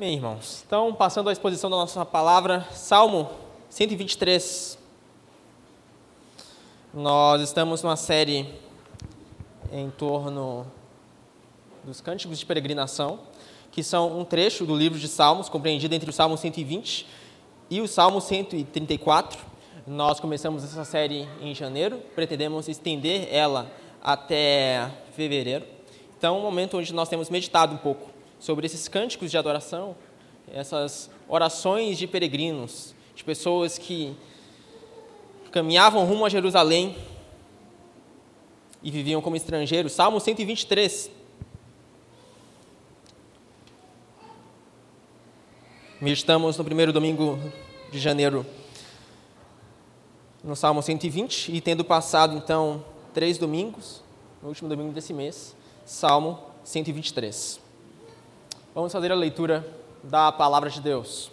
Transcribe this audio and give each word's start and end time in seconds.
Amém, 0.00 0.14
irmãos. 0.14 0.64
Então, 0.66 0.94
passando 0.94 1.28
à 1.28 1.32
exposição 1.32 1.68
da 1.68 1.76
nossa 1.76 2.06
palavra, 2.06 2.66
Salmo 2.72 3.28
123. 3.68 4.78
Nós 6.94 7.42
estamos 7.42 7.82
numa 7.82 7.96
série 7.96 8.48
em 9.70 9.90
torno 9.90 10.66
dos 11.84 12.00
cânticos 12.00 12.38
de 12.38 12.46
peregrinação, 12.46 13.20
que 13.70 13.82
são 13.82 14.18
um 14.18 14.24
trecho 14.24 14.64
do 14.64 14.74
livro 14.74 14.98
de 14.98 15.06
Salmos, 15.06 15.50
compreendido 15.50 15.94
entre 15.94 16.08
o 16.08 16.14
Salmo 16.14 16.34
120 16.34 17.06
e 17.68 17.82
o 17.82 17.86
Salmo 17.86 18.22
134. 18.22 19.38
Nós 19.86 20.18
começamos 20.18 20.64
essa 20.64 20.86
série 20.86 21.28
em 21.42 21.54
janeiro, 21.54 21.98
pretendemos 22.14 22.68
estender 22.68 23.28
ela 23.30 23.70
até 24.02 24.90
fevereiro. 25.14 25.66
Então, 26.16 26.38
um 26.38 26.42
momento 26.42 26.78
onde 26.78 26.90
nós 26.94 27.10
temos 27.10 27.28
meditado 27.28 27.74
um 27.74 27.78
pouco 27.78 28.09
sobre 28.40 28.66
esses 28.66 28.88
cânticos 28.88 29.30
de 29.30 29.38
adoração, 29.38 29.94
essas 30.52 31.10
orações 31.28 31.98
de 31.98 32.06
peregrinos, 32.06 32.94
de 33.14 33.22
pessoas 33.22 33.78
que 33.78 34.16
caminhavam 35.52 36.04
rumo 36.06 36.24
a 36.24 36.28
Jerusalém 36.28 36.96
e 38.82 38.90
viviam 38.90 39.20
como 39.20 39.36
estrangeiros. 39.36 39.92
Salmo 39.92 40.18
123. 40.18 41.10
Meditamos 46.00 46.56
no 46.56 46.64
primeiro 46.64 46.94
domingo 46.94 47.38
de 47.92 48.00
janeiro 48.00 48.46
no 50.42 50.56
Salmo 50.56 50.82
120 50.82 51.52
e 51.52 51.60
tendo 51.60 51.84
passado 51.84 52.34
então 52.34 52.82
três 53.12 53.36
domingos, 53.36 54.02
no 54.42 54.48
último 54.48 54.70
domingo 54.70 54.92
desse 54.92 55.12
mês, 55.12 55.54
Salmo 55.84 56.38
123. 56.64 57.69
Vamos 58.80 58.94
fazer 58.94 59.12
a 59.12 59.14
leitura 59.14 59.62
da 60.02 60.32
palavra 60.32 60.70
de 60.70 60.80
Deus. 60.80 61.30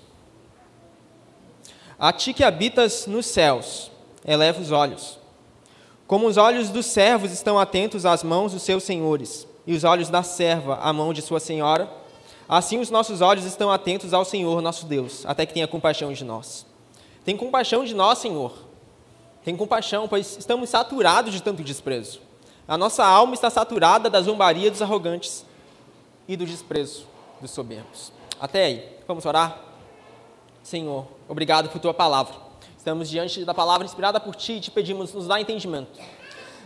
A 1.97 2.11
ti 2.11 2.33
que 2.33 2.43
habitas 2.43 3.07
nos 3.07 3.25
céus, 3.25 3.89
eleva 4.25 4.59
os 4.59 4.69
olhos. 4.69 5.17
Como 6.05 6.27
os 6.27 6.35
olhos 6.35 6.69
dos 6.69 6.87
servos 6.87 7.31
estão 7.31 7.57
atentos 7.57 8.05
às 8.05 8.21
mãos 8.21 8.51
dos 8.51 8.63
seus 8.63 8.83
senhores, 8.83 9.47
e 9.65 9.73
os 9.73 9.85
olhos 9.85 10.09
da 10.09 10.23
serva 10.23 10.75
à 10.81 10.91
mão 10.91 11.13
de 11.13 11.21
sua 11.21 11.39
senhora, 11.39 11.89
assim 12.49 12.81
os 12.81 12.89
nossos 12.89 13.21
olhos 13.21 13.45
estão 13.45 13.71
atentos 13.71 14.13
ao 14.13 14.25
Senhor 14.25 14.61
nosso 14.61 14.85
Deus, 14.85 15.25
até 15.25 15.45
que 15.45 15.53
tenha 15.53 15.69
compaixão 15.69 16.11
de 16.11 16.25
nós. 16.25 16.65
Tem 17.23 17.37
compaixão 17.37 17.85
de 17.85 17.95
nós, 17.95 18.17
Senhor. 18.17 18.51
Tem 19.45 19.55
compaixão, 19.55 20.05
pois 20.05 20.35
estamos 20.37 20.69
saturados 20.69 21.31
de 21.31 21.41
tanto 21.41 21.63
desprezo. 21.63 22.19
A 22.67 22.77
nossa 22.77 23.05
alma 23.05 23.35
está 23.35 23.49
saturada 23.49 24.09
da 24.09 24.19
zombaria 24.19 24.69
dos 24.69 24.81
arrogantes 24.81 25.45
e 26.27 26.35
do 26.35 26.45
desprezo 26.45 27.15
dos 27.41 27.51
soberbos. 27.51 28.11
Até 28.39 28.65
aí, 28.65 28.97
vamos 29.07 29.25
orar? 29.25 29.61
Senhor, 30.63 31.07
obrigado 31.27 31.69
por 31.69 31.79
tua 31.79 31.93
palavra. 31.93 32.35
Estamos 32.77 33.09
diante 33.09 33.43
da 33.43 33.53
palavra 33.53 33.85
inspirada 33.85 34.19
por 34.19 34.35
ti 34.35 34.53
e 34.53 34.61
te 34.61 34.71
pedimos, 34.71 35.13
nos 35.13 35.27
dá 35.27 35.39
entendimento. 35.39 35.99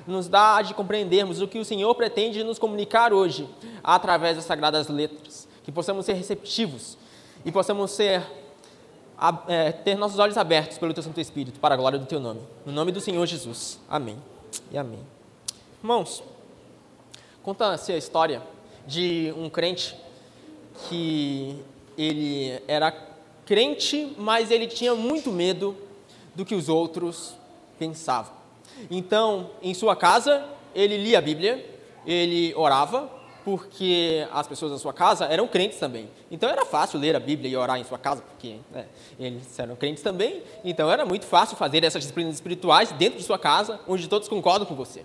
Nos 0.06 0.28
dá 0.28 0.62
de 0.62 0.74
compreendermos 0.74 1.42
o 1.42 1.48
que 1.48 1.60
o 1.60 1.66
Senhor 1.66 1.94
pretende 1.96 2.44
nos 2.44 2.58
comunicar 2.58 3.14
hoje 3.14 3.48
através 3.84 4.36
das 4.36 4.46
sagradas 4.46 4.88
letras. 4.88 5.48
Que 5.64 5.72
possamos 5.72 6.06
ser 6.06 6.14
receptivos 6.14 6.98
e 7.46 7.52
possamos 7.52 7.92
ser, 7.92 8.24
é, 9.48 9.72
ter 9.72 9.96
nossos 9.96 10.20
olhos 10.20 10.38
abertos 10.38 10.78
pelo 10.78 10.94
teu 10.94 11.04
Santo 11.04 11.20
Espírito 11.20 11.60
para 11.60 11.76
a 11.76 11.78
glória 11.78 12.00
do 12.00 12.06
teu 12.06 12.20
nome. 12.20 12.42
No 12.66 12.72
nome 12.72 12.92
do 12.92 13.00
Senhor 13.00 13.26
Jesus. 13.26 13.80
Amém 13.90 14.18
e 14.72 14.78
amém. 14.78 15.00
Irmãos, 15.82 16.24
conta-se 17.44 17.92
a 17.92 17.98
história 17.98 18.42
de 18.86 19.34
um 19.38 19.50
crente 19.50 19.96
que 20.88 21.58
ele 21.98 22.62
era 22.68 22.92
crente, 23.46 24.14
mas 24.18 24.52
ele 24.52 24.68
tinha 24.68 24.96
muito 24.96 25.32
medo 25.32 25.76
do 26.34 26.46
que 26.46 26.56
os 26.56 26.70
outros 26.70 27.36
pensavam. 27.78 28.34
Então, 28.90 29.52
em 29.62 29.74
sua 29.74 29.96
casa, 29.96 30.46
ele 30.74 30.98
lia 30.98 31.20
a 31.20 31.22
Bíblia, 31.22 31.66
ele 32.06 32.54
orava, 32.56 33.10
porque 33.44 34.28
as 34.32 34.48
pessoas 34.48 34.72
da 34.72 34.78
sua 34.78 34.94
casa 34.94 35.26
eram 35.26 35.48
crentes 35.48 35.80
também. 35.80 36.10
Então 36.30 36.50
era 36.50 36.66
fácil 36.66 37.00
ler 37.00 37.16
a 37.16 37.20
Bíblia 37.20 37.50
e 37.50 37.56
orar 37.56 37.80
em 37.80 37.84
sua 37.84 37.98
casa, 37.98 38.22
porque 38.22 38.58
né, 38.72 38.86
eles 39.20 39.58
eram 39.58 39.76
crentes 39.76 40.04
também. 40.04 40.44
Então 40.64 40.92
era 40.92 41.06
muito 41.06 41.26
fácil 41.26 41.58
fazer 41.58 41.84
essas 41.84 42.02
disciplinas 42.02 42.36
espirituais 42.36 42.92
dentro 42.94 43.18
de 43.18 43.24
sua 43.24 43.40
casa, 43.40 43.80
onde 43.88 44.08
todos 44.08 44.28
concordam 44.28 44.66
com 44.66 44.76
você. 44.76 45.04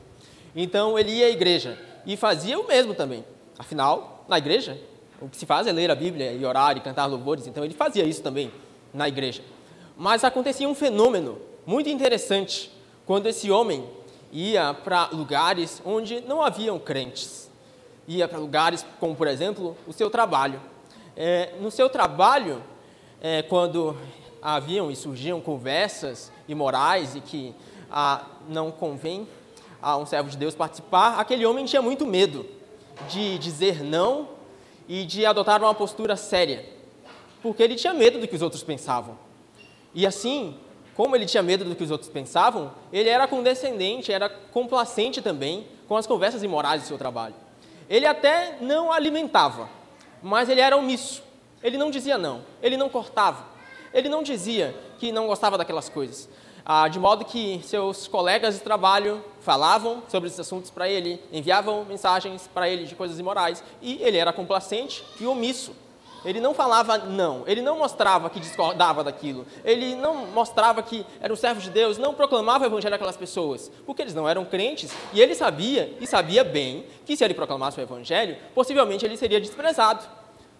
Então 0.54 0.98
ele 0.98 1.12
ia 1.12 1.26
à 1.26 1.30
igreja 1.30 1.78
e 2.04 2.16
fazia 2.16 2.58
o 2.58 2.66
mesmo 2.66 2.94
também. 2.94 3.24
Afinal, 3.58 4.24
na 4.28 4.38
igreja, 4.38 4.78
o 5.20 5.28
que 5.28 5.36
se 5.36 5.46
faz 5.46 5.66
é 5.66 5.72
ler 5.72 5.90
a 5.90 5.94
Bíblia 5.94 6.32
e 6.32 6.44
orar 6.44 6.76
e 6.76 6.80
cantar 6.80 7.06
louvores, 7.06 7.46
então 7.46 7.64
ele 7.64 7.74
fazia 7.74 8.04
isso 8.04 8.22
também 8.22 8.50
na 8.92 9.08
igreja. 9.08 9.42
Mas 9.96 10.24
acontecia 10.24 10.68
um 10.68 10.74
fenômeno 10.74 11.38
muito 11.64 11.88
interessante 11.88 12.70
quando 13.06 13.26
esse 13.26 13.50
homem 13.50 13.84
ia 14.32 14.74
para 14.74 15.08
lugares 15.12 15.80
onde 15.84 16.20
não 16.20 16.42
haviam 16.42 16.78
crentes. 16.78 17.50
Ia 18.06 18.28
para 18.28 18.38
lugares 18.38 18.84
como, 19.00 19.16
por 19.16 19.26
exemplo, 19.26 19.76
o 19.86 19.92
seu 19.92 20.10
trabalho. 20.10 20.60
É, 21.16 21.54
no 21.60 21.70
seu 21.70 21.88
trabalho, 21.88 22.62
é, 23.20 23.42
quando 23.42 23.96
haviam 24.42 24.90
e 24.90 24.96
surgiam 24.96 25.40
conversas 25.40 26.30
imorais 26.46 27.16
e 27.16 27.20
que 27.20 27.54
ah, 27.90 28.24
não 28.48 28.70
convém 28.70 29.26
a 29.80 29.96
um 29.96 30.06
servo 30.06 30.28
de 30.28 30.36
Deus 30.36 30.54
participar, 30.54 31.18
aquele 31.18 31.44
homem 31.46 31.64
tinha 31.64 31.82
muito 31.82 32.06
medo 32.06 32.46
de 33.08 33.38
dizer 33.38 33.82
não 33.82 34.35
e 34.88 35.04
de 35.04 35.26
adotar 35.26 35.62
uma 35.62 35.74
postura 35.74 36.16
séria, 36.16 36.64
porque 37.42 37.62
ele 37.62 37.74
tinha 37.74 37.92
medo 37.92 38.18
do 38.18 38.28
que 38.28 38.36
os 38.36 38.42
outros 38.42 38.62
pensavam. 38.62 39.18
E 39.94 40.06
assim, 40.06 40.56
como 40.94 41.14
ele 41.14 41.26
tinha 41.26 41.42
medo 41.42 41.64
do 41.64 41.74
que 41.74 41.84
os 41.84 41.90
outros 41.90 42.10
pensavam, 42.10 42.72
ele 42.92 43.08
era 43.08 43.26
condescendente, 43.26 44.12
era 44.12 44.28
complacente 44.28 45.20
também 45.20 45.66
com 45.86 45.96
as 45.96 46.06
conversas 46.06 46.42
imorais 46.42 46.82
do 46.82 46.88
seu 46.88 46.98
trabalho. 46.98 47.34
Ele 47.88 48.06
até 48.06 48.56
não 48.60 48.92
alimentava, 48.92 49.68
mas 50.22 50.48
ele 50.48 50.60
era 50.60 50.76
omisso. 50.76 51.22
Ele 51.62 51.76
não 51.76 51.90
dizia 51.90 52.18
não, 52.18 52.44
ele 52.62 52.76
não 52.76 52.88
cortava, 52.88 53.44
ele 53.92 54.08
não 54.08 54.22
dizia 54.22 54.74
que 54.98 55.10
não 55.10 55.26
gostava 55.26 55.58
daquelas 55.58 55.88
coisas. 55.88 56.28
Ah, 56.68 56.88
de 56.88 56.98
modo 56.98 57.24
que 57.24 57.60
seus 57.62 58.08
colegas 58.08 58.56
de 58.56 58.60
trabalho 58.60 59.22
falavam 59.40 60.02
sobre 60.08 60.26
esses 60.26 60.40
assuntos 60.40 60.68
para 60.68 60.88
ele, 60.88 61.22
enviavam 61.32 61.84
mensagens 61.84 62.50
para 62.52 62.68
ele 62.68 62.86
de 62.86 62.96
coisas 62.96 63.20
imorais, 63.20 63.62
e 63.80 64.02
ele 64.02 64.16
era 64.16 64.32
complacente 64.32 65.04
e 65.20 65.26
omisso. 65.26 65.70
Ele 66.24 66.40
não 66.40 66.52
falava 66.52 66.98
não, 66.98 67.44
ele 67.46 67.62
não 67.62 67.78
mostrava 67.78 68.28
que 68.28 68.40
discordava 68.40 69.04
daquilo, 69.04 69.46
ele 69.64 69.94
não 69.94 70.26
mostrava 70.26 70.82
que 70.82 71.06
era 71.20 71.32
um 71.32 71.36
servo 71.36 71.60
de 71.60 71.70
Deus, 71.70 71.98
não 71.98 72.12
proclamava 72.12 72.64
o 72.64 72.66
evangelho 72.66 72.96
àquelas 72.96 73.16
pessoas, 73.16 73.70
porque 73.86 74.02
eles 74.02 74.12
não 74.12 74.28
eram 74.28 74.44
crentes, 74.44 74.90
e 75.12 75.20
ele 75.20 75.36
sabia, 75.36 75.96
e 76.00 76.06
sabia 76.06 76.42
bem, 76.42 76.84
que 77.04 77.16
se 77.16 77.22
ele 77.22 77.34
proclamasse 77.34 77.78
o 77.78 77.82
evangelho, 77.82 78.36
possivelmente 78.56 79.04
ele 79.06 79.16
seria 79.16 79.40
desprezado. 79.40 80.04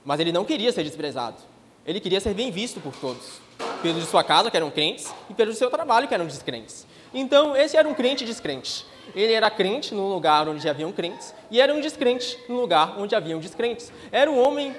Mas 0.05 0.21
ele 0.21 0.31
não 0.31 0.45
queria 0.45 0.71
ser 0.71 0.84
desprezado, 0.84 1.39
ele 1.87 2.01
queria 2.01 2.21
ser 2.21 2.35
bem 2.35 2.51
visto 2.51 2.81
por 2.81 2.95
todos 2.97 3.47
pelos 3.83 4.03
de 4.03 4.09
sua 4.09 4.25
casa, 4.25 4.51
que 4.51 4.57
eram 4.57 4.71
crentes, 4.71 5.13
e 5.31 5.35
pelos 5.35 5.55
do 5.55 5.59
seu 5.59 5.71
trabalho, 5.71 6.09
que 6.09 6.15
eram 6.15 6.27
descrentes. 6.27 6.87
Então, 7.15 7.57
esse 7.57 7.77
era 7.77 7.89
um 7.89 7.95
crente 7.95 8.25
descrente. 8.25 8.85
Ele 9.15 9.33
era 9.33 9.51
crente 9.51 9.95
num 9.95 10.09
lugar 10.09 10.49
onde 10.49 10.69
haviam 10.69 10.93
crentes, 10.93 11.35
e 11.51 11.61
era 11.61 11.73
um 11.73 11.81
descrente 11.81 12.39
num 12.49 12.61
lugar 12.61 12.99
onde 12.99 13.15
haviam 13.15 13.39
descrentes. 13.39 13.93
Era 14.11 14.31
um 14.31 14.39
homem 14.45 14.75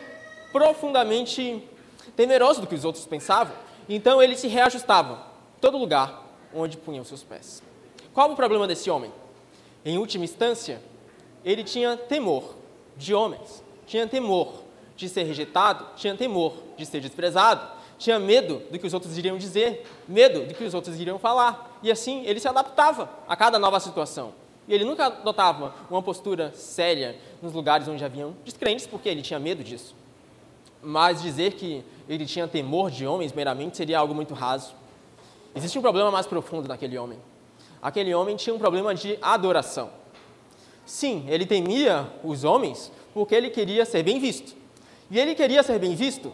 profundamente 0.51 1.63
temeroso 2.15 2.61
do 2.61 2.67
que 2.67 2.75
os 2.75 2.83
outros 2.83 3.05
pensavam, 3.05 3.55
então 3.87 4.21
ele 4.21 4.35
se 4.35 4.47
reajustava 4.47 5.25
todo 5.61 5.77
lugar 5.77 6.25
onde 6.53 6.77
punha 6.77 7.01
os 7.01 7.07
seus 7.07 7.23
pés. 7.23 7.63
Qual 8.13 8.31
o 8.31 8.35
problema 8.35 8.67
desse 8.67 8.89
homem? 8.89 9.11
Em 9.85 9.97
última 9.97 10.25
instância, 10.25 10.81
ele 11.45 11.63
tinha 11.63 11.95
temor 11.95 12.55
de 12.95 13.13
homens, 13.13 13.63
tinha 13.85 14.07
temor 14.07 14.63
de 14.97 15.07
ser 15.07 15.23
rejeitado, 15.23 15.85
tinha 15.95 16.15
temor 16.15 16.53
de 16.75 16.85
ser 16.85 16.99
desprezado, 16.99 17.77
tinha 17.97 18.19
medo 18.19 18.61
do 18.71 18.77
que 18.77 18.85
os 18.85 18.93
outros 18.93 19.17
iriam 19.17 19.37
dizer, 19.37 19.85
medo 20.07 20.45
do 20.45 20.53
que 20.53 20.63
os 20.63 20.73
outros 20.73 20.99
iriam 20.99 21.17
falar. 21.17 21.79
E 21.81 21.91
assim 21.91 22.25
ele 22.25 22.39
se 22.39 22.47
adaptava 22.47 23.09
a 23.27 23.35
cada 23.35 23.57
nova 23.57 23.79
situação. 23.79 24.33
E 24.67 24.73
ele 24.73 24.83
nunca 24.83 25.05
adotava 25.05 25.73
uma 25.89 26.01
postura 26.01 26.51
séria 26.53 27.15
nos 27.41 27.53
lugares 27.53 27.87
onde 27.87 28.03
haviam 28.03 28.35
descrentes, 28.43 28.85
porque 28.85 29.07
ele 29.07 29.21
tinha 29.21 29.39
medo 29.39 29.63
disso. 29.63 29.95
Mas 30.81 31.21
dizer 31.21 31.53
que 31.53 31.83
ele 32.09 32.25
tinha 32.25 32.47
temor 32.47 32.91
de 32.91 33.07
homens 33.07 33.31
meramente 33.31 33.77
seria 33.77 33.99
algo 33.99 34.13
muito 34.13 34.33
raso. 34.33 34.75
Existe 35.55 35.79
um 35.79 35.81
problema 35.81 36.11
mais 36.11 36.27
profundo 36.27 36.67
naquele 36.67 36.97
homem. 36.97 37.17
Aquele 37.81 38.13
homem 38.13 38.35
tinha 38.35 38.53
um 38.53 38.59
problema 38.59 38.93
de 38.93 39.17
adoração. 39.21 39.89
Sim, 40.85 41.25
ele 41.29 41.45
temia 41.45 42.07
os 42.23 42.43
homens 42.43 42.91
porque 43.13 43.33
ele 43.33 43.49
queria 43.49 43.85
ser 43.85 44.03
bem 44.03 44.19
visto. 44.19 44.55
E 45.09 45.19
ele 45.19 45.35
queria 45.35 45.63
ser 45.63 45.79
bem 45.79 45.95
visto 45.95 46.31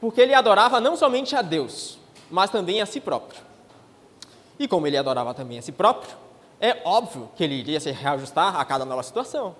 porque 0.00 0.20
ele 0.20 0.34
adorava 0.34 0.80
não 0.80 0.96
somente 0.96 1.36
a 1.36 1.42
Deus, 1.42 1.98
mas 2.30 2.50
também 2.50 2.80
a 2.80 2.86
si 2.86 3.00
próprio. 3.00 3.40
E 4.58 4.66
como 4.66 4.86
ele 4.86 4.96
adorava 4.96 5.34
também 5.34 5.58
a 5.58 5.62
si 5.62 5.72
próprio, 5.72 6.14
é 6.60 6.78
óbvio 6.84 7.30
que 7.36 7.44
ele 7.44 7.54
iria 7.54 7.80
se 7.80 7.90
reajustar 7.90 8.56
a 8.56 8.64
cada 8.64 8.84
nova 8.84 9.02
situação. 9.02 9.54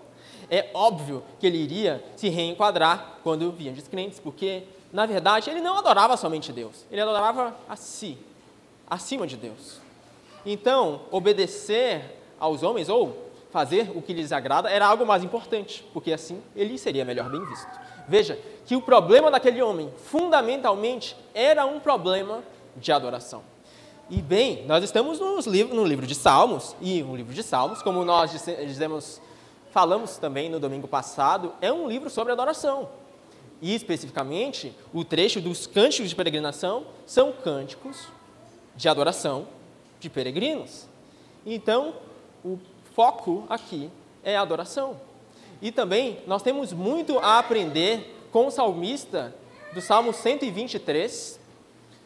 É 0.51 0.71
óbvio 0.75 1.23
que 1.39 1.47
ele 1.47 1.59
iria 1.59 2.05
se 2.17 2.29
reenquadrar 2.29 3.19
quando 3.23 3.53
vinham 3.53 3.75
descrentes, 3.75 4.19
porque 4.19 4.65
na 4.93 5.07
verdade, 5.07 5.49
ele 5.49 5.61
não 5.61 5.79
adorava 5.79 6.17
somente 6.17 6.53
Deus, 6.53 6.85
ele 6.91 7.01
adorava 7.01 7.55
a 7.69 7.77
si, 7.77 8.19
acima 8.89 9.27
de 9.27 9.37
Deus. 9.37 9.81
Então, 10.45 11.03
obedecer 11.11 12.19
aos 12.41 12.63
homens 12.63 12.89
ou 12.89 13.31
fazer 13.53 13.91
o 13.95 14.03
que 14.03 14.13
lhes 14.13 14.33
agrada 14.33 14.69
era 14.69 14.87
algo 14.87 15.07
mais 15.07 15.23
importante, 15.23 15.85
porque 15.93 16.13
assim 16.13 16.43
ele 16.57 16.77
seria 16.77 17.05
melhor 17.05 17.31
bem 17.31 17.45
visto. 17.47 17.71
Veja 18.11 18.37
que 18.67 18.75
o 18.75 18.83
problema 18.83 19.31
daquele 19.31 19.63
homem, 19.63 19.89
fundamentalmente, 20.07 21.15
era 21.33 21.65
um 21.65 21.79
problema 21.79 22.43
de 22.77 22.91
adoração. 22.91 23.41
E 24.11 24.21
bem, 24.21 24.67
nós 24.67 24.83
estamos 24.83 25.21
nos 25.21 25.47
no 25.47 25.85
livro 25.85 26.05
de 26.09 26.17
Salmos, 26.17 26.75
e 26.81 27.05
o 27.05 27.15
livro 27.15 27.33
de 27.33 27.45
Salmos, 27.45 27.83
como 27.83 28.05
nós 28.05 28.33
dizemos, 28.33 29.21
falamos 29.71 30.17
também 30.17 30.51
no 30.51 30.59
domingo 30.59 30.89
passado, 30.89 31.53
é 31.61 31.73
um 31.73 31.87
livro 31.87 32.11
sobre 32.11 32.33
adoração. 32.33 32.89
E 33.63 33.77
especificamente, 33.77 34.75
o 34.93 35.05
trecho 35.05 35.41
dos 35.41 35.69
cânticos 35.69 36.11
de 36.11 36.17
peregrinação 36.17 36.87
são 37.07 37.31
cânticos 37.31 38.09
de 38.75 38.89
adoração 38.89 39.47
de 40.01 40.11
peregrinos. 40.11 40.89
Então, 41.47 41.95
o 42.45 42.59
foco 42.93 43.45
aqui 43.49 43.89
é 44.25 44.37
a 44.37 44.43
adoração. 44.43 44.97
E 45.63 45.71
também 45.71 46.21
nós 46.27 46.43
temos 46.43 46.73
muito 46.73 47.19
a 47.19 47.39
aprender 47.39 48.17
com 48.33 48.47
o 48.47 48.51
salmista 48.51 49.35
do 49.73 49.81
Salmo 49.81 50.13
123 50.13 51.39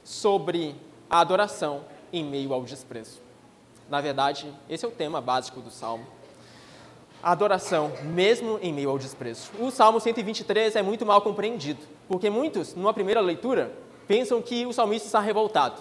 sobre 0.03 0.75
a 1.09 1.21
adoração 1.21 1.85
em 2.13 2.25
meio 2.25 2.53
ao 2.53 2.63
desprezo. 2.63 3.21
Na 3.89 4.01
verdade, 4.01 4.53
esse 4.69 4.85
é 4.85 4.89
o 4.89 4.91
tema 4.91 5.21
básico 5.21 5.61
do 5.61 5.71
salmo. 5.71 6.07
A 7.23 7.33
adoração, 7.33 7.93
mesmo 8.03 8.59
em 8.61 8.73
meio 8.73 8.91
ao 8.91 8.99
desprezo. 8.99 9.51
O 9.59 9.71
Salmo 9.71 9.99
123 9.99 10.77
é 10.77 10.83
muito 10.83 11.07
mal 11.07 11.23
compreendido, 11.23 11.81
porque 12.07 12.29
muitos, 12.29 12.75
numa 12.75 12.93
primeira 12.93 13.21
leitura, 13.21 13.73
pensam 14.07 14.43
que 14.43 14.67
o 14.67 14.73
salmista 14.73 15.07
está 15.07 15.21
revoltado. 15.21 15.81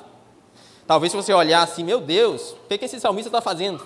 Talvez 0.87 1.11
se 1.11 1.17
você 1.17 1.33
olhar 1.33 1.61
assim, 1.61 1.83
meu 1.83 1.99
Deus, 1.99 2.51
o 2.51 2.67
que, 2.67 2.77
que 2.77 2.85
esse 2.85 2.99
salmista 2.99 3.27
está 3.29 3.41
fazendo? 3.41 3.85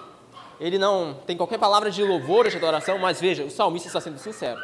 Ele 0.60 0.78
não 0.78 1.16
tem 1.26 1.38
qualquer 1.38 1.60
palavra 1.60 1.92
de 1.92 2.04
louvor 2.04 2.46
ou 2.46 2.52
de 2.52 2.58
adoração, 2.58 2.98
mas 2.98 3.22
veja, 3.22 3.44
o 3.44 3.52
salmista 3.52 3.88
está 3.88 4.02
sendo 4.02 4.18
sincero. 4.18 4.60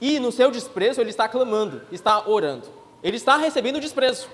E 0.00 0.18
no 0.18 0.32
seu 0.32 0.50
desprezo, 0.50 1.00
ele 1.00 1.10
está 1.10 1.28
clamando, 1.28 1.82
está 1.92 2.26
orando. 2.26 2.66
Ele 3.02 3.16
está 3.16 3.36
recebendo 3.36 3.80
desprezo. 3.80 4.28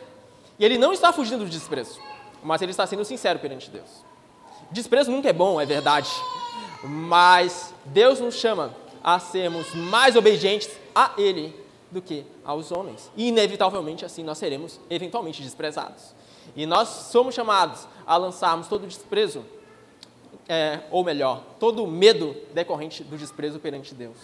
E 0.59 0.65
ele 0.65 0.79
não 0.79 0.93
está 0.93 1.13
fugindo 1.13 1.45
do 1.45 1.51
desprezo 1.51 2.01
mas 2.47 2.63
ele 2.63 2.71
está 2.71 2.87
sendo 2.87 3.05
sincero 3.05 3.41
perante 3.41 3.69
Deus. 3.69 4.05
Desprezo 4.71 5.11
nunca 5.11 5.29
é 5.29 5.33
bom, 5.33 5.61
é 5.61 5.67
verdade, 5.67 6.09
mas 6.85 7.75
Deus 7.87 8.21
nos 8.21 8.37
chama 8.37 8.75
a 9.03 9.19
sermos 9.19 9.75
mais 9.75 10.17
obedientes 10.17 10.71
a 10.95 11.13
Ele 11.19 11.55
do 11.91 12.01
que 12.01 12.25
aos 12.45 12.71
homens. 12.71 13.11
E, 13.17 13.29
inevitavelmente, 13.29 14.05
assim 14.05 14.23
nós 14.23 14.39
seremos 14.39 14.81
eventualmente 14.89 15.43
desprezados. 15.43 16.15
E 16.55 16.67
nós 16.67 16.89
somos 16.89 17.35
chamados 17.35 17.87
a 18.07 18.17
lançarmos 18.17 18.69
todo 18.69 18.85
o 18.85 18.87
desprezo, 18.87 19.45
é, 20.49 20.81
ou 20.91 21.05
melhor, 21.05 21.43
todo 21.59 21.87
medo 21.87 22.37
decorrente 22.55 23.03
do 23.03 23.17
desprezo 23.17 23.59
perante 23.59 23.95
Deus 23.95 24.17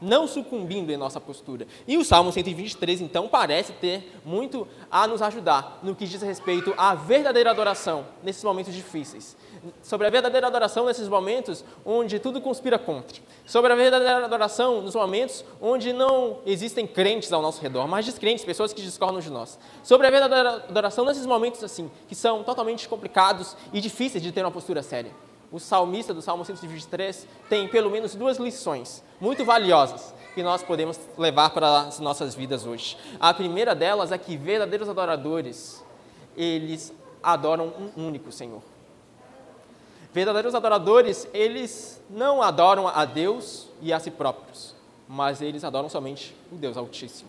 não 0.00 0.26
sucumbindo 0.26 0.90
em 0.90 0.96
nossa 0.96 1.20
postura. 1.20 1.66
E 1.86 1.98
o 1.98 2.04
Salmo 2.04 2.32
123, 2.32 3.00
então, 3.00 3.28
parece 3.28 3.72
ter 3.74 4.18
muito 4.24 4.66
a 4.90 5.06
nos 5.06 5.20
ajudar 5.20 5.78
no 5.82 5.94
que 5.94 6.06
diz 6.06 6.22
respeito 6.22 6.72
à 6.76 6.94
verdadeira 6.94 7.50
adoração 7.50 8.06
nesses 8.22 8.42
momentos 8.42 8.74
difíceis. 8.74 9.36
Sobre 9.82 10.06
a 10.06 10.10
verdadeira 10.10 10.46
adoração 10.46 10.86
nesses 10.86 11.06
momentos 11.06 11.62
onde 11.84 12.18
tudo 12.18 12.40
conspira 12.40 12.78
contra. 12.78 13.20
Sobre 13.44 13.70
a 13.72 13.76
verdadeira 13.76 14.24
adoração 14.24 14.80
nos 14.80 14.94
momentos 14.94 15.44
onde 15.60 15.92
não 15.92 16.38
existem 16.46 16.86
crentes 16.86 17.30
ao 17.30 17.42
nosso 17.42 17.60
redor, 17.60 17.86
mas 17.86 18.06
descrentes, 18.06 18.44
pessoas 18.44 18.72
que 18.72 18.80
discordam 18.80 19.20
de 19.20 19.28
nós. 19.28 19.58
Sobre 19.82 20.06
a 20.06 20.10
verdadeira 20.10 20.64
adoração 20.68 21.04
nesses 21.04 21.26
momentos 21.26 21.62
assim, 21.62 21.90
que 22.08 22.14
são 22.14 22.42
totalmente 22.42 22.88
complicados 22.88 23.54
e 23.70 23.80
difíceis 23.80 24.22
de 24.22 24.32
ter 24.32 24.42
uma 24.42 24.50
postura 24.50 24.82
séria 24.82 25.12
o 25.52 25.58
salmista 25.58 26.14
do 26.14 26.22
Salmo 26.22 26.44
123 26.44 27.26
tem 27.48 27.66
pelo 27.68 27.90
menos 27.90 28.14
duas 28.14 28.38
lições 28.38 29.02
muito 29.20 29.44
valiosas 29.44 30.14
que 30.34 30.42
nós 30.42 30.62
podemos 30.62 30.98
levar 31.18 31.50
para 31.50 31.80
as 31.80 31.98
nossas 31.98 32.34
vidas 32.34 32.64
hoje. 32.64 32.96
A 33.18 33.34
primeira 33.34 33.74
delas 33.74 34.12
é 34.12 34.18
que 34.18 34.36
verdadeiros 34.36 34.88
adoradores, 34.88 35.84
eles 36.36 36.92
adoram 37.22 37.72
um 37.96 38.06
único 38.06 38.30
Senhor. 38.30 38.62
Verdadeiros 40.12 40.54
adoradores, 40.54 41.28
eles 41.32 42.00
não 42.08 42.42
adoram 42.42 42.88
a 42.88 43.04
Deus 43.04 43.68
e 43.82 43.92
a 43.92 44.00
si 44.00 44.10
próprios, 44.10 44.74
mas 45.08 45.40
eles 45.42 45.64
adoram 45.64 45.88
somente 45.88 46.34
o 46.50 46.56
Deus 46.56 46.76
Altíssimo. 46.76 47.28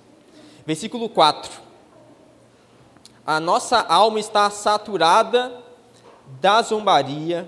Versículo 0.65 1.09
4. 1.09 1.51
A 3.25 3.39
nossa 3.39 3.79
alma 3.79 4.19
está 4.19 4.50
saturada 4.50 5.62
da 6.39 6.62
zombaria 6.62 7.47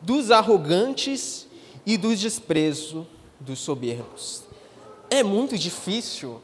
dos 0.00 0.30
arrogantes 0.30 1.46
e 1.84 1.96
do 1.96 2.14
desprezo 2.14 3.06
dos 3.40 3.58
soberbos. 3.58 4.44
É 5.10 5.22
muito 5.22 5.56
difícil 5.56 6.40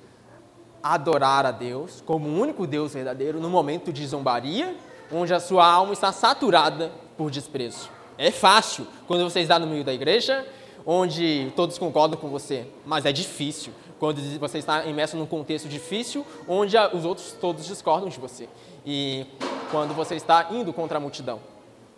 adorar 0.82 1.46
a 1.46 1.50
Deus 1.50 2.02
como 2.04 2.28
o 2.28 2.40
único 2.40 2.66
Deus 2.66 2.92
verdadeiro 2.92 3.40
no 3.40 3.48
momento 3.48 3.92
de 3.92 4.06
zombaria, 4.06 4.76
onde 5.12 5.32
a 5.32 5.40
sua 5.40 5.66
alma 5.66 5.92
está 5.92 6.12
saturada 6.12 6.92
por 7.16 7.30
desprezo. 7.30 7.88
É 8.16 8.30
fácil 8.30 8.86
quando 9.06 9.24
você 9.24 9.40
está 9.40 9.58
no 9.58 9.66
meio 9.66 9.84
da 9.84 9.92
igreja, 9.92 10.46
onde 10.86 11.52
todos 11.56 11.78
concordam 11.78 12.18
com 12.18 12.28
você, 12.28 12.66
mas 12.84 13.06
é 13.06 13.12
difícil 13.12 13.72
quando 13.98 14.20
você 14.38 14.58
está 14.58 14.84
imerso 14.84 15.16
num 15.16 15.26
contexto 15.26 15.68
difícil, 15.68 16.26
onde 16.46 16.76
os 16.92 17.04
outros 17.04 17.32
todos 17.40 17.64
discordam 17.64 18.08
de 18.08 18.18
você. 18.18 18.48
E 18.84 19.26
quando 19.70 19.94
você 19.94 20.14
está 20.14 20.48
indo 20.50 20.72
contra 20.72 20.98
a 20.98 21.00
multidão. 21.00 21.53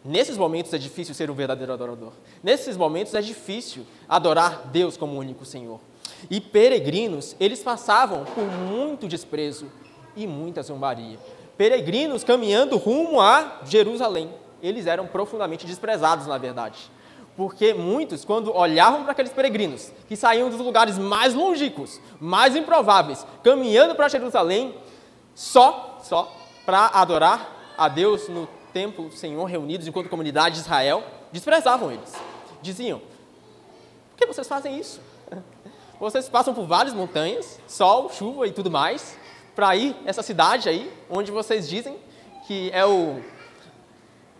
Nesses 0.06 0.38
momentos 0.38 0.72
é 0.72 0.78
difícil 0.78 1.14
ser 1.16 1.28
um 1.32 1.34
verdadeiro 1.34 1.72
adorador. 1.72 2.12
Nesses 2.40 2.76
momentos 2.76 3.12
é 3.14 3.20
difícil 3.20 3.84
adorar 4.08 4.68
Deus 4.68 4.96
como 4.96 5.18
único 5.18 5.44
Senhor. 5.44 5.80
E 6.30 6.40
peregrinos, 6.40 7.34
eles 7.40 7.60
passavam 7.60 8.24
por 8.24 8.44
muito 8.44 9.08
desprezo 9.08 9.66
e 10.14 10.24
muita 10.24 10.62
zombaria. 10.62 11.18
Peregrinos 11.58 12.22
caminhando 12.22 12.76
rumo 12.76 13.20
a 13.20 13.60
Jerusalém. 13.64 14.30
Eles 14.62 14.86
eram 14.86 15.08
profundamente 15.08 15.66
desprezados, 15.66 16.28
na 16.28 16.38
verdade. 16.38 16.88
Porque 17.36 17.74
muitos, 17.74 18.24
quando 18.24 18.56
olhavam 18.56 19.02
para 19.02 19.10
aqueles 19.10 19.32
peregrinos 19.32 19.90
que 20.08 20.14
saíam 20.14 20.48
dos 20.48 20.60
lugares 20.60 20.96
mais 20.98 21.34
longínquos, 21.34 22.00
mais 22.20 22.54
improváveis, 22.54 23.26
caminhando 23.42 23.96
para 23.96 24.08
Jerusalém, 24.08 24.72
só, 25.34 25.98
só 26.00 26.32
para 26.64 26.92
adorar 26.94 27.74
a 27.76 27.88
Deus 27.88 28.28
no 28.28 28.48
templo, 28.76 29.10
Senhor, 29.10 29.46
reunidos 29.46 29.86
enquanto 29.86 30.10
comunidade 30.10 30.56
de 30.56 30.60
Israel, 30.60 31.02
desprezavam 31.32 31.90
eles. 31.90 32.12
Diziam: 32.60 32.98
Por 34.10 34.18
que 34.18 34.26
vocês 34.26 34.46
fazem 34.46 34.78
isso? 34.78 35.00
Vocês 35.98 36.28
passam 36.28 36.52
por 36.52 36.66
várias 36.66 36.92
montanhas, 36.92 37.58
sol, 37.66 38.10
chuva 38.10 38.46
e 38.46 38.52
tudo 38.52 38.70
mais, 38.70 39.16
para 39.54 39.74
ir 39.74 39.96
essa 40.04 40.22
cidade 40.22 40.68
aí, 40.68 40.92
onde 41.08 41.32
vocês 41.32 41.66
dizem 41.66 41.96
que 42.46 42.70
é 42.70 42.84
o, 42.84 43.22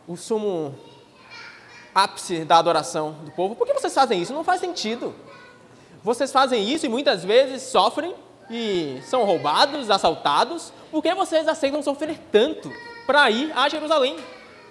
o 0.06 0.18
sumo 0.18 0.74
ápice 1.94 2.44
da 2.44 2.58
adoração 2.58 3.12
do 3.24 3.30
povo. 3.30 3.56
Por 3.56 3.66
que 3.66 3.72
vocês 3.72 3.94
fazem 3.94 4.20
isso? 4.20 4.34
Não 4.34 4.44
faz 4.44 4.60
sentido. 4.60 5.14
Vocês 6.04 6.30
fazem 6.30 6.62
isso 6.62 6.84
e 6.84 6.90
muitas 6.90 7.24
vezes 7.24 7.62
sofrem 7.62 8.14
e 8.50 9.00
são 9.04 9.24
roubados, 9.24 9.90
assaltados. 9.90 10.74
Por 10.90 11.02
que 11.02 11.14
vocês 11.14 11.48
aceitam 11.48 11.82
sofrer 11.82 12.18
tanto? 12.30 12.70
Para 13.06 13.30
ir 13.30 13.52
a 13.56 13.68
Jerusalém. 13.68 14.16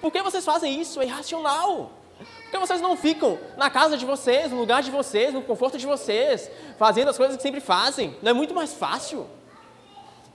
Por 0.02 0.12
que 0.12 0.22
vocês 0.22 0.44
fazem 0.44 0.80
isso? 0.80 1.02
É 1.02 1.06
irracional. 1.06 1.92
Por 2.18 2.52
que 2.52 2.58
vocês 2.58 2.82
não 2.82 2.96
ficam 2.96 3.40
na 3.58 3.70
casa 3.70 3.98
de 3.98 4.06
vocês, 4.06 4.52
no 4.52 4.58
lugar 4.58 4.84
de 4.84 4.92
vocês, 4.92 5.34
no 5.34 5.42
conforto 5.42 5.78
de 5.78 5.86
vocês, 5.86 6.50
fazendo 6.78 7.10
as 7.10 7.18
coisas 7.18 7.36
que 7.36 7.42
sempre 7.42 7.60
fazem? 7.60 8.16
Não 8.22 8.32
é 8.32 8.34
muito 8.34 8.54
mais 8.54 8.74
fácil? 8.74 9.26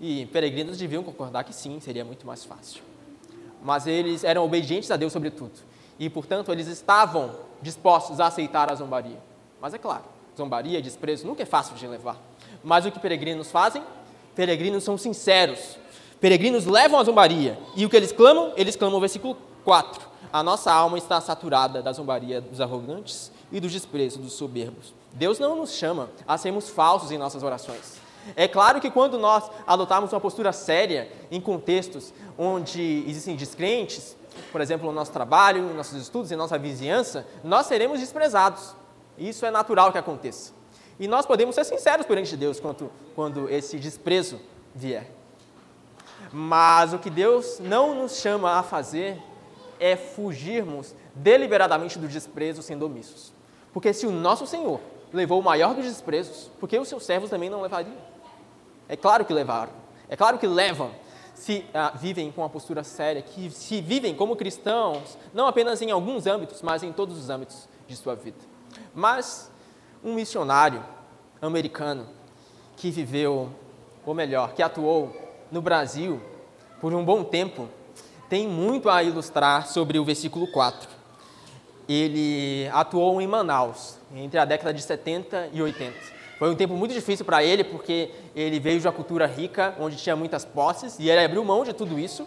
E 0.01 0.27
peregrinos 0.27 0.79
deviam 0.79 1.03
concordar 1.03 1.45
que 1.45 1.55
sim, 1.55 1.79
seria 1.81 2.05
muito 2.05 2.27
mais 2.27 2.45
fácil. 2.45 2.83
Mas 3.63 3.87
eles 3.87 4.25
eram 4.25 4.45
obedientes 4.45 4.91
a 4.91 4.97
Deus 4.97 5.13
sobretudo. 5.13 5.53
E, 5.99 6.09
portanto, 6.09 6.51
eles 6.51 6.67
estavam 6.67 7.37
dispostos 7.61 8.21
a 8.21 8.27
aceitar 8.27 8.73
a 8.73 8.75
zombaria. 8.75 9.19
Mas 9.61 9.75
é 9.75 9.79
claro, 9.79 10.05
zombaria 10.37 10.81
desprezo 10.81 11.27
nunca 11.27 11.43
é 11.43 11.47
fácil 11.47 11.77
de 11.77 11.87
levar. 11.87 12.17
Mas 12.65 12.87
o 12.87 12.91
que 12.91 12.99
peregrinos 12.99 13.51
fazem? 13.51 13.83
Peregrinos 14.35 14.83
são 14.83 14.97
sinceros 14.97 15.77
Peregrinos 16.21 16.67
levam 16.67 17.01
a 17.01 17.05
zombaria. 17.05 17.59
E 17.75 17.87
o 17.87 17.89
que 17.89 17.97
eles 17.97 18.13
clamam? 18.13 18.53
Eles 18.57 18.77
clamam 18.77 18.99
o 18.99 19.01
versículo 19.01 19.37
4. 19.65 20.09
A 20.33 20.43
nossa 20.43 20.73
alma 20.73 20.99
está 20.99 21.21
saturada 21.21 21.83
da 21.83 21.93
zombaria 21.93 22.41
dos 22.41 22.61
arrogantes 22.61 23.33
e 23.51 23.59
do 23.59 23.69
desprezo 23.69 24.19
dos 24.19 24.35
soberbos. 24.35 24.95
Deus 25.13 25.39
não 25.39 25.57
nos 25.57 25.73
chama 25.73 26.11
a 26.29 26.37
sermos 26.37 26.69
falsos 26.69 27.11
em 27.11 27.19
nossas 27.19 27.43
orações. 27.43 27.99
É 28.37 28.47
claro 28.47 28.81
que 28.81 28.91
quando 28.91 29.19
nós 29.19 29.51
adotarmos 29.67 30.13
uma 30.13 30.21
postura 30.21 30.53
séria 30.53 31.11
em 31.31 31.41
contextos 31.41 32.13
onde 32.39 33.03
existem 33.09 33.35
descrentes, 33.35 34.15
por 34.53 34.61
exemplo, 34.61 34.87
no 34.87 34.93
nosso 34.93 35.11
trabalho, 35.11 35.63
nos 35.63 35.75
nossos 35.75 36.03
estudos, 36.03 36.31
em 36.31 36.37
nossa 36.37 36.59
vizinhança, 36.59 37.27
nós 37.43 37.67
seremos 37.67 37.99
desprezados. 37.99 38.77
Isso 39.19 39.45
é 39.47 39.51
natural 39.51 39.91
que 39.91 39.99
aconteça. 39.99 40.53
E 40.99 41.09
nós 41.09 41.25
podemos 41.25 41.55
ser 41.55 41.65
sinceros 41.65 42.05
perante 42.05 42.37
Deus 42.37 42.61
quando, 42.61 42.91
quando 43.15 43.49
esse 43.49 43.79
desprezo 43.79 44.39
vier. 44.75 45.20
Mas 46.33 46.93
o 46.93 46.99
que 46.99 47.11
Deus 47.11 47.59
não 47.59 47.95
nos 47.95 48.17
chama 48.17 48.59
a 48.59 48.63
fazer 48.63 49.21
é 49.79 49.97
fugirmos 49.97 50.95
deliberadamente 51.15 51.99
do 51.99 52.07
desprezo 52.07 52.63
sendo 52.63 52.87
omissos. 52.87 53.33
Porque 53.73 53.93
se 53.93 54.07
o 54.07 54.11
nosso 54.11 54.47
Senhor 54.47 54.81
levou 55.13 55.41
o 55.41 55.43
maior 55.43 55.75
dos 55.75 55.85
desprezos, 55.85 56.51
por 56.61 56.69
que 56.69 56.79
os 56.79 56.89
seus 56.89 57.05
servos 57.05 57.31
também 57.31 57.51
não 57.51 57.63
levariam? 57.63 57.97
É 58.89 58.97
claro 58.97 59.25
que 59.25 59.33
levaram. 59.33 59.73
É 60.09 60.17
claro 60.17 60.39
que 60.39 60.47
levam 60.47 60.91
se 61.35 61.65
ah, 61.73 61.93
vivem 61.95 62.31
com 62.31 62.43
uma 62.43 62.51
postura 62.51 62.85
séria, 62.85 63.23
que 63.23 63.51
se 63.51 63.81
vivem 63.81 64.15
como 64.15 64.37
cristãos, 64.37 65.17
não 65.33 65.47
apenas 65.47 65.81
em 65.81 65.91
alguns 65.91 66.27
âmbitos, 66.27 66.61
mas 66.61 66.83
em 66.83 66.93
todos 66.93 67.17
os 67.17 67.31
âmbitos 67.31 67.69
de 67.89 67.97
sua 67.97 68.15
vida. 68.15 68.37
Mas 68.95 69.51
um 70.05 70.15
missionário 70.15 70.85
americano 71.41 72.07
que 72.77 72.91
viveu, 72.91 73.51
ou 74.05 74.15
melhor, 74.15 74.53
que 74.53 74.63
atuou 74.63 75.30
no 75.51 75.63
Brasil 75.63 76.21
por 76.81 76.95
um 76.95 77.05
bom 77.05 77.23
tempo, 77.25 77.69
tem 78.29 78.49
muito 78.49 78.89
a 78.89 79.03
ilustrar 79.03 79.67
sobre 79.67 79.99
o 79.99 80.05
versículo 80.05 80.47
4. 80.51 80.89
Ele 81.89 82.69
atuou 82.73 83.21
em 83.21 83.27
Manaus 83.27 83.99
entre 84.15 84.39
a 84.39 84.45
década 84.45 84.73
de 84.73 84.83
70 84.83 85.51
e 85.53 85.61
80 85.61 86.21
foi 86.41 86.49
um 86.49 86.57
tempo 86.57 86.73
muito 86.73 86.95
difícil 86.95 87.23
para 87.23 87.45
ele, 87.45 87.63
porque 87.63 88.11
ele 88.35 88.59
veio 88.59 88.81
de 88.81 88.87
uma 88.87 88.93
cultura 88.95 89.27
rica, 89.27 89.75
onde 89.79 89.97
tinha 89.97 90.17
muitas 90.17 90.43
posses, 90.43 90.99
e 90.99 91.11
ele 91.11 91.23
abriu 91.23 91.45
mão 91.45 91.63
de 91.65 91.75
tudo 91.75 91.99
isso 91.99 92.27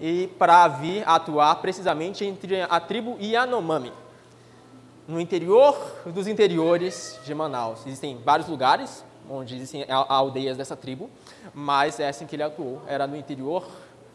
e 0.00 0.28
para 0.38 0.66
vir 0.66 1.06
atuar 1.06 1.54
precisamente 1.56 2.24
entre 2.24 2.62
a 2.62 2.80
tribo 2.80 3.18
Yanomami, 3.20 3.92
no 5.06 5.20
interior 5.20 5.76
dos 6.06 6.26
interiores 6.26 7.20
de 7.22 7.34
Manaus. 7.34 7.80
Existem 7.86 8.18
vários 8.24 8.48
lugares 8.48 9.04
onde 9.30 9.54
existem 9.54 9.86
aldeias 9.88 10.56
dessa 10.56 10.76
tribo, 10.76 11.08
mas 11.54 12.00
essa 12.00 12.24
em 12.24 12.26
que 12.26 12.36
ele 12.36 12.42
atuou 12.42 12.82
era 12.86 13.06
no 13.06 13.16
interior 13.16 13.64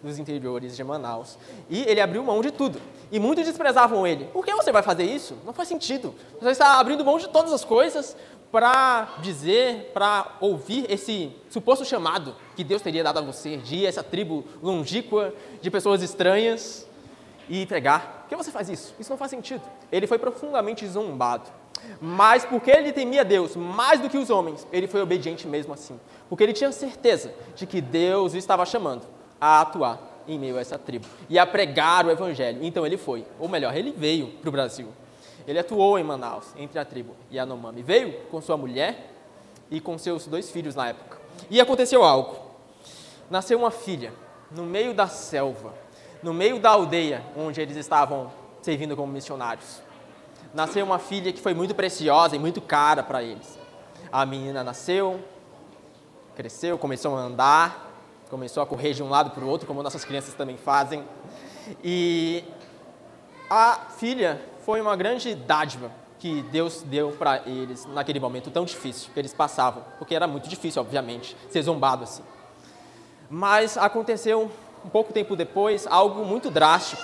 dos 0.03 0.19
interiores 0.19 0.75
de 0.75 0.83
Manaus. 0.83 1.37
E 1.69 1.81
ele 1.83 1.99
abriu 1.99 2.23
mão 2.23 2.41
de 2.41 2.51
tudo. 2.51 2.79
E 3.11 3.19
muitos 3.19 3.45
desprezavam 3.45 4.05
ele. 4.05 4.25
Por 4.25 4.45
que 4.45 4.53
você 4.53 4.71
vai 4.71 4.83
fazer 4.83 5.03
isso? 5.03 5.35
Não 5.45 5.53
faz 5.53 5.67
sentido. 5.67 6.13
Você 6.39 6.51
está 6.51 6.79
abrindo 6.79 7.03
mão 7.03 7.17
de 7.17 7.27
todas 7.29 7.51
as 7.51 7.63
coisas 7.63 8.15
para 8.51 9.15
dizer, 9.21 9.91
para 9.93 10.37
ouvir 10.39 10.85
esse 10.89 11.31
suposto 11.49 11.83
chamado 11.83 12.35
que 12.55 12.63
Deus 12.63 12.81
teria 12.81 13.03
dado 13.03 13.19
a 13.19 13.21
você, 13.21 13.57
de 13.57 13.77
ir 13.77 13.85
a 13.85 13.89
essa 13.89 14.03
tribo 14.03 14.45
longínqua 14.61 15.33
de 15.61 15.71
pessoas 15.71 16.01
estranhas 16.01 16.87
e 17.49 17.65
pregar. 17.65 18.21
Por 18.21 18.29
que 18.29 18.35
você 18.35 18.51
faz 18.51 18.69
isso? 18.69 18.93
Isso 18.99 19.09
não 19.09 19.17
faz 19.17 19.31
sentido. 19.31 19.61
Ele 19.91 20.07
foi 20.07 20.17
profundamente 20.19 20.87
zombado. 20.87 21.49
Mas 22.01 22.45
porque 22.45 22.71
ele 22.71 22.91
temia 22.91 23.23
Deus 23.23 23.55
mais 23.55 23.99
do 23.99 24.09
que 24.09 24.17
os 24.17 24.29
homens, 24.29 24.67
ele 24.71 24.87
foi 24.87 25.01
obediente 25.01 25.47
mesmo 25.47 25.73
assim. 25.73 25.99
Porque 26.29 26.43
ele 26.43 26.53
tinha 26.53 26.71
certeza 26.71 27.33
de 27.55 27.65
que 27.65 27.81
Deus 27.81 28.33
o 28.33 28.37
estava 28.37 28.65
chamando 28.65 29.03
a 29.39 29.61
atuar 29.61 29.99
em 30.27 30.39
meio 30.39 30.57
a 30.57 30.61
essa 30.61 30.77
tribo 30.77 31.05
e 31.29 31.37
a 31.37 31.45
pregar 31.45 32.05
o 32.05 32.11
evangelho. 32.11 32.63
Então 32.63 32.85
ele 32.85 32.97
foi, 32.97 33.25
ou 33.39 33.47
melhor, 33.47 33.75
ele 33.75 33.91
veio 33.91 34.27
para 34.27 34.49
o 34.49 34.51
Brasil. 34.51 34.87
Ele 35.47 35.59
atuou 35.59 35.99
em 35.99 36.03
Manaus, 36.03 36.47
entre 36.57 36.79
a 36.79 36.85
tribo 36.85 37.15
Yanomami. 37.31 37.83
Veio 37.83 38.13
com 38.31 38.41
sua 38.41 38.57
mulher 38.57 39.11
e 39.69 39.79
com 39.79 39.97
seus 39.97 40.25
dois 40.25 40.49
filhos 40.49 40.75
na 40.75 40.89
época. 40.89 41.19
E 41.49 41.61
aconteceu 41.61 42.03
algo. 42.03 42.35
Nasceu 43.29 43.59
uma 43.59 43.71
filha 43.71 44.11
no 44.51 44.63
meio 44.63 44.93
da 44.93 45.07
selva, 45.07 45.73
no 46.21 46.33
meio 46.33 46.59
da 46.59 46.71
aldeia 46.71 47.23
onde 47.35 47.61
eles 47.61 47.77
estavam 47.77 48.31
servindo 48.61 48.95
como 48.95 49.11
missionários. 49.11 49.81
Nasceu 50.55 50.85
uma 50.85 50.99
filha 50.99 51.33
que 51.33 51.41
foi 51.41 51.53
muito 51.53 51.75
preciosa 51.75 52.33
e 52.33 52.39
muito 52.39 52.61
cara 52.61 53.03
para 53.03 53.21
eles. 53.21 53.59
A 54.09 54.25
menina 54.25 54.63
nasceu, 54.63 55.19
cresceu, 56.33 56.77
começou 56.77 57.13
a 57.17 57.19
andar, 57.19 57.91
começou 58.29 58.63
a 58.63 58.65
correr 58.65 58.93
de 58.93 59.03
um 59.03 59.09
lado 59.09 59.31
para 59.31 59.43
o 59.43 59.49
outro, 59.49 59.67
como 59.67 59.83
nossas 59.83 60.05
crianças 60.05 60.33
também 60.33 60.55
fazem. 60.55 61.03
E 61.83 62.41
a 63.49 63.81
filha 63.97 64.41
foi 64.63 64.79
uma 64.79 64.95
grande 64.95 65.35
dádiva 65.35 65.91
que 66.19 66.41
Deus 66.43 66.83
deu 66.83 67.11
para 67.11 67.41
eles 67.45 67.85
naquele 67.87 68.21
momento 68.21 68.49
tão 68.49 68.63
difícil 68.63 69.09
que 69.13 69.19
eles 69.19 69.33
passavam, 69.33 69.83
porque 69.99 70.15
era 70.15 70.25
muito 70.25 70.47
difícil, 70.47 70.81
obviamente, 70.81 71.35
ser 71.49 71.63
zombado 71.63 72.05
assim. 72.05 72.23
Mas 73.29 73.77
aconteceu 73.77 74.49
um 74.85 74.89
pouco 74.89 75.11
tempo 75.11 75.35
depois 75.35 75.85
algo 75.85 76.23
muito 76.23 76.49
drástico. 76.49 77.03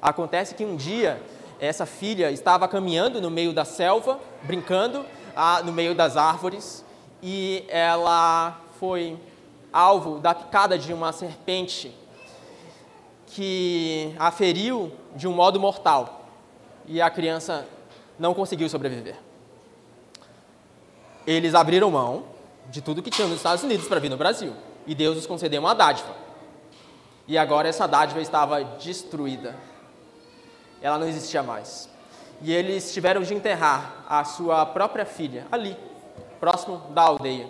Acontece 0.00 0.54
que 0.54 0.64
um 0.64 0.74
dia 0.74 1.20
essa 1.60 1.86
filha 1.86 2.30
estava 2.30 2.68
caminhando 2.68 3.20
no 3.20 3.30
meio 3.30 3.52
da 3.52 3.64
selva, 3.64 4.18
brincando 4.42 5.04
ah, 5.34 5.62
no 5.62 5.72
meio 5.72 5.94
das 5.94 6.16
árvores, 6.16 6.84
e 7.22 7.64
ela 7.68 8.60
foi 8.78 9.18
alvo 9.72 10.18
da 10.18 10.34
picada 10.34 10.78
de 10.78 10.92
uma 10.92 11.12
serpente 11.12 11.94
que 13.26 14.14
a 14.18 14.30
feriu 14.30 14.92
de 15.14 15.28
um 15.28 15.32
modo 15.32 15.60
mortal 15.60 16.26
e 16.86 17.00
a 17.00 17.10
criança 17.10 17.66
não 18.18 18.34
conseguiu 18.34 18.68
sobreviver. 18.68 19.16
Eles 21.26 21.54
abriram 21.54 21.90
mão 21.90 22.24
de 22.70 22.80
tudo 22.80 23.02
que 23.02 23.10
tinham 23.10 23.28
nos 23.28 23.38
Estados 23.38 23.62
Unidos 23.62 23.86
para 23.86 24.00
vir 24.00 24.08
no 24.08 24.16
Brasil. 24.16 24.54
E 24.86 24.94
Deus 24.94 25.18
os 25.18 25.26
concedeu 25.26 25.60
uma 25.60 25.74
dádiva. 25.74 26.14
E 27.26 27.36
agora 27.36 27.68
essa 27.68 27.86
dádiva 27.86 28.20
estava 28.22 28.64
destruída. 28.64 29.54
Ela 30.80 30.98
não 30.98 31.08
existia 31.08 31.42
mais. 31.42 31.88
E 32.40 32.52
eles 32.52 32.92
tiveram 32.92 33.22
de 33.22 33.34
enterrar 33.34 34.04
a 34.08 34.24
sua 34.24 34.64
própria 34.64 35.04
filha 35.04 35.46
ali, 35.50 35.76
próximo 36.38 36.78
da 36.90 37.02
aldeia. 37.02 37.48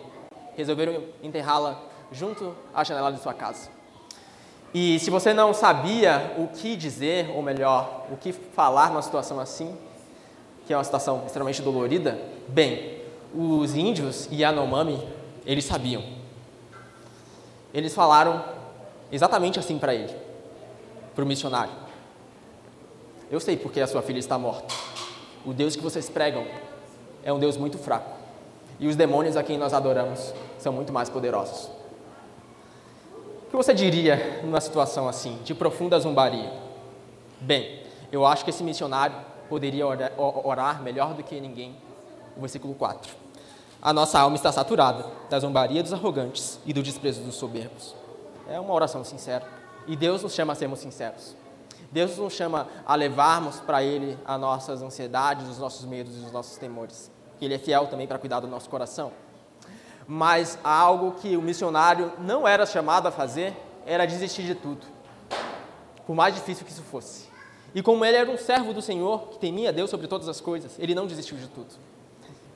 Resolveram 0.57 1.05
enterrá-la 1.23 1.79
junto 2.11 2.55
à 2.75 2.83
janela 2.83 3.13
de 3.13 3.21
sua 3.21 3.35
casa. 3.35 3.71
E 4.73 4.99
se 4.99 5.11
você 5.11 5.33
não 5.33 5.55
sabia 5.55 6.35
o 6.39 6.49
que 6.49 6.77
dizer, 6.77 7.31
ou 7.35 7.43
melhor, 7.43 8.07
o 8.11 8.17
que 8.17 8.33
falar 8.33 8.89
numa 8.89 9.03
situação 9.03 9.41
assim, 9.41 9.77
que 10.67 10.73
é 10.73 10.77
uma 10.77 10.85
situação 10.85 11.25
extremamente 11.27 11.63
dolorida, 11.63 12.19
bem, 12.49 12.99
os 13.35 13.75
índios 13.75 14.29
e 14.31 14.43
Yanomami, 14.43 15.07
eles 15.47 15.65
sabiam. 15.65 16.03
Eles 17.73 17.95
falaram 17.95 18.45
exatamente 19.13 19.59
assim 19.59 19.79
para 19.79 19.95
ele, 19.95 20.15
para 21.15 21.25
o 21.25 21.27
missionário. 21.27 21.88
Eu 23.31 23.41
sei 23.41 23.57
porque 23.57 23.81
a 23.81 23.87
sua 23.87 24.01
filha 24.01 24.19
está 24.19 24.39
morta. 24.39 24.75
O 25.45 25.53
Deus 25.53 25.77
que 25.77 25.83
vocês 25.83 26.09
pregam 26.09 26.47
é 27.23 27.33
um 27.33 27.39
Deus 27.39 27.57
muito 27.57 27.77
fraco. 27.77 28.11
E 28.81 28.89
os 28.89 28.97
demônios 28.97 29.37
a 29.37 29.43
quem 29.43 29.59
nós 29.59 29.75
adoramos 29.75 30.33
são 30.59 30.73
muito 30.73 30.93
mais 30.93 31.11
poderosos. 31.11 31.69
O 33.47 33.51
que 33.51 33.57
você 33.57 33.75
diria 33.75 34.41
numa 34.43 34.61
situação 34.61 35.09
assim, 35.09 35.39
de 35.45 35.55
profunda 35.55 35.99
zombaria? 35.99 36.53
Bem, 37.41 37.83
eu 38.11 38.25
acho 38.25 38.45
que 38.45 38.51
esse 38.51 38.63
missionário 38.63 39.17
poderia 39.49 39.87
orar 39.87 40.83
melhor 40.83 41.15
do 41.15 41.23
que 41.23 41.41
ninguém. 41.41 41.77
O 42.37 42.41
versículo 42.41 42.75
4. 42.75 43.13
A 43.81 43.93
nossa 43.93 44.19
alma 44.19 44.37
está 44.37 44.51
saturada 44.51 45.05
da 45.29 45.39
zombaria 45.39 45.83
dos 45.83 45.93
arrogantes 45.93 46.59
e 46.65 46.73
do 46.73 46.83
desprezo 46.83 47.21
dos 47.23 47.35
soberbos. 47.35 47.95
É 48.49 48.59
uma 48.59 48.73
oração 48.73 49.05
sincera. 49.05 49.47
E 49.87 49.97
Deus 49.97 50.23
nos 50.23 50.35
chama 50.35 50.53
a 50.53 50.57
sermos 50.57 50.79
sinceros. 50.79 51.37
Deus 51.91 52.17
nos 52.19 52.33
chama 52.33 52.69
a 52.85 52.95
levarmos 52.95 53.61
para 53.61 53.83
Ele 53.83 54.19
as 54.25 54.41
nossas 54.41 54.83
ansiedades, 54.83 55.49
os 55.49 55.59
nossos 55.59 55.85
medos 55.87 56.15
e 56.17 56.25
os 56.25 56.33
nossos 56.33 56.57
temores. 56.59 57.11
Que 57.39 57.45
Ele 57.45 57.55
é 57.55 57.59
fiel 57.59 57.87
também 57.87 58.07
para 58.07 58.19
cuidar 58.19 58.41
do 58.41 58.47
nosso 58.47 58.69
coração 58.69 59.13
mas 60.11 60.59
algo 60.65 61.13
que 61.21 61.37
o 61.37 61.43
missionário 61.43 62.11
não 62.19 62.49
era 62.49 62.65
chamado 62.65 63.07
a 63.07 63.11
fazer 63.11 63.55
era 63.85 64.07
desistir 64.07 64.43
de 64.43 64.55
tudo, 64.55 64.87
por 66.07 66.17
mais 66.17 66.35
difícil 66.35 66.65
que 66.65 66.73
isso 66.73 66.83
fosse. 66.83 67.29
E 67.75 67.83
como 67.83 68.03
ele 68.03 68.17
era 68.17 68.31
um 68.31 68.39
servo 68.39 68.73
do 68.73 68.81
Senhor, 68.81 69.29
que 69.29 69.39
temia 69.39 69.71
Deus 69.71 69.91
sobre 69.91 70.09
todas 70.09 70.27
as 70.27 70.41
coisas, 70.41 70.79
ele 70.79 70.95
não 70.95 71.07
desistiu 71.07 71.37
de 71.37 71.47
tudo. 71.49 71.75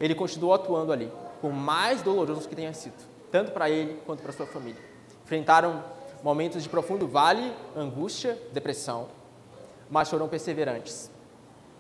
Ele 0.01 0.15
continuou 0.15 0.55
atuando 0.55 0.93
ali, 0.93 1.13
por 1.43 1.53
mais 1.53 2.01
doloroso 2.01 2.49
que 2.49 2.57
tenha 2.57 2.73
sido, 2.73 2.95
tanto 3.31 3.53
para 3.53 3.69
ele 3.69 4.01
quanto 4.07 4.23
para 4.23 4.33
sua 4.33 4.47
família. 4.47 4.81
Enfrentaram 5.23 5.85
momentos 6.23 6.63
de 6.63 6.69
profundo 6.71 7.07
vale, 7.07 7.53
angústia, 7.77 8.39
depressão, 8.53 9.09
mas 9.93 10.09
foram 10.09 10.27
perseverantes, 10.27 11.11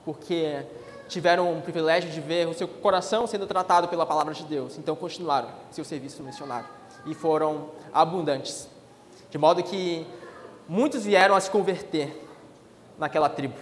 porque 0.04 0.62
tiveram 1.08 1.58
o 1.58 1.62
privilégio 1.62 2.10
de 2.10 2.20
ver 2.20 2.46
o 2.46 2.52
seu 2.52 2.68
coração 2.68 3.26
sendo 3.26 3.46
tratado 3.46 3.88
pela 3.88 4.04
palavra 4.04 4.34
de 4.34 4.44
Deus, 4.44 4.76
então 4.76 4.94
continuaram 4.94 5.48
seu 5.70 5.82
serviço 5.82 6.22
missionário 6.22 6.68
e 7.06 7.14
foram 7.14 7.70
abundantes, 7.90 8.68
de 9.30 9.38
modo 9.38 9.62
que 9.62 10.06
muitos 10.68 11.06
vieram 11.06 11.34
a 11.34 11.40
se 11.40 11.50
converter 11.50 12.22
naquela 12.98 13.30
tribo 13.30 13.54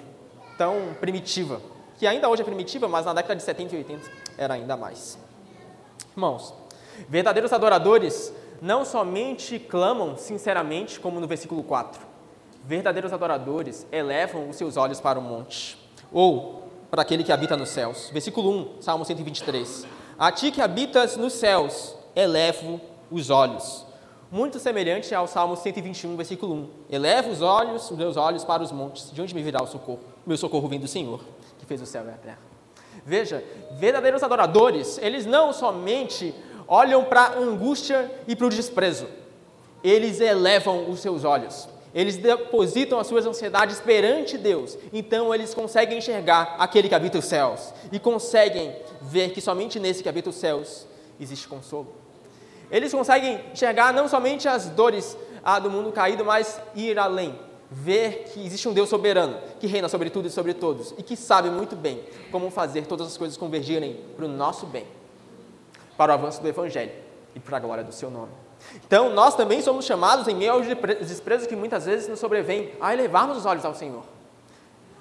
tão 0.58 0.94
primitiva, 1.00 1.60
que 1.96 2.04
ainda 2.04 2.28
hoje 2.28 2.42
é 2.42 2.44
primitiva, 2.44 2.88
mas 2.88 3.06
na 3.06 3.14
década 3.14 3.36
de 3.36 3.44
70 3.44 3.74
e 3.76 3.78
80 3.78 4.10
era 4.36 4.54
ainda 4.54 4.76
mais. 4.76 5.16
Irmãos, 6.10 6.52
verdadeiros 7.08 7.52
adoradores 7.52 8.34
não 8.60 8.84
somente 8.84 9.60
clamam 9.60 10.16
sinceramente, 10.16 10.98
como 10.98 11.20
no 11.20 11.28
versículo 11.28 11.62
4, 11.62 12.09
verdadeiros 12.64 13.12
adoradores 13.12 13.86
elevam 13.90 14.48
os 14.48 14.56
seus 14.56 14.76
olhos 14.76 15.00
para 15.00 15.18
o 15.18 15.22
monte, 15.22 15.78
ou 16.12 16.68
para 16.90 17.02
aquele 17.02 17.24
que 17.24 17.32
habita 17.32 17.56
nos 17.56 17.68
céus. 17.68 18.10
Versículo 18.12 18.50
1, 18.50 18.82
Salmo 18.82 19.04
123. 19.04 19.86
A 20.18 20.30
ti 20.30 20.50
que 20.50 20.60
habitas 20.60 21.16
nos 21.16 21.32
céus, 21.32 21.94
elevo 22.14 22.80
os 23.10 23.30
olhos. 23.30 23.86
muito 24.30 24.60
semelhante 24.60 25.12
ao 25.12 25.26
Salmo 25.26 25.56
121, 25.56 26.16
versículo 26.16 26.54
1. 26.54 26.68
Eleva 26.90 27.28
os 27.28 27.42
olhos, 27.42 27.90
os 27.90 27.98
meus 27.98 28.16
olhos 28.16 28.44
para 28.44 28.62
os 28.62 28.70
montes, 28.70 29.10
de 29.12 29.20
onde 29.20 29.34
me 29.34 29.42
virá 29.42 29.60
o 29.62 29.66
socorro? 29.66 30.00
Meu 30.24 30.36
socorro 30.36 30.68
vem 30.68 30.78
do 30.78 30.86
Senhor, 30.86 31.20
que 31.58 31.66
fez 31.66 31.82
o 31.82 31.86
céu 31.86 32.04
e 32.06 32.10
a 32.10 32.12
terra. 32.12 32.38
Veja, 33.04 33.42
verdadeiros 33.72 34.22
adoradores, 34.22 34.98
eles 34.98 35.26
não 35.26 35.52
somente 35.52 36.34
olham 36.68 37.04
para 37.04 37.22
a 37.22 37.38
angústia 37.38 38.10
e 38.28 38.36
para 38.36 38.46
o 38.46 38.50
desprezo, 38.50 39.08
eles 39.82 40.20
elevam 40.20 40.88
os 40.88 41.00
seus 41.00 41.24
olhos. 41.24 41.68
Eles 41.94 42.16
depositam 42.16 42.98
as 43.00 43.06
suas 43.06 43.26
ansiedades 43.26 43.80
perante 43.80 44.38
Deus. 44.38 44.78
Então 44.92 45.34
eles 45.34 45.52
conseguem 45.52 45.98
enxergar 45.98 46.56
aquele 46.58 46.88
que 46.88 46.94
habita 46.94 47.18
os 47.18 47.24
céus 47.24 47.72
e 47.90 47.98
conseguem 47.98 48.74
ver 49.02 49.32
que 49.32 49.40
somente 49.40 49.80
nesse 49.80 50.02
que 50.02 50.08
habita 50.08 50.30
os 50.30 50.36
céus 50.36 50.86
existe 51.18 51.48
consolo. 51.48 51.92
Eles 52.70 52.92
conseguem 52.92 53.40
enxergar 53.52 53.92
não 53.92 54.06
somente 54.06 54.46
as 54.46 54.66
dores 54.66 55.16
ah, 55.42 55.58
do 55.58 55.68
mundo 55.68 55.90
caído, 55.90 56.24
mas 56.24 56.60
ir 56.76 56.96
além, 56.98 57.36
ver 57.68 58.30
que 58.32 58.46
existe 58.46 58.68
um 58.68 58.72
Deus 58.72 58.88
soberano, 58.88 59.38
que 59.58 59.66
reina 59.66 59.88
sobre 59.88 60.08
tudo 60.08 60.28
e 60.28 60.30
sobre 60.30 60.54
todos, 60.54 60.94
e 60.96 61.02
que 61.02 61.16
sabe 61.16 61.50
muito 61.50 61.74
bem 61.74 62.04
como 62.30 62.48
fazer 62.48 62.86
todas 62.86 63.08
as 63.08 63.16
coisas 63.16 63.36
convergirem 63.36 63.98
para 64.16 64.24
o 64.24 64.28
nosso 64.28 64.66
bem, 64.66 64.86
para 65.96 66.12
o 66.12 66.14
avanço 66.14 66.40
do 66.40 66.46
Evangelho 66.46 67.09
e 67.34 67.40
para 67.40 67.56
a 67.56 67.60
glória 67.60 67.84
do 67.84 67.92
seu 67.92 68.10
nome. 68.10 68.32
Então, 68.86 69.10
nós 69.14 69.34
também 69.34 69.62
somos 69.62 69.84
chamados, 69.84 70.28
em 70.28 70.34
meio 70.34 70.52
aos 70.52 70.66
desprezos 70.66 71.46
que 71.46 71.56
muitas 71.56 71.86
vezes 71.86 72.08
nos 72.08 72.18
sobrevêm, 72.18 72.72
a 72.80 72.92
elevarmos 72.92 73.38
os 73.38 73.46
olhos 73.46 73.64
ao 73.64 73.74
Senhor. 73.74 74.02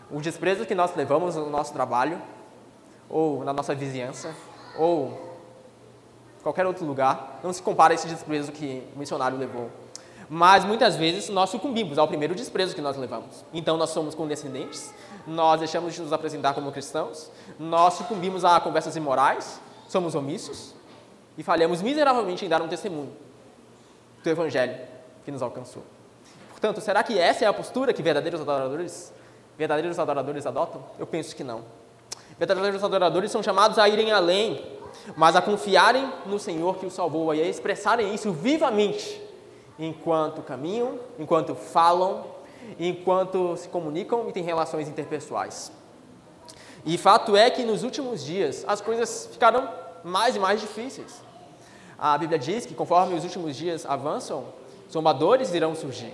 O 0.09 0.21
desprezo 0.21 0.65
que 0.65 0.73
nós 0.73 0.95
levamos 0.95 1.35
no 1.35 1.49
nosso 1.49 1.73
trabalho, 1.73 2.21
ou 3.09 3.43
na 3.43 3.53
nossa 3.53 3.75
vizinhança, 3.75 4.33
ou 4.77 5.37
qualquer 6.41 6.65
outro 6.65 6.85
lugar, 6.85 7.39
não 7.43 7.51
se 7.51 7.61
compara 7.61 7.93
a 7.93 7.95
esse 7.95 8.07
desprezo 8.07 8.51
que 8.51 8.87
o 8.95 8.99
missionário 8.99 9.37
levou. 9.37 9.69
Mas 10.29 10.63
muitas 10.63 10.95
vezes 10.95 11.27
nós 11.29 11.49
sucumbimos 11.49 11.97
ao 11.97 12.07
primeiro 12.07 12.35
desprezo 12.35 12.75
que 12.75 12.81
nós 12.81 12.95
levamos. 12.95 13.43
Então 13.51 13.77
nós 13.77 13.89
somos 13.89 14.13
condescendentes, 14.13 14.93
nós 15.25 15.59
deixamos 15.59 15.95
de 15.95 16.01
nos 16.01 16.13
apresentar 16.13 16.53
como 16.53 16.71
cristãos, 16.71 17.31
nós 17.57 17.95
sucumbimos 17.95 18.45
a 18.45 18.59
conversas 18.59 18.95
imorais, 18.95 19.59
somos 19.87 20.13
omissos 20.13 20.75
e 21.39 21.43
falhamos 21.43 21.81
miseravelmente 21.81 22.45
em 22.45 22.49
dar 22.49 22.61
um 22.61 22.67
testemunho 22.67 23.13
do 24.21 24.29
evangelho 24.29 24.77
que 25.23 25.31
nos 25.31 25.41
alcançou. 25.41 25.83
Portanto, 26.49 26.81
será 26.81 27.01
que 27.01 27.17
essa 27.17 27.45
é 27.45 27.47
a 27.47 27.53
postura 27.53 27.93
que 27.93 28.03
verdadeiros 28.03 28.41
adoradores, 28.41 29.13
verdadeiros 29.57 29.97
adoradores 29.97 30.45
adotam? 30.45 30.83
Eu 30.99 31.07
penso 31.07 31.33
que 31.33 31.41
não. 31.41 31.63
Verdadeiros 32.37 32.83
adoradores 32.83 33.31
são 33.31 33.41
chamados 33.41 33.79
a 33.79 33.87
irem 33.87 34.11
além, 34.11 34.61
mas 35.15 35.33
a 35.33 35.41
confiarem 35.41 36.11
no 36.25 36.37
Senhor 36.37 36.75
que 36.75 36.85
o 36.85 36.91
salvou 36.91 37.33
e 37.33 37.41
a 37.41 37.47
expressarem 37.47 38.13
isso 38.13 38.33
vivamente 38.33 39.21
enquanto 39.79 40.41
caminham, 40.41 40.99
enquanto 41.17 41.55
falam, 41.55 42.25
enquanto 42.77 43.55
se 43.55 43.69
comunicam 43.69 44.27
e 44.27 44.33
têm 44.33 44.43
relações 44.43 44.89
interpessoais. 44.89 45.71
E 46.85 46.97
fato 46.97 47.37
é 47.37 47.49
que 47.49 47.63
nos 47.63 47.83
últimos 47.83 48.25
dias 48.25 48.65
as 48.67 48.81
coisas 48.81 49.29
ficaram 49.31 49.69
mais 50.03 50.35
e 50.35 50.39
mais 50.39 50.59
difíceis. 50.59 51.28
A 51.99 52.17
Bíblia 52.17 52.39
diz 52.39 52.65
que 52.65 52.73
conforme 52.73 53.13
os 53.13 53.25
últimos 53.25 53.57
dias 53.57 53.85
avançam, 53.85 54.45
zombadores 54.89 55.53
irão 55.53 55.75
surgir, 55.75 56.13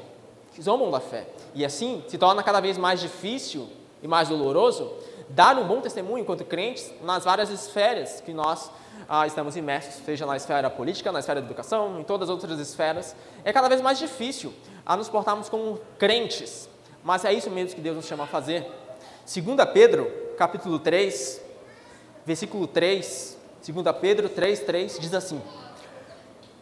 que 0.54 0.62
zombam 0.62 0.90
da 0.90 1.00
fé. 1.00 1.28
E 1.54 1.64
assim 1.64 2.04
se 2.08 2.18
torna 2.18 2.42
cada 2.42 2.60
vez 2.60 2.76
mais 2.76 3.00
difícil 3.00 3.70
e 4.02 4.08
mais 4.08 4.30
doloroso 4.30 4.92
dar 5.30 5.58
um 5.60 5.68
bom 5.68 5.82
testemunho 5.82 6.20
enquanto 6.20 6.44
crentes 6.44 6.92
nas 7.04 7.24
várias 7.24 7.52
esferas 7.52 8.20
que 8.20 8.34
nós 8.34 8.72
ah, 9.08 9.28
estamos 9.28 9.56
imersos, 9.56 10.04
seja 10.04 10.26
na 10.26 10.36
esfera 10.36 10.72
política, 10.72 11.12
na 11.12 11.20
esfera 11.20 11.40
da 11.40 11.46
educação, 11.46 12.00
em 12.00 12.04
todas 12.04 12.30
as 12.30 12.34
outras 12.34 12.60
esferas. 12.60 13.16
É 13.44 13.54
cada 13.54 13.70
vez 13.70 13.80
mais 13.80 14.00
difícil 14.00 14.54
a 14.84 14.98
nos 14.98 15.08
portarmos 15.08 15.50
como 15.50 15.80
crentes, 16.00 16.68
mas 17.04 17.24
é 17.26 17.32
isso 17.32 17.52
mesmo 17.52 17.76
que 17.76 17.82
Deus 17.82 17.96
nos 17.96 18.06
chama 18.06 18.24
a 18.24 18.28
fazer. 18.28 18.66
2 19.32 19.46
Pedro, 19.72 20.12
capítulo 20.36 20.80
3, 20.80 21.42
versículo 22.26 22.66
3, 22.66 23.38
2 23.68 23.98
Pedro 24.02 24.30
3, 24.30 24.60
3, 24.62 25.00
diz 25.00 25.14
assim: 25.14 25.40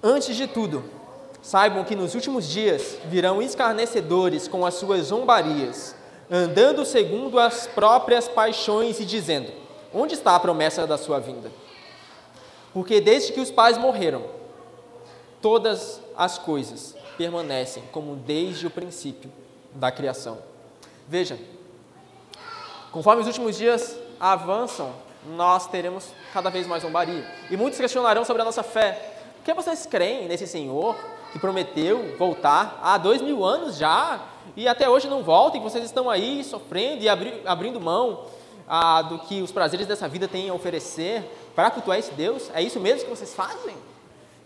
Antes 0.04 0.36
de 0.36 0.48
tudo, 0.48 0.84
saibam 1.42 1.86
que 1.86 1.96
nos 1.96 2.13
últimos 2.13 2.48
dias 2.48 2.98
virão 3.06 3.42
escarnecedores 3.42 4.48
com 4.48 4.66
as 4.66 4.74
suas 4.74 5.06
zombarias 5.06 5.96
andando 6.30 6.86
segundo 6.86 7.39
as 7.39 7.68
próprias 7.68 8.28
paixões 8.28 9.00
e 9.00 9.06
dizendo: 9.06 9.52
Onde 9.94 10.16
está 10.16 10.36
a 10.36 10.39
promessa 10.39 10.88
da 10.88 10.98
sua 10.98 11.20
vinda? 11.20 11.52
Porque 12.74 13.00
desde 13.00 13.32
que 13.34 13.39
os 13.39 13.52
pais 13.52 13.78
morreram, 13.78 14.24
todas 15.42 16.02
as 16.18 16.39
coisas 16.39 16.96
permanecem 17.18 17.84
como 17.92 18.16
desde 18.16 18.66
o 18.66 18.72
princípio 18.72 19.32
da 19.74 19.92
criação. 19.92 20.39
Veja, 21.08 21.38
conforme 22.92 23.22
os 23.22 23.28
últimos 23.28 23.56
dias 23.56 23.96
avançam, 24.20 24.92
nós 25.36 25.68
teremos 25.68 26.08
cada 26.34 26.50
vez 26.50 26.66
mais 26.66 26.82
zombaria. 26.82 27.26
E 27.52 27.56
muitos 27.56 27.80
questionarão 27.80 28.26
sobre 28.26 28.42
a 28.42 28.46
nossa 28.46 28.63
fé. 28.63 29.12
Que 29.43 29.53
vocês 29.53 29.86
creem 29.86 30.27
nesse 30.27 30.47
Senhor 30.47 30.95
que 31.34 31.39
prometeu 31.39 32.15
voltar 32.17 32.79
há 32.82 32.97
dois 32.97 33.21
mil 33.21 33.43
anos 33.43 33.75
já 33.75 34.23
e 34.56 34.67
até 34.67 34.88
hoje 34.88 35.10
não 35.10 35.21
volta, 35.23 35.58
e 35.58 35.60
vocês 35.60 35.84
estão 35.84 36.10
aí 36.10 36.43
sofrendo 36.43 37.03
e 37.03 37.10
abri, 37.10 37.41
abrindo 37.45 37.82
mão 37.82 38.25
ah, 38.67 39.01
do 39.01 39.19
que 39.19 39.41
os 39.41 39.51
prazeres 39.51 39.86
dessa 39.86 40.08
vida 40.08 40.27
têm 40.27 40.49
a 40.49 40.53
oferecer 40.53 41.23
para 41.56 41.71
cultuar 41.71 41.99
esse 41.99 42.13
Deus? 42.13 42.49
É 42.53 42.62
isso 42.62 42.79
mesmo 42.79 43.03
que 43.03 43.10
vocês 43.10 43.34
fazem? 43.34 43.75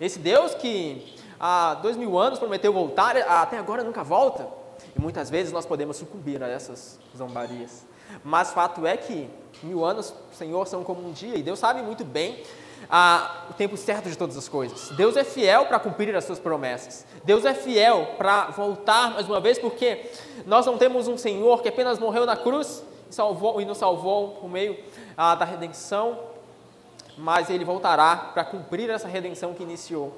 Esse 0.02 0.18
Deus 0.18 0.56
que 0.56 1.16
há 1.40 1.76
dois 1.76 1.96
mil 1.96 2.18
anos 2.18 2.40
prometeu 2.40 2.74
voltar, 2.74 3.18
até 3.18 3.60
agora 3.60 3.84
nunca 3.84 4.04
volta? 4.04 4.48
E 4.96 5.00
muitas 5.00 5.30
vezes 5.30 5.54
nós 5.54 5.66
podemos 5.66 5.98
sucumbir 5.98 6.42
a 6.42 6.48
essas 6.48 6.98
zombarias. 7.16 7.86
Mas 8.24 8.52
fato 8.52 8.86
é 8.86 8.98
que 8.98 9.30
mil 9.62 9.86
anos, 9.86 10.14
Senhor, 10.32 10.66
são 10.68 10.84
como 10.84 11.08
um 11.08 11.12
dia, 11.12 11.36
e 11.36 11.44
Deus 11.44 11.60
sabe 11.60 11.84
muito 11.84 12.04
bem 12.04 12.42
ah, 12.90 13.46
o 13.50 13.54
tempo 13.54 13.76
certo 13.76 14.10
de 14.10 14.18
todas 14.18 14.38
as 14.38 14.48
coisas. 14.48 14.90
Deus 14.92 15.16
é 15.18 15.24
fiel 15.24 15.66
para 15.66 15.80
cumprir 15.80 16.16
as 16.16 16.24
suas 16.24 16.40
promessas. 16.40 17.06
Deus 17.24 17.46
é 17.46 17.54
fiel 17.54 18.16
para 18.18 18.48
voltar 18.52 19.12
mais 19.12 19.28
uma 19.28 19.40
vez, 19.40 19.60
porque 19.60 20.10
nós 20.46 20.66
não 20.66 20.78
temos 20.78 21.08
um 21.08 21.18
Senhor 21.18 21.62
que 21.62 21.70
apenas 21.70 22.00
morreu 22.00 22.26
na 22.26 22.38
cruz 22.38 22.84
e, 23.10 23.16
salvou, 23.16 23.60
e 23.60 23.66
nos 23.66 23.78
salvou 23.78 24.30
por 24.42 24.50
meio 24.50 24.78
ah, 25.18 25.36
da 25.36 25.46
redenção, 25.46 26.20
mas 27.18 27.50
Ele 27.50 27.66
voltará 27.66 28.16
para 28.34 28.46
cumprir 28.46 28.90
essa 28.90 29.08
redenção 29.08 29.54
que 29.54 29.64
iniciou 29.64 30.14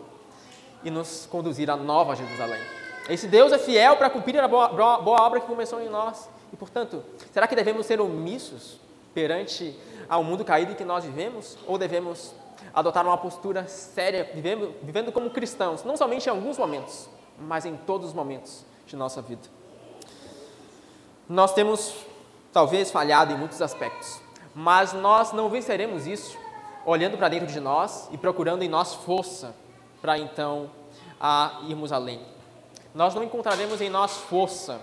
e 0.83 0.91
nos 0.91 1.27
conduzir 1.29 1.69
à 1.69 1.75
nova 1.75 2.15
Jerusalém. 2.15 2.61
Esse 3.09 3.27
Deus 3.27 3.51
é 3.51 3.57
fiel 3.57 3.97
para 3.97 4.09
cumprir 4.09 4.39
a 4.39 4.47
boa, 4.47 4.67
boa 4.67 5.21
obra 5.21 5.39
que 5.39 5.47
começou 5.47 5.81
em 5.81 5.89
nós. 5.89 6.29
E, 6.53 6.55
portanto, 6.55 7.03
será 7.31 7.47
que 7.47 7.55
devemos 7.55 7.85
ser 7.85 7.99
omissos 7.99 8.79
perante 9.13 9.75
ao 10.07 10.23
mundo 10.23 10.45
caído 10.45 10.71
em 10.71 10.75
que 10.75 10.85
nós 10.85 11.03
vivemos? 11.03 11.57
Ou 11.65 11.77
devemos 11.77 12.33
adotar 12.73 13.05
uma 13.05 13.17
postura 13.17 13.67
séria, 13.67 14.29
vivendo, 14.33 14.73
vivendo 14.81 15.11
como 15.11 15.29
cristãos, 15.29 15.83
não 15.83 15.97
somente 15.97 16.27
em 16.27 16.29
alguns 16.29 16.57
momentos, 16.57 17.09
mas 17.37 17.65
em 17.65 17.75
todos 17.75 18.09
os 18.09 18.13
momentos 18.13 18.65
de 18.85 18.95
nossa 18.95 19.21
vida. 19.21 19.47
Nós 21.27 21.53
temos, 21.53 21.93
talvez, 22.51 22.91
falhado 22.91 23.33
em 23.33 23.37
muitos 23.37 23.61
aspectos, 23.61 24.19
mas 24.53 24.93
nós 24.93 25.31
não 25.31 25.49
venceremos 25.49 26.07
isso 26.07 26.37
olhando 26.85 27.17
para 27.17 27.29
dentro 27.29 27.47
de 27.47 27.59
nós 27.59 28.09
e 28.11 28.17
procurando 28.17 28.63
em 28.63 28.67
nós 28.67 28.93
força 28.93 29.55
para 30.01 30.17
então 30.17 30.71
a 31.19 31.61
irmos 31.67 31.91
além. 31.91 32.25
Nós 32.93 33.13
não 33.13 33.23
encontraremos 33.23 33.81
em 33.81 33.89
nós 33.89 34.17
força 34.17 34.81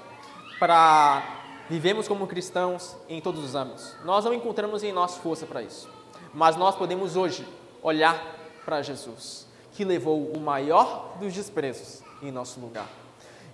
para 0.58 1.36
vivemos 1.68 2.06
como 2.06 2.26
cristãos 2.26 2.96
em 3.08 3.20
todos 3.20 3.42
os 3.42 3.54
âmbitos. 3.54 3.96
Nós 4.04 4.24
não 4.24 4.32
encontramos 4.32 4.84
em 4.84 4.92
nós 4.92 5.16
força 5.16 5.46
para 5.46 5.62
isso. 5.62 5.88
Mas 6.32 6.56
nós 6.56 6.76
podemos 6.76 7.16
hoje 7.16 7.46
olhar 7.86 8.20
para 8.64 8.82
Jesus, 8.82 9.46
que 9.72 9.84
levou 9.84 10.32
o 10.32 10.40
maior 10.40 11.16
dos 11.20 11.32
desprezos 11.32 12.02
em 12.20 12.32
nosso 12.32 12.58
lugar. 12.58 12.88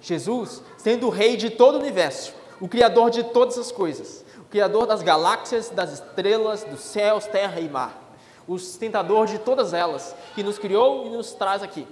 Jesus, 0.00 0.62
sendo 0.78 1.06
o 1.06 1.10
rei 1.10 1.36
de 1.36 1.50
todo 1.50 1.74
o 1.74 1.78
universo, 1.80 2.32
o 2.58 2.66
criador 2.66 3.10
de 3.10 3.24
todas 3.24 3.58
as 3.58 3.70
coisas, 3.70 4.24
o 4.38 4.44
criador 4.44 4.86
das 4.86 5.02
galáxias, 5.02 5.68
das 5.68 5.92
estrelas, 5.92 6.64
dos 6.64 6.80
céus, 6.80 7.26
terra 7.26 7.60
e 7.60 7.68
mar, 7.68 8.16
o 8.48 8.58
sustentador 8.58 9.26
de 9.26 9.38
todas 9.38 9.74
elas, 9.74 10.16
que 10.34 10.42
nos 10.42 10.58
criou 10.58 11.06
e 11.06 11.10
nos 11.10 11.32
traz 11.32 11.62
aqui. 11.62 11.86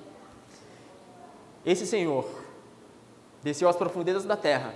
Esse 1.65 1.87
Senhor 1.87 2.27
desceu 3.43 3.69
às 3.69 3.77
profundezas 3.77 4.25
da 4.25 4.37
terra 4.37 4.75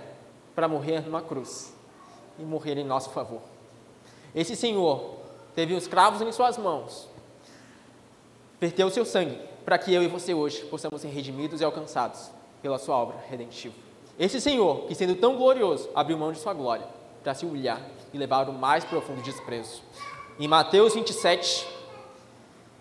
para 0.53 0.67
morrer 0.67 1.01
numa 1.01 1.21
cruz 1.21 1.73
e 2.37 2.43
morrer 2.43 2.77
em 2.77 2.85
nosso 2.85 3.09
favor. 3.09 3.41
Esse 4.35 4.55
Senhor 4.55 5.15
teve 5.55 5.73
os 5.73 5.87
cravos 5.87 6.21
em 6.21 6.31
suas 6.31 6.59
mãos 6.59 7.14
verteu 8.59 8.87
o 8.87 8.91
seu 8.91 9.05
sangue 9.05 9.37
para 9.63 9.77
que 9.77 9.93
eu 9.93 10.03
e 10.03 10.07
você 10.07 10.33
hoje 10.33 10.63
possamos 10.65 11.01
ser 11.01 11.07
redimidos 11.07 11.61
e 11.61 11.65
alcançados 11.65 12.31
pela 12.61 12.77
sua 12.77 12.95
obra 12.95 13.17
redentiva. 13.29 13.73
Esse 14.17 14.39
Senhor, 14.39 14.85
que 14.87 14.95
sendo 14.95 15.15
tão 15.15 15.35
glorioso, 15.35 15.89
abriu 15.93 16.17
mão 16.17 16.31
de 16.31 16.39
sua 16.39 16.53
glória 16.53 16.85
para 17.23 17.33
se 17.33 17.45
humilhar 17.45 17.81
e 18.13 18.17
levar 18.17 18.47
o 18.47 18.53
mais 18.53 18.85
profundo 18.85 19.21
desprezo. 19.21 19.81
Em 20.39 20.47
Mateus 20.47 20.93
27, 20.93 21.67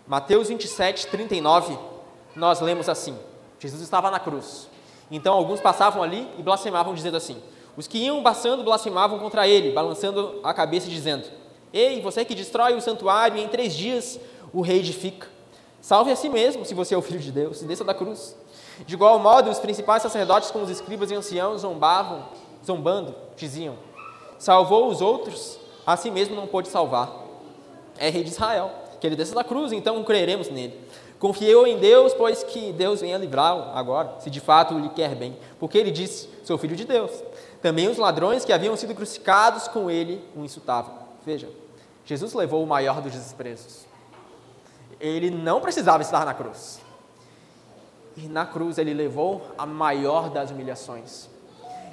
Mateus 0.07 0.49
27, 0.49 1.07
39, 1.09 1.79
nós 2.37 2.61
lemos 2.61 2.89
assim: 2.89 3.19
Jesus 3.59 3.83
estava 3.83 4.11
na 4.11 4.21
cruz. 4.21 4.69
Então 5.11 5.35
alguns 5.35 5.61
passavam 5.61 6.03
ali 6.03 6.29
e 6.39 6.43
blasfemavam, 6.43 6.95
dizendo 6.95 7.17
assim: 7.17 7.43
Os 7.77 7.87
que 7.87 7.99
iam 7.99 8.23
passando 8.23 8.63
blasfemavam 8.63 9.19
contra 9.19 9.49
ele, 9.49 9.73
balançando 9.73 10.41
a 10.43 10.53
cabeça 10.53 10.87
e 10.89 10.91
dizendo: 10.91 11.27
Ei, 11.73 12.01
você 12.01 12.25
que 12.25 12.35
destrói 12.35 12.75
o 12.75 12.81
santuário 12.81 13.39
e 13.39 13.43
em 13.43 13.49
três 13.49 13.75
dias 13.75 14.21
o 14.53 14.61
rei 14.61 14.79
edifica. 14.79 15.34
Salve 15.85 16.11
a 16.11 16.16
si 16.16 16.31
mesmo, 16.31 16.64
se 16.64 16.73
você 16.73 16.94
é 16.94 16.97
o 16.97 17.03
filho 17.03 17.20
de 17.20 17.31
Deus, 17.31 17.61
e 17.61 17.66
desça 17.66 17.85
da 17.85 17.92
cruz. 17.92 18.35
De 18.87 18.94
igual 18.94 19.18
modo, 19.18 19.51
os 19.51 19.59
principais 19.59 20.03
sacerdotes, 20.03 20.51
como 20.51 20.64
os 20.64 20.70
escribas 20.70 21.11
e 21.11 21.14
anciãos, 21.14 21.61
zombavam, 21.61 22.27
zombando, 22.64 23.14
diziam: 23.37 23.77
Salvou 24.38 24.88
os 24.88 25.03
outros, 25.03 25.59
a 25.87 25.94
si 25.94 26.11
mesmo 26.11 26.35
não 26.35 26.47
pôde 26.47 26.68
salvar. 26.68 27.12
É 27.99 28.09
rei 28.09 28.25
de 28.25 28.31
Israel, 28.31 28.70
que 28.99 29.07
ele 29.07 29.14
desça 29.14 29.35
da 29.35 29.44
cruz, 29.44 29.73
então 29.73 30.03
creremos 30.05 30.49
nele. 30.49 30.73
Confiou 31.18 31.66
em 31.66 31.77
Deus, 31.77 32.14
pois 32.14 32.42
que 32.42 32.73
Deus 32.73 33.03
venha 33.03 33.18
livrá-lo 33.18 33.64
agora, 33.75 34.14
se 34.20 34.31
de 34.31 34.40
fato 34.40 34.79
lhe 34.79 34.88
quer 34.88 35.14
bem, 35.14 35.37
porque 35.61 35.77
ele 35.77 35.90
disse: 35.90 36.31
Sou 36.44 36.57
filho 36.57 36.77
de 36.77 36.87
Deus. 36.87 37.11
Também 37.61 37.88
os 37.88 37.99
ladrões 37.99 38.42
que 38.42 38.55
haviam 38.55 38.75
sido 38.75 38.94
crucificados 38.94 39.68
com 39.68 39.90
ele 39.90 40.25
o 40.35 40.42
insultavam. 40.42 40.94
Veja, 41.27 41.51
Jesus 42.07 42.33
levou 42.33 42.62
o 42.62 42.66
maior 42.66 43.03
dos 43.03 43.12
desprezos. 43.12 43.84
Ele 45.00 45.30
não 45.30 45.61
precisava 45.61 46.02
estar 46.02 46.24
na 46.24 46.35
cruz. 46.35 46.80
E 48.16 48.28
na 48.28 48.46
cruz 48.46 48.78
ele 48.78 48.94
levou 48.94 49.42
a 49.59 49.66
maior 49.66 50.30
das 50.30 50.50
humilhações. 50.50 51.28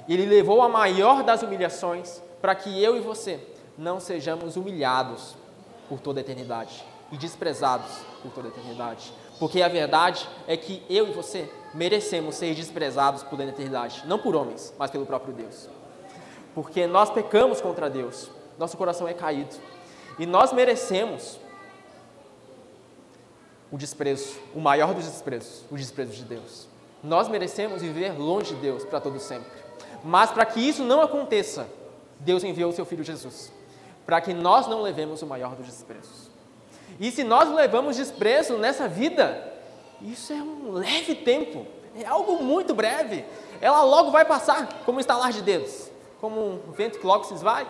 Ele 0.08 0.26
levou 0.26 0.62
a 0.62 0.68
maior 0.68 1.22
das 1.22 1.42
humilhações 1.42 2.22
para 2.40 2.54
que 2.54 2.82
eu 2.82 2.96
e 2.96 3.00
você 3.00 3.40
não 3.76 4.00
sejamos 4.00 4.56
humilhados 4.56 5.36
por 5.88 6.00
toda 6.00 6.20
a 6.20 6.22
eternidade 6.22 6.84
e 7.10 7.16
desprezados 7.16 7.90
por 8.22 8.32
toda 8.32 8.48
a 8.48 8.50
eternidade. 8.50 9.12
Porque 9.38 9.62
a 9.62 9.68
verdade 9.68 10.28
é 10.46 10.56
que 10.56 10.82
eu 10.88 11.08
e 11.08 11.12
você 11.12 11.50
merecemos 11.74 12.36
ser 12.36 12.54
desprezados 12.54 13.22
por 13.22 13.30
toda 13.30 13.44
a 13.44 13.48
eternidade, 13.48 14.02
não 14.06 14.18
por 14.18 14.36
homens, 14.36 14.72
mas 14.78 14.90
pelo 14.90 15.06
próprio 15.06 15.34
Deus. 15.34 15.68
Porque 16.54 16.86
nós 16.86 17.10
pecamos 17.10 17.60
contra 17.60 17.88
Deus, 17.88 18.30
nosso 18.58 18.76
coração 18.76 19.08
é 19.08 19.14
caído, 19.14 19.56
e 20.18 20.26
nós 20.26 20.52
merecemos 20.52 21.38
o 23.72 23.78
desprezo, 23.78 24.38
o 24.54 24.60
maior 24.60 24.92
dos 24.92 25.06
desprezos, 25.06 25.64
o 25.70 25.76
desprezo 25.76 26.12
de 26.12 26.24
Deus. 26.24 26.68
Nós 27.02 27.26
merecemos 27.26 27.80
viver 27.80 28.12
longe 28.12 28.54
de 28.54 28.60
Deus 28.60 28.84
para 28.84 29.00
todo 29.00 29.18
sempre. 29.18 29.50
Mas 30.04 30.30
para 30.30 30.44
que 30.44 30.60
isso 30.60 30.84
não 30.84 31.00
aconteça, 31.00 31.66
Deus 32.20 32.44
enviou 32.44 32.70
o 32.70 32.74
seu 32.74 32.84
filho 32.84 33.02
Jesus, 33.02 33.50
para 34.04 34.20
que 34.20 34.34
nós 34.34 34.66
não 34.66 34.82
levemos 34.82 35.22
o 35.22 35.26
maior 35.26 35.56
dos 35.56 35.66
desprezos. 35.66 36.30
E 37.00 37.10
se 37.10 37.24
nós 37.24 37.48
levamos 37.48 37.96
desprezo 37.96 38.58
nessa 38.58 38.86
vida, 38.86 39.52
isso 40.02 40.32
é 40.32 40.36
um 40.36 40.72
leve 40.72 41.14
tempo, 41.14 41.66
é 41.96 42.04
algo 42.04 42.42
muito 42.44 42.74
breve. 42.74 43.24
Ela 43.60 43.82
logo 43.82 44.10
vai 44.10 44.24
passar, 44.24 44.82
como 44.84 44.98
um 44.98 45.00
estalar 45.00 45.32
de 45.32 45.40
dedos, 45.40 45.90
como 46.20 46.60
um 46.68 46.72
vento 46.72 46.98
que 46.98 47.06
logo 47.06 47.24
se 47.24 47.34
esvai. 47.34 47.66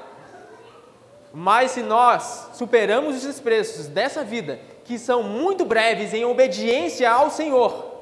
Mas 1.33 1.71
se 1.71 1.83
nós 1.83 2.49
superamos 2.55 3.17
os 3.17 3.23
desprezos 3.23 3.87
dessa 3.87 4.25
vida, 4.25 4.59
que 4.85 4.99
são 4.99 5.23
muito 5.23 5.65
breves 5.65 6.13
em 6.13 6.25
obediência 6.25 7.11
ao 7.11 7.31
Senhor, 7.31 7.93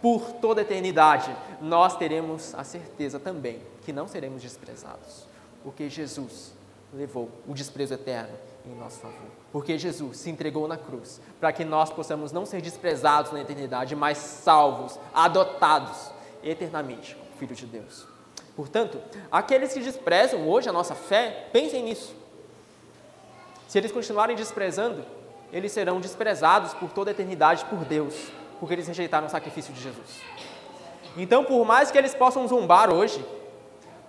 por 0.00 0.32
toda 0.32 0.60
a 0.60 0.62
eternidade, 0.62 1.34
nós 1.60 1.96
teremos 1.96 2.54
a 2.56 2.64
certeza 2.64 3.20
também 3.20 3.60
que 3.82 3.92
não 3.92 4.08
seremos 4.08 4.42
desprezados, 4.42 5.26
porque 5.62 5.88
Jesus 5.88 6.52
levou 6.92 7.30
o 7.46 7.54
desprezo 7.54 7.94
eterno 7.94 8.34
em 8.66 8.74
nosso 8.74 8.98
favor. 8.98 9.30
Porque 9.52 9.78
Jesus 9.78 10.18
se 10.18 10.30
entregou 10.30 10.66
na 10.66 10.76
cruz 10.76 11.20
para 11.40 11.52
que 11.52 11.64
nós 11.64 11.90
possamos 11.90 12.32
não 12.32 12.44
ser 12.44 12.60
desprezados 12.60 13.32
na 13.32 13.40
eternidade, 13.40 13.94
mas 13.94 14.18
salvos, 14.18 14.98
adotados 15.14 16.10
eternamente 16.42 17.14
como 17.14 17.30
filhos 17.38 17.58
de 17.58 17.66
Deus. 17.66 18.06
Portanto, 18.56 19.00
aqueles 19.30 19.72
que 19.72 19.80
desprezam 19.80 20.48
hoje 20.48 20.68
a 20.68 20.72
nossa 20.72 20.94
fé, 20.94 21.48
pensem 21.52 21.84
nisso. 21.84 22.14
Se 23.68 23.78
eles 23.78 23.92
continuarem 23.92 24.36
desprezando, 24.36 25.04
eles 25.52 25.70
serão 25.70 26.00
desprezados 26.00 26.72
por 26.74 26.90
toda 26.90 27.10
a 27.10 27.12
eternidade 27.12 27.64
por 27.66 27.84
Deus, 27.84 28.14
porque 28.58 28.74
eles 28.74 28.88
rejeitaram 28.88 29.26
o 29.26 29.30
sacrifício 29.30 29.72
de 29.74 29.80
Jesus. 29.80 30.22
Então, 31.16 31.44
por 31.44 31.64
mais 31.64 31.90
que 31.90 31.98
eles 31.98 32.14
possam 32.14 32.48
zombar 32.48 32.90
hoje, 32.90 33.22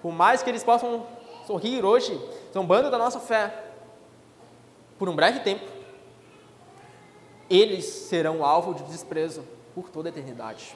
por 0.02 0.14
mais 0.14 0.42
que 0.42 0.50
eles 0.50 0.64
possam 0.64 1.06
sorrir 1.46 1.84
hoje, 1.84 2.20
zombando 2.54 2.90
da 2.90 2.98
nossa 2.98 3.20
fé, 3.20 3.54
por 4.98 5.10
um 5.10 5.16
breve 5.16 5.42
tempo, 5.42 5.66
eles 7.50 7.86
serão 7.86 8.44
alvo 8.46 8.74
de 8.74 8.84
desprezo 8.84 9.44
por 9.76 9.90
toda 9.90 10.08
a 10.08 10.12
eternidade. 10.12 10.76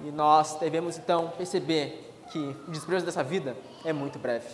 E 0.00 0.10
nós 0.10 0.56
devemos 0.56 0.98
então 0.98 1.32
perceber 1.36 2.12
que 2.30 2.38
o 2.38 2.70
desprezo 2.70 3.06
dessa 3.06 3.24
vida 3.24 3.56
é 3.84 3.92
muito 3.92 4.18
breve. 4.18 4.48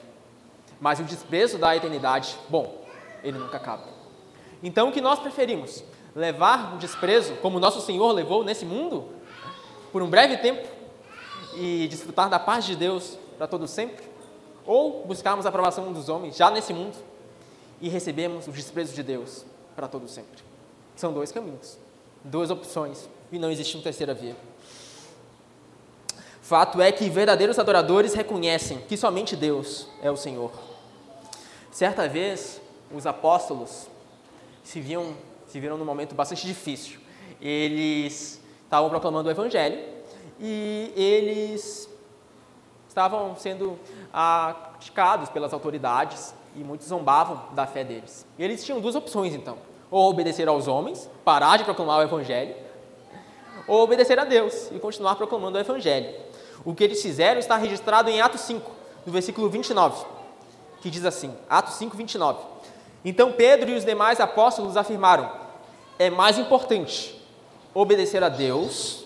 Mas 0.80 1.00
o 1.00 1.04
desprezo 1.04 1.58
da 1.58 1.74
eternidade, 1.74 2.38
bom, 2.48 2.84
ele 3.22 3.38
nunca 3.38 3.56
acaba. 3.56 3.95
Então 4.62 4.88
o 4.88 4.92
que 4.92 5.00
nós 5.00 5.18
preferimos? 5.18 5.84
Levar 6.14 6.74
o 6.74 6.78
desprezo, 6.78 7.34
como 7.36 7.60
nosso 7.60 7.80
Senhor 7.80 8.10
levou 8.12 8.42
nesse 8.42 8.64
mundo, 8.64 9.08
por 9.92 10.02
um 10.02 10.08
breve 10.08 10.38
tempo, 10.38 10.66
e 11.54 11.86
desfrutar 11.88 12.28
da 12.28 12.38
paz 12.38 12.64
de 12.64 12.76
Deus 12.76 13.18
para 13.36 13.46
todo 13.46 13.66
sempre? 13.66 14.04
Ou 14.64 15.04
buscarmos 15.06 15.46
a 15.46 15.48
aprovação 15.48 15.92
dos 15.92 16.08
homens 16.08 16.36
já 16.36 16.50
nesse 16.50 16.72
mundo 16.72 16.96
e 17.80 17.88
recebemos 17.88 18.46
o 18.48 18.52
desprezo 18.52 18.94
de 18.94 19.02
Deus 19.02 19.44
para 19.74 19.86
todo 19.86 20.08
sempre. 20.08 20.42
São 20.96 21.12
dois 21.12 21.30
caminhos, 21.30 21.78
duas 22.24 22.50
opções 22.50 23.08
e 23.30 23.38
não 23.38 23.50
existe 23.50 23.76
uma 23.76 23.82
terceira 23.82 24.14
via. 24.14 24.36
Fato 26.40 26.80
é 26.80 26.92
que 26.92 27.10
verdadeiros 27.10 27.58
adoradores 27.58 28.14
reconhecem 28.14 28.78
que 28.78 28.96
somente 28.96 29.34
Deus 29.34 29.88
é 30.00 30.10
o 30.10 30.16
Senhor. 30.16 30.52
Certa 31.70 32.08
vez, 32.08 32.60
os 32.94 33.04
apóstolos 33.04 33.88
se 34.66 34.80
viam 34.80 35.14
se 35.46 35.60
viram 35.60 35.78
num 35.78 35.84
momento 35.84 36.14
bastante 36.14 36.44
difícil. 36.44 36.98
Eles 37.40 38.40
estavam 38.64 38.90
proclamando 38.90 39.28
o 39.28 39.32
evangelho 39.32 39.78
e 40.40 40.92
eles 40.96 41.88
estavam 42.88 43.36
sendo 43.36 43.78
ah, 44.12 44.72
criticados 44.72 45.28
pelas 45.28 45.52
autoridades 45.52 46.34
e 46.56 46.64
muitos 46.64 46.88
zombavam 46.88 47.54
da 47.54 47.64
fé 47.64 47.84
deles. 47.84 48.26
E 48.36 48.42
eles 48.42 48.64
tinham 48.64 48.80
duas 48.80 48.96
opções 48.96 49.34
então: 49.34 49.56
ou 49.88 50.10
obedecer 50.10 50.48
aos 50.48 50.66
homens, 50.66 51.08
parar 51.24 51.58
de 51.58 51.64
proclamar 51.64 52.00
o 52.00 52.02
evangelho, 52.02 52.56
ou 53.68 53.84
obedecer 53.84 54.18
a 54.18 54.24
Deus 54.24 54.70
e 54.72 54.80
continuar 54.80 55.14
proclamando 55.14 55.58
o 55.58 55.60
evangelho. 55.60 56.12
O 56.64 56.74
que 56.74 56.82
eles 56.82 57.00
fizeram 57.00 57.38
está 57.38 57.56
registrado 57.56 58.10
em 58.10 58.20
Atos 58.20 58.40
5, 58.40 58.68
no 59.06 59.12
versículo 59.12 59.48
29, 59.48 60.04
que 60.80 60.90
diz 60.90 61.04
assim: 61.04 61.32
Atos 61.48 61.74
5, 61.74 61.96
29. 61.96 62.55
Então 63.04 63.32
Pedro 63.32 63.70
e 63.70 63.74
os 63.74 63.84
demais 63.84 64.20
apóstolos 64.20 64.76
afirmaram: 64.76 65.30
é 65.98 66.10
mais 66.10 66.38
importante 66.38 67.20
obedecer 67.74 68.22
a 68.22 68.28
Deus 68.28 69.04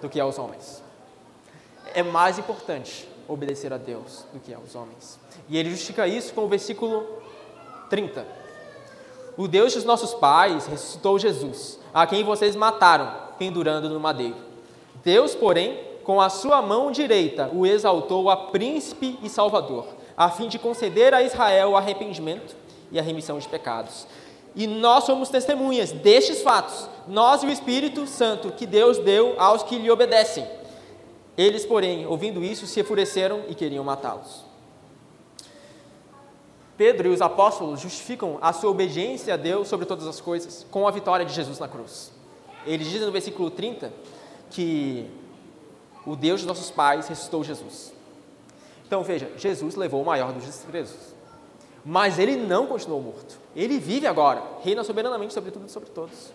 do 0.00 0.08
que 0.08 0.18
aos 0.18 0.38
homens 0.38 0.80
é 1.94 2.02
mais 2.02 2.38
importante 2.38 3.08
obedecer 3.28 3.72
a 3.72 3.76
Deus 3.76 4.24
do 4.32 4.40
que 4.40 4.52
aos 4.52 4.74
homens. 4.74 5.18
E 5.48 5.56
ele 5.56 5.70
justifica 5.70 6.06
isso 6.06 6.32
com 6.34 6.44
o 6.44 6.48
versículo 6.48 7.06
30. 7.88 8.26
O 9.36 9.46
Deus 9.46 9.74
dos 9.74 9.84
nossos 9.84 10.14
pais 10.14 10.66
ressuscitou 10.66 11.18
Jesus, 11.18 11.78
a 11.94 12.06
quem 12.06 12.24
vocês 12.24 12.56
mataram, 12.56 13.12
pendurando 13.38 13.88
no 13.88 14.00
madeiro. 14.00 14.36
Deus, 15.04 15.34
porém, 15.34 15.80
com 16.04 16.20
a 16.20 16.28
sua 16.28 16.60
mão 16.60 16.90
direita, 16.90 17.50
o 17.52 17.66
exaltou 17.66 18.28
a 18.28 18.36
príncipe 18.36 19.18
e 19.22 19.28
salvador, 19.28 19.86
a 20.16 20.28
fim 20.28 20.48
de 20.48 20.58
conceder 20.58 21.14
a 21.14 21.22
Israel 21.22 21.70
o 21.70 21.76
arrependimento 21.76 22.56
e 22.90 22.98
a 22.98 23.02
remissão 23.02 23.38
de 23.38 23.48
pecados. 23.48 24.06
E 24.54 24.66
nós 24.66 25.04
somos 25.04 25.28
testemunhas 25.28 25.92
destes 25.92 26.42
fatos, 26.42 26.88
nós 27.06 27.42
e 27.42 27.46
o 27.46 27.50
Espírito 27.50 28.06
Santo 28.06 28.50
que 28.52 28.66
Deus 28.66 28.98
deu 28.98 29.34
aos 29.38 29.62
que 29.62 29.78
lhe 29.78 29.90
obedecem. 29.90 30.46
Eles, 31.36 31.64
porém, 31.64 32.06
ouvindo 32.06 32.42
isso, 32.42 32.66
se 32.66 32.80
enfureceram 32.80 33.44
e 33.48 33.54
queriam 33.54 33.84
matá-los. 33.84 34.44
Pedro 36.76 37.08
e 37.08 37.12
os 37.12 37.20
apóstolos 37.20 37.80
justificam 37.80 38.38
a 38.40 38.52
sua 38.52 38.70
obediência 38.70 39.34
a 39.34 39.36
Deus 39.36 39.68
sobre 39.68 39.86
todas 39.86 40.06
as 40.06 40.20
coisas 40.20 40.66
com 40.70 40.88
a 40.88 40.90
vitória 40.90 41.24
de 41.26 41.32
Jesus 41.32 41.58
na 41.58 41.68
cruz. 41.68 42.10
Eles 42.66 42.88
dizem 42.88 43.06
no 43.06 43.12
versículo 43.12 43.50
30 43.50 43.92
que 44.50 45.06
o 46.06 46.16
Deus 46.16 46.40
de 46.40 46.46
nossos 46.46 46.70
pais 46.70 47.06
ressuscitou 47.06 47.44
Jesus. 47.44 47.92
Então 48.86 49.02
veja, 49.02 49.30
Jesus 49.36 49.76
levou 49.76 50.02
o 50.02 50.04
maior 50.04 50.32
dos 50.32 50.44
desprezos. 50.44 51.14
Mas 51.84 52.18
ele 52.18 52.36
não 52.36 52.66
continuou 52.66 53.00
morto. 53.00 53.38
Ele 53.56 53.78
vive 53.78 54.06
agora, 54.06 54.42
reina 54.62 54.84
soberanamente 54.84 55.32
sobre 55.32 55.50
tudo 55.50 55.66
e 55.66 55.70
sobre 55.70 55.88
todos. 55.90 56.32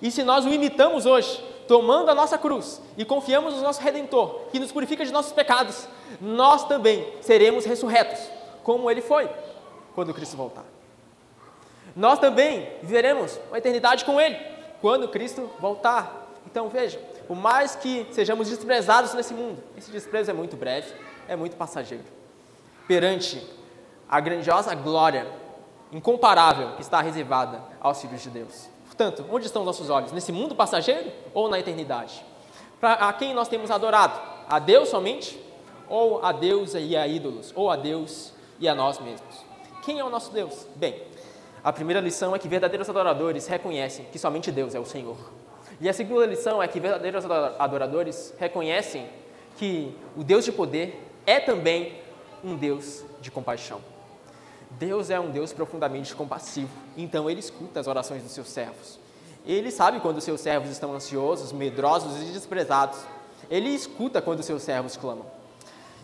E 0.00 0.10
se 0.10 0.24
nós 0.24 0.44
o 0.44 0.48
imitamos 0.48 1.06
hoje, 1.06 1.42
tomando 1.68 2.10
a 2.10 2.14
nossa 2.14 2.36
cruz 2.36 2.82
e 2.98 3.04
confiamos 3.04 3.54
no 3.54 3.62
nosso 3.62 3.80
Redentor, 3.80 4.40
que 4.50 4.58
nos 4.58 4.72
purifica 4.72 5.04
de 5.04 5.12
nossos 5.12 5.32
pecados, 5.32 5.86
nós 6.20 6.66
também 6.66 7.06
seremos 7.20 7.64
ressurretos, 7.64 8.18
como 8.64 8.90
ele 8.90 9.00
foi 9.00 9.30
quando 9.94 10.12
Cristo 10.12 10.36
voltar. 10.36 10.64
Nós 11.94 12.18
também 12.18 12.68
viveremos 12.82 13.38
uma 13.48 13.58
eternidade 13.58 14.04
com 14.04 14.20
ele 14.20 14.36
quando 14.80 15.08
Cristo 15.08 15.48
voltar. 15.60 16.28
Então 16.46 16.68
veja, 16.68 16.98
por 17.28 17.36
mais 17.36 17.76
que 17.76 18.06
sejamos 18.10 18.48
desprezados 18.48 19.14
nesse 19.14 19.32
mundo, 19.32 19.62
esse 19.78 19.90
desprezo 19.90 20.30
é 20.30 20.34
muito 20.34 20.56
breve, 20.56 20.92
é 21.28 21.36
muito 21.36 21.56
passageiro. 21.56 22.04
Perante 22.88 23.46
a 24.12 24.20
grandiosa 24.20 24.74
glória 24.74 25.26
incomparável 25.90 26.72
que 26.72 26.82
está 26.82 27.00
reservada 27.00 27.62
aos 27.80 27.98
filhos 27.98 28.20
de 28.20 28.28
Deus. 28.28 28.68
Portanto, 28.84 29.24
onde 29.30 29.46
estão 29.46 29.62
os 29.62 29.66
nossos 29.66 29.88
olhos? 29.88 30.12
Nesse 30.12 30.30
mundo 30.30 30.54
passageiro 30.54 31.10
ou 31.32 31.48
na 31.48 31.58
eternidade? 31.58 32.22
Para 32.78 33.08
a 33.08 33.12
quem 33.14 33.32
nós 33.32 33.48
temos 33.48 33.70
adorado? 33.70 34.20
A 34.50 34.58
Deus 34.58 34.90
somente? 34.90 35.42
Ou 35.88 36.22
a 36.22 36.30
Deus 36.30 36.74
e 36.74 36.94
a 36.94 37.08
ídolos? 37.08 37.54
Ou 37.56 37.70
a 37.70 37.76
Deus 37.76 38.34
e 38.60 38.68
a 38.68 38.74
nós 38.74 38.98
mesmos? 38.98 39.46
Quem 39.82 39.98
é 39.98 40.04
o 40.04 40.10
nosso 40.10 40.30
Deus? 40.30 40.66
Bem, 40.76 41.02
a 41.64 41.72
primeira 41.72 42.00
lição 42.02 42.36
é 42.36 42.38
que 42.38 42.48
verdadeiros 42.48 42.90
adoradores 42.90 43.46
reconhecem 43.46 44.04
que 44.12 44.18
somente 44.18 44.52
Deus 44.52 44.74
é 44.74 44.78
o 44.78 44.84
Senhor. 44.84 45.16
E 45.80 45.88
a 45.88 45.92
segunda 45.94 46.26
lição 46.26 46.62
é 46.62 46.68
que 46.68 46.78
verdadeiros 46.78 47.24
adoradores 47.58 48.34
reconhecem 48.38 49.08
que 49.56 49.96
o 50.14 50.22
Deus 50.22 50.44
de 50.44 50.52
poder 50.52 51.02
é 51.24 51.40
também 51.40 51.98
um 52.44 52.54
Deus 52.54 53.06
de 53.18 53.30
compaixão. 53.30 53.91
Deus 54.78 55.10
é 55.10 55.18
um 55.18 55.30
Deus 55.30 55.52
profundamente 55.52 56.14
compassivo, 56.14 56.70
então 56.96 57.28
ele 57.28 57.40
escuta 57.40 57.80
as 57.80 57.86
orações 57.86 58.22
dos 58.22 58.32
seus 58.32 58.48
servos. 58.48 58.98
Ele 59.44 59.70
sabe 59.70 60.00
quando 60.00 60.18
os 60.18 60.24
seus 60.24 60.40
servos 60.40 60.70
estão 60.70 60.94
ansiosos, 60.94 61.52
medrosos 61.52 62.16
e 62.22 62.32
desprezados. 62.32 62.98
Ele 63.50 63.70
escuta 63.70 64.22
quando 64.22 64.38
os 64.40 64.46
seus 64.46 64.62
servos 64.62 64.96
clamam. 64.96 65.26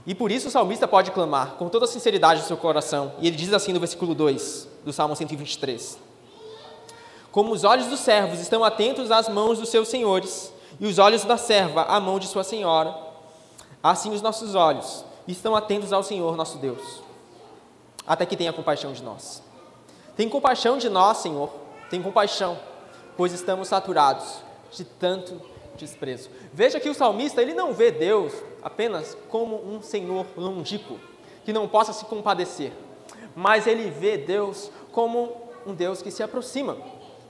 E 0.04 0.14
por 0.14 0.33
isso 0.33 0.48
o 0.48 0.50
salmista 0.50 0.88
pode 0.88 1.11
clamar 1.12 1.52
com 1.52 1.68
toda 1.68 1.85
a 1.85 1.88
sinceridade 1.88 2.40
do 2.40 2.46
seu 2.46 2.57
coração. 2.57 3.12
E 3.20 3.28
ele 3.28 3.37
diz 3.37 3.52
assim 3.52 3.72
no 3.72 3.78
versículo 3.78 4.14
2 4.14 4.68
do 4.85 4.92
Salmo 4.92 5.14
123: 5.14 5.98
Como 7.31 7.52
os 7.52 7.62
olhos 7.62 7.87
dos 7.87 8.00
servos 8.00 8.40
estão 8.40 8.64
atentos 8.64 9.11
às 9.11 9.28
mãos 9.28 9.59
dos 9.59 9.68
seus 9.68 9.88
senhores, 9.88 10.52
e 10.81 10.87
os 10.87 10.98
olhos 10.98 11.24
da 11.24 11.37
serva 11.37 11.83
à 11.83 12.00
mão 12.00 12.18
de 12.18 12.26
sua 12.26 12.42
senhora, 12.42 12.94
assim 13.83 14.12
os 14.12 14.22
nossos 14.22 14.54
olhos 14.54 15.04
estão 15.28 15.54
atentos 15.54 15.92
ao 15.92 16.02
Senhor 16.02 16.37
nosso 16.37 16.59
Deus 16.59 17.07
até 18.08 18.24
que 18.24 18.36
tenha 18.36 18.52
compaixão 18.52 18.92
de 18.92 19.02
nós. 19.02 19.42
Tem 20.16 20.28
compaixão 20.28 20.78
de 20.78 20.88
nós, 20.88 21.18
Senhor, 21.18 21.50
tem 21.90 22.02
compaixão, 22.02 22.58
pois 23.16 23.32
estamos 23.34 23.68
saturados 23.68 24.38
de 24.72 24.82
tanto 24.84 25.40
desprezo. 25.76 26.30
Veja 26.52 26.80
que 26.80 26.88
o 26.88 26.94
salmista 26.94 27.42
ele 27.42 27.52
não 27.52 27.74
vê 27.74 27.90
Deus 27.92 28.32
apenas 28.62 29.16
como 29.28 29.56
um 29.56 29.82
Senhor 29.82 30.26
longínquo, 30.36 30.98
que 31.44 31.52
não 31.52 31.68
possa 31.68 31.92
se 31.92 32.06
compadecer, 32.06 32.72
mas 33.36 33.66
ele 33.66 33.90
vê 33.90 34.16
Deus 34.16 34.70
como 34.90 35.30
um 35.66 35.74
Deus 35.74 36.00
que 36.00 36.10
se 36.10 36.22
aproxima 36.22 36.76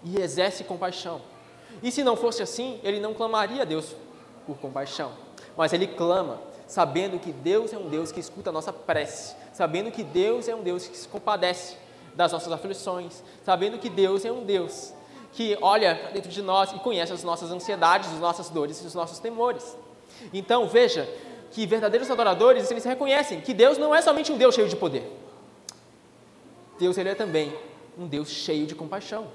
e 0.04 0.20
exerce 0.20 0.62
compaixão. 0.62 1.20
E 1.82 1.90
se 1.90 2.04
não 2.04 2.16
fosse 2.16 2.42
assim, 2.42 2.80
ele 2.82 3.00
não 3.00 3.12
clamaria 3.12 3.62
a 3.62 3.64
Deus 3.64 3.94
por 4.46 4.56
compaixão, 4.58 5.12
mas 5.56 5.72
ele 5.72 5.88
clama 5.88 6.40
sabendo 6.68 7.18
que 7.18 7.32
Deus 7.32 7.72
é 7.72 7.78
um 7.78 7.88
Deus 7.88 8.12
que 8.12 8.20
escuta 8.20 8.50
a 8.50 8.52
nossa 8.52 8.72
prece, 8.72 9.34
sabendo 9.58 9.90
que 9.90 10.04
Deus 10.04 10.46
é 10.46 10.54
um 10.54 10.62
Deus 10.62 10.86
que 10.86 10.96
se 10.96 11.08
compadece 11.08 11.74
das 12.14 12.30
nossas 12.30 12.52
aflições, 12.52 13.24
sabendo 13.44 13.76
que 13.76 13.90
Deus 13.90 14.24
é 14.24 14.30
um 14.30 14.44
Deus 14.44 14.94
que 15.32 15.58
olha 15.60 16.10
dentro 16.14 16.30
de 16.30 16.40
nós 16.40 16.70
e 16.70 16.78
conhece 16.78 17.12
as 17.12 17.24
nossas 17.24 17.50
ansiedades, 17.50 18.08
as 18.08 18.20
nossas 18.20 18.50
dores 18.50 18.80
e 18.80 18.86
os 18.86 18.94
nossos 18.94 19.18
temores. 19.18 19.76
Então, 20.32 20.68
veja 20.68 21.12
que 21.50 21.66
verdadeiros 21.66 22.08
adoradores, 22.08 22.70
eles 22.70 22.84
reconhecem 22.84 23.40
que 23.40 23.52
Deus 23.52 23.76
não 23.78 23.92
é 23.92 24.00
somente 24.00 24.30
um 24.30 24.38
Deus 24.38 24.54
cheio 24.54 24.68
de 24.68 24.76
poder. 24.76 25.12
Deus 26.78 26.96
ele 26.96 27.08
é 27.08 27.16
também 27.16 27.52
um 27.98 28.06
Deus 28.06 28.28
cheio 28.28 28.64
de 28.64 28.76
compaixão. 28.76 29.26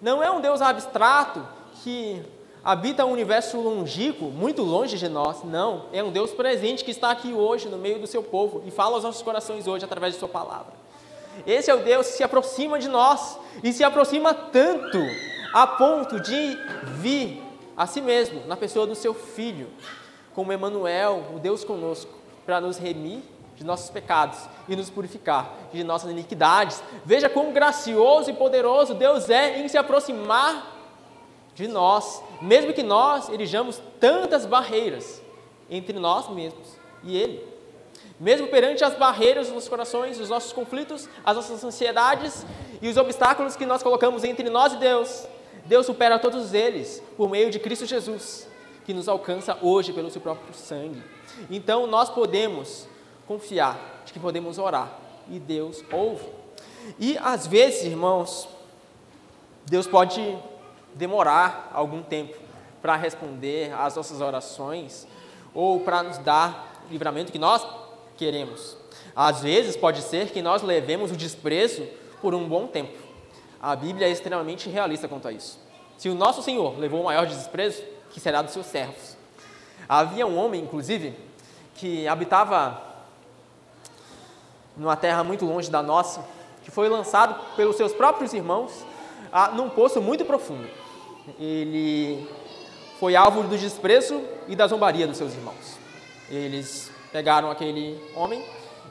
Não 0.00 0.22
é 0.22 0.30
um 0.30 0.40
Deus 0.40 0.62
abstrato 0.62 1.44
que 1.82 2.22
habita 2.66 3.06
um 3.06 3.12
universo 3.12 3.60
longínquo, 3.60 4.24
muito 4.24 4.60
longe 4.60 4.98
de 4.98 5.08
nós. 5.08 5.44
Não, 5.44 5.84
é 5.92 6.02
um 6.02 6.10
Deus 6.10 6.32
presente 6.32 6.84
que 6.84 6.90
está 6.90 7.12
aqui 7.12 7.32
hoje 7.32 7.68
no 7.68 7.78
meio 7.78 8.00
do 8.00 8.08
seu 8.08 8.24
povo 8.24 8.60
e 8.66 8.72
fala 8.72 8.96
aos 8.96 9.04
nossos 9.04 9.22
corações 9.22 9.68
hoje 9.68 9.84
através 9.84 10.14
de 10.14 10.18
sua 10.18 10.28
palavra. 10.28 10.72
Esse 11.46 11.70
é 11.70 11.74
o 11.74 11.84
Deus 11.84 12.08
que 12.08 12.14
se 12.14 12.24
aproxima 12.24 12.80
de 12.80 12.88
nós 12.88 13.38
e 13.62 13.72
se 13.72 13.84
aproxima 13.84 14.34
tanto 14.34 14.98
a 15.54 15.64
ponto 15.64 16.18
de 16.18 16.58
vir 16.82 17.40
a 17.76 17.86
si 17.86 18.00
mesmo 18.00 18.44
na 18.48 18.56
pessoa 18.56 18.84
do 18.84 18.96
seu 18.96 19.14
filho, 19.14 19.68
como 20.34 20.52
Emmanuel, 20.52 21.24
o 21.36 21.38
Deus 21.38 21.62
conosco, 21.62 22.10
para 22.44 22.60
nos 22.60 22.78
remir 22.78 23.20
de 23.54 23.62
nossos 23.62 23.90
pecados 23.90 24.40
e 24.68 24.74
nos 24.74 24.90
purificar 24.90 25.54
de 25.72 25.84
nossas 25.84 26.10
iniquidades. 26.10 26.82
Veja 27.04 27.28
quão 27.28 27.52
gracioso 27.52 28.28
e 28.28 28.32
poderoso 28.32 28.92
Deus 28.92 29.30
é 29.30 29.60
em 29.60 29.68
se 29.68 29.78
aproximar 29.78 30.75
de 31.56 31.66
nós, 31.66 32.22
mesmo 32.40 32.74
que 32.74 32.82
nós 32.82 33.30
erijamos 33.30 33.80
tantas 33.98 34.44
barreiras 34.44 35.22
entre 35.70 35.98
nós 35.98 36.28
mesmos 36.28 36.76
e 37.02 37.16
Ele. 37.16 37.42
Mesmo 38.20 38.46
perante 38.48 38.84
as 38.84 38.94
barreiras 38.94 39.48
dos 39.48 39.66
corações, 39.66 40.20
os 40.20 40.28
nossos 40.28 40.52
conflitos, 40.52 41.08
as 41.24 41.34
nossas 41.34 41.64
ansiedades 41.64 42.44
e 42.80 42.88
os 42.88 42.98
obstáculos 42.98 43.56
que 43.56 43.64
nós 43.64 43.82
colocamos 43.82 44.22
entre 44.22 44.50
nós 44.50 44.74
e 44.74 44.76
Deus, 44.76 45.26
Deus 45.64 45.86
supera 45.86 46.18
todos 46.18 46.52
eles 46.52 47.02
por 47.16 47.30
meio 47.30 47.50
de 47.50 47.58
Cristo 47.58 47.86
Jesus, 47.86 48.46
que 48.84 48.92
nos 48.92 49.08
alcança 49.08 49.58
hoje 49.62 49.94
pelo 49.94 50.10
seu 50.10 50.20
próprio 50.20 50.54
sangue. 50.54 51.02
Então 51.50 51.86
nós 51.86 52.10
podemos 52.10 52.86
confiar 53.26 54.02
de 54.04 54.12
que 54.12 54.20
podemos 54.20 54.58
orar 54.58 54.98
e 55.30 55.38
Deus 55.38 55.82
ouve. 55.90 56.26
E 56.98 57.16
às 57.18 57.46
vezes, 57.46 57.84
irmãos, 57.84 58.46
Deus 59.64 59.86
pode 59.86 60.38
demorar 60.96 61.70
algum 61.72 62.02
tempo 62.02 62.36
para 62.80 62.96
responder 62.96 63.72
às 63.74 63.94
nossas 63.94 64.20
orações 64.20 65.06
ou 65.54 65.80
para 65.80 66.02
nos 66.02 66.18
dar 66.18 66.82
o 66.88 66.92
livramento 66.92 67.30
que 67.30 67.38
nós 67.38 67.66
queremos. 68.16 68.76
Às 69.14 69.42
vezes 69.42 69.76
pode 69.76 70.02
ser 70.02 70.30
que 70.30 70.42
nós 70.42 70.62
levemos 70.62 71.10
o 71.10 71.16
desprezo 71.16 71.86
por 72.20 72.34
um 72.34 72.48
bom 72.48 72.66
tempo. 72.66 72.96
A 73.60 73.74
Bíblia 73.74 74.06
é 74.06 74.10
extremamente 74.10 74.68
realista 74.68 75.08
quanto 75.08 75.28
a 75.28 75.32
isso. 75.32 75.58
Se 75.98 76.08
o 76.08 76.14
nosso 76.14 76.42
Senhor 76.42 76.78
levou 76.78 77.00
o 77.00 77.04
maior 77.04 77.26
desprezo, 77.26 77.82
que 78.10 78.20
será 78.20 78.40
dos 78.40 78.52
seus 78.52 78.66
servos. 78.66 79.16
Havia 79.88 80.26
um 80.26 80.38
homem, 80.38 80.62
inclusive, 80.62 81.14
que 81.74 82.06
habitava 82.08 82.82
numa 84.76 84.96
terra 84.96 85.22
muito 85.24 85.44
longe 85.44 85.70
da 85.70 85.82
nossa, 85.82 86.24
que 86.62 86.70
foi 86.70 86.88
lançado 86.88 87.54
pelos 87.56 87.76
seus 87.76 87.92
próprios 87.92 88.32
irmãos 88.32 88.84
a, 89.32 89.48
num 89.48 89.68
poço 89.68 90.00
muito 90.00 90.24
profundo 90.24 90.68
ele 91.38 92.26
foi 92.98 93.14
alvo 93.16 93.42
do 93.42 93.56
desprezo 93.56 94.22
e 94.48 94.56
da 94.56 94.66
zombaria 94.66 95.06
dos 95.06 95.16
seus 95.16 95.34
irmãos. 95.34 95.78
Eles 96.30 96.90
pegaram 97.12 97.50
aquele 97.50 98.00
homem 98.14 98.44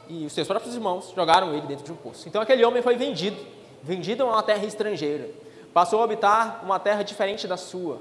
e 0.07 0.25
os 0.25 0.33
seus 0.33 0.47
próprios 0.47 0.75
irmãos 0.75 1.11
jogaram 1.15 1.53
ele 1.53 1.67
dentro 1.67 1.85
de 1.85 1.91
um 1.91 1.95
poço. 1.95 2.27
Então 2.27 2.41
aquele 2.41 2.63
homem 2.63 2.81
foi 2.81 2.95
vendido, 2.95 3.37
vendido 3.81 4.23
a 4.23 4.27
uma 4.27 4.43
terra 4.43 4.65
estrangeira. 4.65 5.29
Passou 5.73 6.01
a 6.01 6.03
habitar 6.05 6.61
uma 6.63 6.79
terra 6.79 7.03
diferente 7.03 7.47
da 7.47 7.57
sua, 7.57 7.99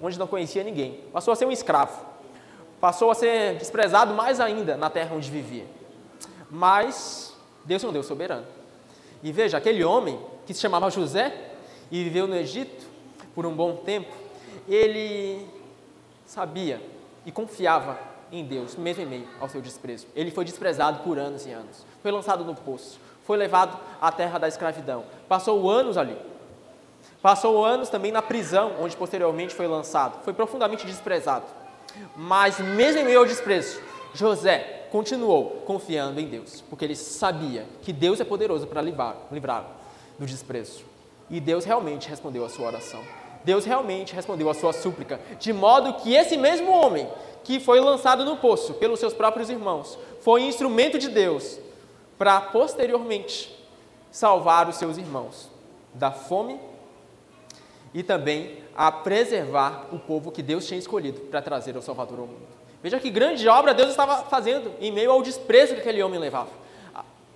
onde 0.00 0.18
não 0.18 0.26
conhecia 0.26 0.62
ninguém. 0.62 1.00
Passou 1.12 1.32
a 1.32 1.36
ser 1.36 1.46
um 1.46 1.52
escravo. 1.52 2.04
Passou 2.80 3.10
a 3.10 3.14
ser 3.14 3.56
desprezado 3.56 4.12
mais 4.12 4.40
ainda 4.40 4.76
na 4.76 4.90
terra 4.90 5.14
onde 5.14 5.30
vivia. 5.30 5.64
Mas 6.50 7.34
Deus 7.64 7.82
é 7.82 7.88
um 7.88 7.92
Deus 7.92 8.06
soberano. 8.06 8.46
E 9.22 9.32
veja, 9.32 9.56
aquele 9.56 9.82
homem 9.82 10.20
que 10.44 10.52
se 10.52 10.60
chamava 10.60 10.90
José 10.90 11.34
e 11.90 12.04
viveu 12.04 12.26
no 12.26 12.36
Egito, 12.36 12.93
por 13.34 13.46
um 13.46 13.54
bom 13.54 13.76
tempo, 13.76 14.14
ele 14.68 15.46
sabia 16.26 16.80
e 17.26 17.32
confiava 17.32 17.98
em 18.30 18.44
Deus, 18.44 18.76
mesmo 18.76 19.02
em 19.02 19.06
meio 19.06 19.28
ao 19.40 19.48
seu 19.48 19.60
desprezo. 19.60 20.06
Ele 20.14 20.30
foi 20.30 20.44
desprezado 20.44 21.00
por 21.00 21.18
anos 21.18 21.46
e 21.46 21.50
anos, 21.50 21.84
foi 22.02 22.10
lançado 22.10 22.44
no 22.44 22.54
poço, 22.54 22.98
foi 23.24 23.36
levado 23.36 23.78
à 24.00 24.10
terra 24.12 24.38
da 24.38 24.48
escravidão, 24.48 25.04
passou 25.28 25.70
anos 25.70 25.96
ali. 25.96 26.16
Passou 27.20 27.64
anos 27.64 27.88
também 27.88 28.12
na 28.12 28.20
prisão, 28.20 28.72
onde 28.80 28.94
posteriormente 28.94 29.54
foi 29.54 29.66
lançado. 29.66 30.22
Foi 30.24 30.34
profundamente 30.34 30.86
desprezado. 30.86 31.46
Mas, 32.14 32.58
mesmo 32.58 33.00
em 33.00 33.04
meio 33.04 33.20
ao 33.20 33.24
desprezo, 33.24 33.80
José 34.12 34.88
continuou 34.90 35.62
confiando 35.66 36.20
em 36.20 36.26
Deus, 36.26 36.62
porque 36.68 36.84
ele 36.84 36.94
sabia 36.94 37.64
que 37.80 37.94
Deus 37.94 38.20
é 38.20 38.24
poderoso 38.24 38.66
para 38.66 38.82
livrá-lo 38.82 39.66
do 40.18 40.26
desprezo. 40.26 40.84
E 41.30 41.40
Deus 41.40 41.64
realmente 41.64 42.10
respondeu 42.10 42.44
a 42.44 42.50
sua 42.50 42.66
oração. 42.66 43.00
Deus 43.44 43.64
realmente 43.64 44.14
respondeu 44.14 44.48
a 44.48 44.54
sua 44.54 44.72
súplica, 44.72 45.20
de 45.38 45.52
modo 45.52 45.94
que 45.94 46.14
esse 46.14 46.36
mesmo 46.36 46.70
homem 46.70 47.08
que 47.44 47.60
foi 47.60 47.78
lançado 47.78 48.24
no 48.24 48.38
poço 48.38 48.74
pelos 48.74 48.98
seus 48.98 49.12
próprios 49.12 49.50
irmãos 49.50 49.98
foi 50.20 50.42
instrumento 50.42 50.98
de 50.98 51.08
Deus 51.08 51.58
para 52.16 52.40
posteriormente 52.40 53.54
salvar 54.10 54.68
os 54.68 54.76
seus 54.76 54.96
irmãos 54.96 55.50
da 55.92 56.10
fome 56.10 56.58
e 57.92 58.02
também 58.02 58.64
a 58.74 58.90
preservar 58.90 59.86
o 59.92 59.98
povo 59.98 60.32
que 60.32 60.42
Deus 60.42 60.66
tinha 60.66 60.78
escolhido 60.78 61.20
para 61.22 61.42
trazer 61.42 61.76
o 61.76 61.82
Salvador 61.82 62.20
ao 62.20 62.26
mundo. 62.26 62.46
Veja 62.82 62.98
que 62.98 63.10
grande 63.10 63.48
obra 63.48 63.72
Deus 63.72 63.90
estava 63.90 64.24
fazendo 64.24 64.72
em 64.80 64.90
meio 64.90 65.10
ao 65.10 65.22
desprezo 65.22 65.74
que 65.74 65.80
aquele 65.80 66.02
homem 66.02 66.18
levava. 66.18 66.50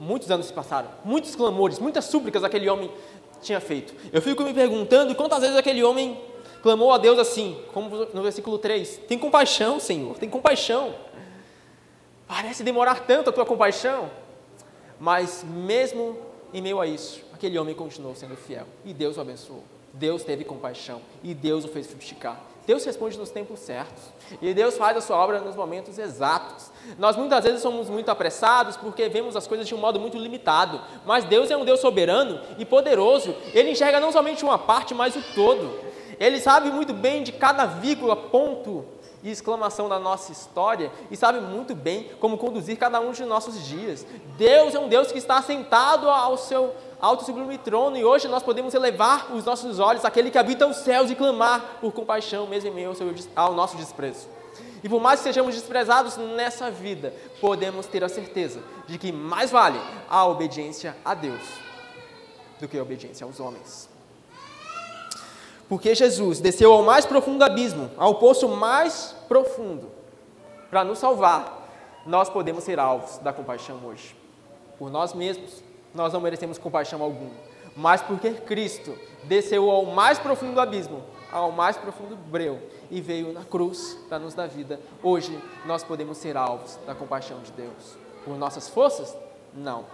Muitos 0.01 0.31
anos 0.31 0.47
se 0.47 0.53
passaram, 0.53 0.89
muitos 1.05 1.35
clamores, 1.35 1.79
muitas 1.79 2.05
súplicas 2.05 2.45
aquele 2.45 2.69
homem 2.69 2.91
tinha 3.41 3.61
feito. 3.61 3.95
Eu 4.13 4.21
fico 4.21 4.43
me 4.43 4.53
perguntando 4.53 5.15
quantas 5.15 5.41
vezes 5.41 5.57
aquele 5.57 5.83
homem 5.83 6.21
clamou 6.63 6.93
a 6.93 6.99
Deus 6.99 7.19
assim, 7.19 7.59
como 7.73 8.07
no 8.13 8.23
versículo 8.23 8.59
3: 8.59 9.01
Tem 9.09 9.19
compaixão, 9.19 9.79
Senhor, 9.79 10.19
tem 10.19 10.29
compaixão. 10.29 10.95
Parece 12.27 12.63
demorar 12.63 13.07
tanto 13.07 13.31
a 13.31 13.33
tua 13.33 13.47
compaixão, 13.47 14.11
mas 15.01 15.43
mesmo 15.45 16.19
em 16.53 16.61
meio 16.61 16.81
a 16.81 16.87
isso, 16.87 17.23
aquele 17.33 17.59
homem 17.59 17.75
continuou 17.75 18.15
sendo 18.15 18.37
fiel 18.37 18.67
e 18.85 18.93
Deus 18.93 19.17
o 19.17 19.21
abençoou. 19.21 19.65
Deus 19.93 20.23
teve 20.23 20.45
compaixão 20.45 21.01
e 21.23 21.35
Deus 21.35 21.65
o 21.65 21.69
fez 21.69 21.87
frutificar. 21.87 22.41
Deus 22.69 22.85
responde 22.85 23.17
nos 23.17 23.31
tempos 23.31 23.61
certos. 23.61 24.13
E 24.43 24.53
Deus 24.53 24.77
faz 24.77 24.95
a 24.95 25.01
sua 25.01 25.17
obra 25.17 25.41
nos 25.41 25.57
momentos 25.57 25.99
exatos. 25.99 26.71
Nós 26.99 27.17
muitas 27.17 27.43
vezes 27.43 27.63
somos 27.63 27.89
muito 27.89 28.11
apressados 28.11 28.77
porque 28.77 29.09
vemos 29.09 29.35
as 29.35 29.47
coisas 29.47 29.67
de 29.67 29.75
um 29.75 29.79
modo 29.79 29.99
muito 29.99 30.19
limitado. 30.19 30.79
Mas 31.07 31.25
Deus 31.25 31.51
é 31.51 31.57
um 31.57 31.65
Deus 31.65 31.81
soberano 31.81 32.39
e 32.59 32.67
poderoso. 32.67 33.35
Ele 33.55 33.71
enxerga 33.71 33.99
não 33.99 34.13
somente 34.13 34.45
uma 34.45 34.59
parte, 34.59 34.93
mas 34.93 35.17
o 35.17 35.23
todo. 35.35 35.81
Ele 36.21 36.39
sabe 36.39 36.71
muito 36.71 36.93
bem 36.93 37.23
de 37.23 37.33
cada 37.33 37.65
vírgula, 37.65 38.15
ponto 38.15 38.85
e 39.23 39.31
exclamação 39.31 39.89
da 39.89 39.99
nossa 39.99 40.31
história 40.31 40.93
e 41.11 41.17
sabe 41.17 41.41
muito 41.41 41.75
bem 41.75 42.11
como 42.21 42.37
conduzir 42.37 42.77
cada 42.77 43.01
um 43.01 43.13
de 43.13 43.25
nossos 43.25 43.67
dias. 43.67 44.07
Deus 44.37 44.75
é 44.75 44.79
um 44.79 44.91
Deus 44.91 45.11
que 45.11 45.17
está 45.17 45.41
sentado 45.41 46.07
ao 46.11 46.37
seu 46.37 46.75
alto 47.01 47.25
sublime 47.25 47.59
trono, 47.59 47.97
e 47.97 48.05
hoje 48.05 48.29
nós 48.29 48.43
podemos 48.43 48.75
elevar 48.75 49.33
os 49.35 49.45
nossos 49.45 49.79
olhos 49.79 50.05
àquele 50.05 50.31
que 50.31 50.39
habita 50.39 50.67
os 50.67 50.79
céus 50.79 51.11
e 51.11 51.15
clamar 51.15 51.79
por 51.81 51.93
compaixão, 51.93 52.47
mesmo 52.47 52.71
em 52.71 52.75
meio 52.75 52.93
ao 53.37 53.55
nosso 53.55 53.77
desprezo. 53.77 54.29
E 54.83 54.89
por 54.89 55.01
mais 55.01 55.21
que 55.21 55.25
sejamos 55.25 55.55
desprezados 55.55 56.17
nessa 56.17 56.71
vida, 56.71 57.13
podemos 57.41 57.87
ter 57.87 58.05
a 58.05 58.09
certeza 58.09 58.61
de 58.87 58.99
que 58.99 59.11
mais 59.13 59.51
vale 59.51 59.81
a 60.09 60.27
obediência 60.27 60.97
a 61.05 61.15
Deus 61.15 61.43
do 62.61 62.69
que 62.69 62.79
a 62.79 62.83
obediência 62.83 63.25
aos 63.25 63.41
homens. 63.41 63.89
Porque 65.69 65.95
Jesus 65.95 66.41
desceu 66.41 66.73
ao 66.73 66.83
mais 66.83 67.05
profundo 67.05 67.45
abismo, 67.45 67.91
ao 67.97 68.15
poço 68.15 68.49
mais 68.49 69.15
profundo, 69.29 69.91
para 70.71 70.83
nos 70.83 70.99
salvar, 70.99 71.69
nós 72.07 72.31
podemos 72.31 72.65
ser 72.65 72.79
alvos 72.79 73.19
da 73.19 73.33
compaixão 73.33 73.79
hoje. 73.85 74.17
Por 74.79 74.91
nós 74.91 75.13
mesmos, 75.13 75.63
nós 75.95 76.13
não 76.13 76.21
merecemos 76.21 76.59
compaixão 76.59 77.03
alguma, 77.03 77.33
mas 77.77 78.03
porque 78.03 78.33
Cristo 78.33 78.99
desceu 79.25 79.71
ao 79.71 79.85
mais 79.87 80.19
profundo 80.19 80.61
abismo, 80.61 81.03
ao 81.31 81.53
mais 81.53 81.77
profundo 81.77 82.17
breu 82.17 82.61
e 82.91 83.01
veio 83.01 83.33
na 83.33 83.45
cruz 83.45 83.99
para 84.09 84.19
nos 84.19 84.35
dar 84.35 84.49
vida, 84.49 84.81
hoje 85.03 85.39
nós 85.67 85.85
podemos 85.85 86.19
ser 86.19 86.37
alvos 86.37 86.79
da 86.87 86.95
compaixão 86.95 87.41
de 87.41 87.53
Deus. 87.53 87.97
Por 88.25 88.37
nossas 88.37 88.69
forças? 88.69 89.17
Não. 89.55 89.85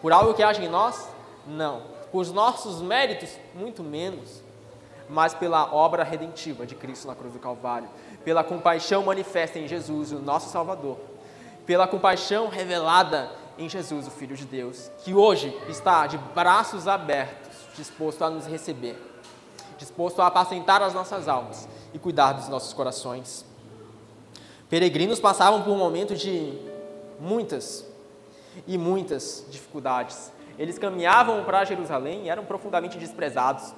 Por 0.00 0.12
algo 0.12 0.34
que 0.34 0.42
age 0.42 0.62
em 0.62 0.68
nós? 0.68 1.08
Não. 1.46 1.82
Por 2.10 2.20
os 2.20 2.32
nossos 2.32 2.80
méritos? 2.80 3.30
Muito 3.54 3.82
menos. 3.82 4.42
Mas 5.08 5.34
pela 5.34 5.74
obra 5.74 6.02
redentiva 6.02 6.64
de 6.64 6.74
Cristo 6.74 7.06
na 7.06 7.14
cruz 7.14 7.32
do 7.32 7.38
Calvário, 7.38 7.88
pela 8.24 8.42
compaixão 8.42 9.02
manifesta 9.02 9.58
em 9.58 9.68
Jesus, 9.68 10.12
o 10.12 10.18
nosso 10.18 10.48
Salvador, 10.48 10.96
pela 11.66 11.86
compaixão 11.86 12.48
revelada 12.48 13.30
em 13.58 13.68
Jesus, 13.68 14.06
o 14.06 14.10
Filho 14.10 14.36
de 14.36 14.44
Deus, 14.44 14.90
que 15.04 15.14
hoje 15.14 15.56
está 15.68 16.06
de 16.06 16.18
braços 16.18 16.88
abertos, 16.88 17.56
disposto 17.76 18.22
a 18.22 18.30
nos 18.30 18.46
receber, 18.46 18.96
disposto 19.78 20.20
a 20.20 20.26
apacentar 20.26 20.82
as 20.82 20.94
nossas 20.94 21.28
almas 21.28 21.68
e 21.92 21.98
cuidar 21.98 22.32
dos 22.32 22.48
nossos 22.48 22.72
corações. 22.72 23.44
Peregrinos 24.68 25.20
passavam 25.20 25.62
por 25.62 25.70
um 25.70 25.78
momento 25.78 26.16
de 26.16 26.58
muitas 27.20 27.86
e 28.66 28.76
muitas 28.76 29.44
dificuldades. 29.50 30.32
Eles 30.58 30.78
caminhavam 30.78 31.44
para 31.44 31.64
Jerusalém 31.64 32.24
e 32.24 32.28
eram 32.28 32.44
profundamente 32.44 32.98
desprezados. 32.98 33.74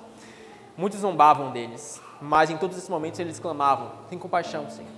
Muitos 0.77 1.01
zombavam 1.01 1.51
deles, 1.53 2.01
mas 2.21 2.51
em 2.51 2.57
todos 2.57 2.77
esses 2.77 2.89
momentos 2.89 3.19
eles 3.19 3.39
clamavam: 3.39 3.93
Tem 4.09 4.19
compaixão, 4.19 4.69
Senhor. 4.71 4.91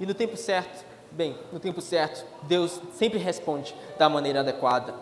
E 0.00 0.06
no 0.06 0.14
tempo 0.14 0.36
certo, 0.36 0.84
Bem, 1.14 1.36
no 1.52 1.60
tempo 1.60 1.82
certo, 1.82 2.24
Deus 2.44 2.80
sempre 2.94 3.18
responde 3.18 3.74
da 3.98 4.08
maneira 4.08 4.40
adequada. 4.40 4.94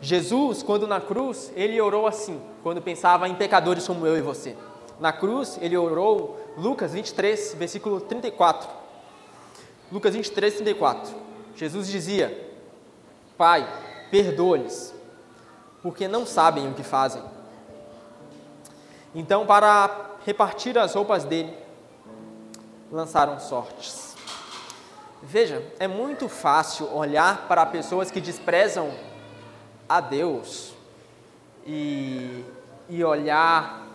Jesus, 0.00 0.62
quando 0.62 0.86
na 0.86 1.00
cruz, 1.00 1.52
ele 1.54 1.78
orou 1.78 2.06
assim, 2.06 2.40
quando 2.62 2.80
pensava 2.80 3.28
em 3.28 3.34
pecadores 3.34 3.86
como 3.86 4.06
eu 4.06 4.16
e 4.16 4.22
você. 4.22 4.56
Na 4.98 5.12
cruz, 5.12 5.58
ele 5.60 5.76
orou, 5.76 6.40
Lucas 6.56 6.94
23, 6.94 7.54
versículo 7.58 8.00
34. 8.00 8.70
Lucas 9.92 10.14
23, 10.14 10.54
34. 10.54 11.14
Jesus 11.54 11.88
dizia: 11.88 12.54
Pai, 13.36 13.68
perdoa-lhes, 14.10 14.94
porque 15.82 16.08
não 16.08 16.24
sabem 16.24 16.70
o 16.70 16.74
que 16.74 16.82
fazem. 16.82 17.22
Então, 19.14 19.44
para 19.44 20.16
repartir 20.24 20.78
as 20.78 20.94
roupas 20.94 21.24
dele, 21.24 21.54
lançaram 22.90 23.38
sortes. 23.38 24.09
Veja, 25.22 25.62
é 25.78 25.86
muito 25.86 26.28
fácil 26.28 26.90
olhar 26.94 27.46
para 27.46 27.66
pessoas 27.66 28.10
que 28.10 28.20
desprezam 28.20 28.90
a 29.86 30.00
Deus 30.00 30.72
e, 31.66 32.42
e 32.88 33.04
olhar 33.04 33.86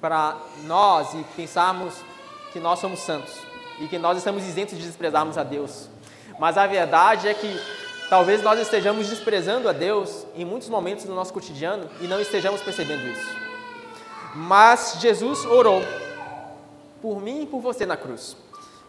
para 0.00 0.36
nós 0.64 1.14
e 1.14 1.24
pensarmos 1.34 1.94
que 2.52 2.60
nós 2.60 2.78
somos 2.78 3.00
santos 3.00 3.34
e 3.80 3.88
que 3.88 3.98
nós 3.98 4.18
estamos 4.18 4.44
isentos 4.44 4.76
de 4.76 4.84
desprezarmos 4.84 5.38
a 5.38 5.42
Deus. 5.42 5.88
Mas 6.38 6.58
a 6.58 6.66
verdade 6.66 7.28
é 7.28 7.34
que 7.34 7.58
talvez 8.10 8.42
nós 8.42 8.60
estejamos 8.60 9.08
desprezando 9.08 9.68
a 9.68 9.72
Deus 9.72 10.26
em 10.34 10.44
muitos 10.44 10.68
momentos 10.68 11.06
do 11.06 11.14
nosso 11.14 11.32
cotidiano 11.32 11.88
e 12.00 12.06
não 12.06 12.20
estejamos 12.20 12.60
percebendo 12.60 13.08
isso. 13.08 13.36
Mas 14.34 14.98
Jesus 15.00 15.44
orou 15.46 15.82
por 17.00 17.22
mim 17.22 17.44
e 17.44 17.46
por 17.46 17.60
você 17.60 17.86
na 17.86 17.96
cruz. 17.96 18.36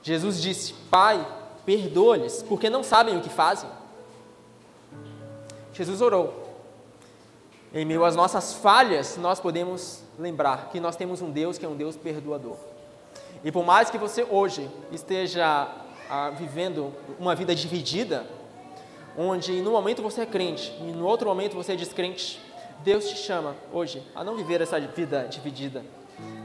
Jesus 0.02 0.42
disse: 0.42 0.74
Pai, 0.90 1.26
perdoa-lhes, 1.66 2.44
porque 2.44 2.70
não 2.70 2.84
sabem 2.84 3.18
o 3.18 3.22
que 3.22 3.30
fazem. 3.30 3.70
Jesus 5.74 6.02
orou. 6.02 6.44
Em 7.74 7.84
meio 7.84 8.06
às 8.06 8.16
nossas 8.16 8.54
falhas, 8.54 9.18
nós 9.18 9.40
podemos 9.40 10.02
lembrar 10.18 10.70
que 10.70 10.80
nós 10.80 10.96
temos 10.96 11.22
um 11.22 11.32
Deus 11.32 11.58
que 11.58 11.66
é 11.66 11.70
um 11.70 11.76
Deus 11.76 11.98
perdoador. 11.98 12.56
E 13.44 13.52
por 13.52 13.66
mais 13.66 13.90
que 13.90 13.98
você 13.98 14.24
hoje 14.24 14.70
esteja 14.92 15.68
ah, 16.10 16.30
vivendo 16.30 16.94
uma 17.20 17.36
vida 17.36 17.54
dividida, 17.54 18.26
onde 19.18 19.62
no 19.62 19.72
momento 19.72 20.02
você 20.02 20.22
é 20.22 20.26
crente 20.26 20.74
e 20.80 20.84
no 20.84 21.06
outro 21.06 21.28
momento 21.28 21.56
você 21.56 21.74
é 21.74 21.76
descrente, 21.76 22.40
Deus 22.84 23.10
te 23.10 23.18
chama 23.18 23.56
hoje 23.74 24.02
a 24.16 24.24
não 24.24 24.36
viver 24.36 24.62
essa 24.62 24.80
vida 24.80 25.28
dividida, 25.30 25.84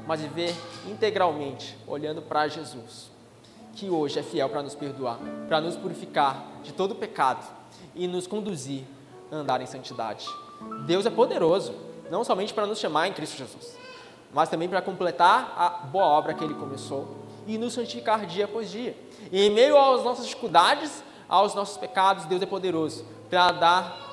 mas 0.06 0.20
viver 0.20 0.54
integralmente, 0.88 1.76
olhando 1.86 2.22
para 2.22 2.48
Jesus 2.48 3.09
que 3.74 3.88
hoje 3.88 4.18
é 4.18 4.22
fiel 4.22 4.48
para 4.48 4.62
nos 4.62 4.74
perdoar, 4.74 5.18
para 5.48 5.60
nos 5.60 5.76
purificar 5.76 6.44
de 6.62 6.72
todo 6.72 6.94
pecado 6.94 7.46
e 7.94 8.06
nos 8.06 8.26
conduzir 8.26 8.84
a 9.30 9.36
andar 9.36 9.60
em 9.60 9.66
santidade. 9.66 10.26
Deus 10.86 11.06
é 11.06 11.10
poderoso, 11.10 11.74
não 12.10 12.24
somente 12.24 12.52
para 12.52 12.66
nos 12.66 12.78
chamar 12.78 13.08
em 13.08 13.12
Cristo 13.12 13.36
Jesus, 13.36 13.76
mas 14.32 14.48
também 14.48 14.68
para 14.68 14.82
completar 14.82 15.54
a 15.56 15.68
boa 15.86 16.04
obra 16.06 16.34
que 16.34 16.44
Ele 16.44 16.54
começou 16.54 17.16
e 17.46 17.56
nos 17.56 17.72
santificar 17.72 18.26
dia 18.26 18.44
após 18.44 18.70
dia. 18.70 18.96
E 19.32 19.42
em 19.42 19.50
meio 19.50 19.78
às 19.78 20.04
nossas 20.04 20.26
dificuldades, 20.26 21.02
aos 21.28 21.54
nossos 21.54 21.76
pecados, 21.76 22.24
Deus 22.26 22.42
é 22.42 22.46
poderoso 22.46 23.04
para 23.28 23.52
dar 23.52 24.09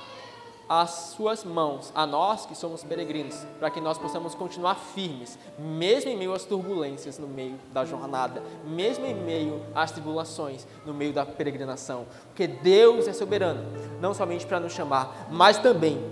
as 0.70 1.14
suas 1.16 1.44
mãos 1.44 1.92
a 1.96 2.06
nós 2.06 2.46
que 2.46 2.56
somos 2.56 2.84
peregrinos, 2.84 3.46
para 3.60 3.70
que 3.70 3.80
nós 3.80 3.98
possamos 3.98 4.36
continuar 4.36 4.76
firmes, 4.76 5.40
mesmo 5.58 6.12
em 6.12 6.18
meio 6.18 6.34
às 6.34 6.44
turbulências 6.44 7.18
no 7.18 7.28
meio 7.28 7.58
da 7.72 7.86
jornada, 7.86 8.44
mesmo 8.66 9.06
em 9.06 9.14
meio 9.14 9.62
às 9.74 9.92
tribulações 9.92 10.68
no 10.86 10.94
meio 10.94 11.14
da 11.14 11.26
peregrinação, 11.26 12.06
porque 12.28 12.48
Deus 12.48 13.08
é 13.08 13.14
soberano, 13.14 13.64
não 14.02 14.14
somente 14.14 14.46
para 14.46 14.60
nos 14.60 14.74
chamar, 14.74 15.28
mas 15.32 15.58
também 15.58 16.04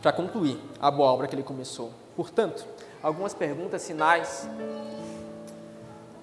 para 0.00 0.12
concluir 0.12 0.58
a 0.80 0.90
boa 0.90 1.12
obra 1.12 1.26
que 1.26 1.34
Ele 1.34 1.42
começou. 1.42 1.90
Portanto, 2.16 2.66
algumas 3.02 3.34
perguntas, 3.34 3.82
sinais. 3.82 4.48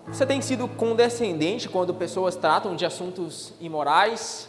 Você 0.08 0.26
tem 0.26 0.42
sido 0.42 0.68
condescendente 0.68 1.68
quando 1.68 1.94
pessoas 1.94 2.36
tratam 2.36 2.76
de 2.76 2.86
assuntos 2.86 3.54
imorais, 3.60 4.48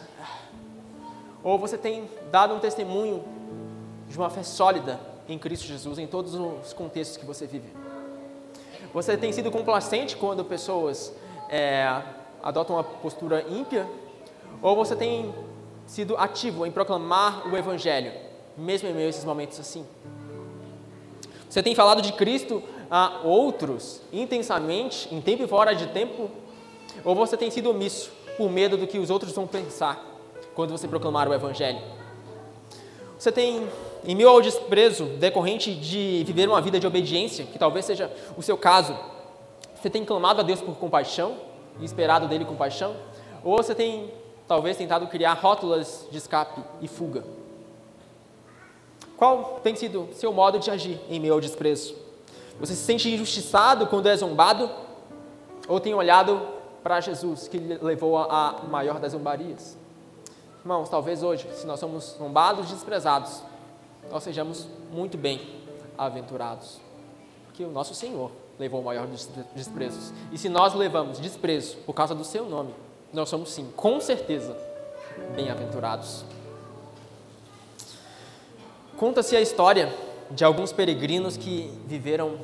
ou 1.43 1.57
você 1.57 1.77
tem 1.77 2.09
dado 2.31 2.53
um 2.53 2.59
testemunho 2.59 3.23
de 4.07 4.17
uma 4.17 4.29
fé 4.29 4.43
sólida 4.43 4.99
em 5.27 5.37
Cristo 5.37 5.65
Jesus 5.65 5.99
em 5.99 6.07
todos 6.07 6.33
os 6.33 6.73
contextos 6.73 7.17
que 7.17 7.25
você 7.25 7.45
vive? 7.45 7.69
Você 8.93 9.15
tem 9.15 9.31
sido 9.31 9.51
complacente 9.51 10.17
quando 10.17 10.43
pessoas 10.43 11.13
é, 11.49 12.01
adotam 12.41 12.75
uma 12.75 12.83
postura 12.83 13.45
ímpia? 13.49 13.87
Ou 14.61 14.75
você 14.75 14.95
tem 14.95 15.33
sido 15.85 16.17
ativo 16.17 16.65
em 16.65 16.71
proclamar 16.71 17.47
o 17.47 17.55
Evangelho, 17.55 18.11
mesmo 18.57 18.89
em 18.89 18.93
meio 18.93 19.07
a 19.07 19.09
esses 19.09 19.23
momentos 19.23 19.59
assim? 19.59 19.85
Você 21.47 21.63
tem 21.63 21.75
falado 21.75 22.01
de 22.01 22.13
Cristo 22.13 22.61
a 22.89 23.21
outros 23.23 24.01
intensamente, 24.11 25.13
em 25.13 25.21
tempo 25.21 25.43
e 25.43 25.47
fora 25.47 25.73
de 25.73 25.87
tempo? 25.87 26.29
Ou 27.05 27.15
você 27.15 27.37
tem 27.37 27.51
sido 27.51 27.69
omisso 27.69 28.11
por 28.37 28.49
medo 28.49 28.75
do 28.75 28.87
que 28.87 28.97
os 28.97 29.09
outros 29.09 29.31
vão 29.33 29.45
pensar? 29.45 30.08
Quando 30.55 30.71
você 30.71 30.87
proclamar 30.87 31.27
o 31.27 31.33
Evangelho. 31.33 31.79
Você 33.17 33.31
tem, 33.31 33.67
em 34.05 34.15
meio 34.15 34.29
ao 34.29 34.41
desprezo 34.41 35.05
decorrente 35.17 35.75
de 35.75 36.23
viver 36.25 36.47
uma 36.47 36.61
vida 36.61 36.79
de 36.79 36.87
obediência, 36.87 37.45
que 37.45 37.59
talvez 37.59 37.85
seja 37.85 38.11
o 38.37 38.41
seu 38.41 38.57
caso, 38.57 38.95
Você 39.79 39.89
tem 39.89 40.03
clamado 40.03 40.41
a 40.41 40.43
Deus 40.43 40.59
por 40.59 40.75
compaixão 40.75 41.37
e 41.79 41.85
esperado 41.85 42.27
dele 42.27 42.43
compaixão? 42.43 42.97
Ou 43.41 43.55
você 43.55 43.73
tem 43.73 44.11
talvez 44.45 44.75
tentado 44.75 45.07
criar 45.07 45.33
rótulas 45.33 46.05
de 46.11 46.17
escape 46.17 46.61
e 46.81 46.87
fuga? 46.87 47.23
Qual 49.15 49.61
tem 49.63 49.75
sido 49.77 50.09
seu 50.11 50.33
modo 50.33 50.59
de 50.59 50.69
agir 50.69 50.99
em 51.09 51.17
meio 51.17 51.33
ao 51.33 51.39
desprezo? 51.39 51.95
Você 52.59 52.75
se 52.75 52.81
sente 52.81 53.09
injustiçado 53.09 53.87
quando 53.87 54.07
é 54.07 54.17
zombado? 54.17 54.69
Ou 55.65 55.79
tem 55.79 55.93
olhado 55.93 56.41
para 56.83 56.99
Jesus, 56.99 57.47
que 57.47 57.57
levou 57.57 58.17
a 58.17 58.63
maior 58.69 58.99
das 58.99 59.13
zombarias? 59.13 59.77
Irmãos, 60.69 60.87
talvez 60.87 61.23
hoje, 61.23 61.47
se 61.55 61.65
nós 61.65 61.79
somos 61.79 62.15
zombados 62.19 62.69
e 62.69 62.73
desprezados, 62.75 63.41
nós 64.11 64.21
sejamos 64.21 64.67
muito 64.91 65.17
bem 65.17 65.41
aventurados. 65.97 66.79
Porque 67.47 67.63
o 67.63 67.71
nosso 67.71 67.95
Senhor 67.95 68.29
levou 68.59 68.79
o 68.81 68.83
maior 68.85 69.07
dos 69.07 69.27
desprezos. 69.55 70.13
E 70.31 70.37
se 70.37 70.47
nós 70.47 70.75
levamos 70.75 71.17
desprezo 71.17 71.77
por 71.87 71.93
causa 71.93 72.13
do 72.13 72.23
seu 72.23 72.45
nome, 72.45 72.71
nós 73.11 73.29
somos 73.29 73.49
sim, 73.49 73.67
com 73.75 73.99
certeza, 73.99 74.55
bem-aventurados. 75.35 76.23
Conta-se 78.95 79.35
a 79.35 79.41
história 79.41 79.91
de 80.29 80.45
alguns 80.45 80.71
peregrinos 80.71 81.35
que 81.35 81.73
viveram 81.87 82.37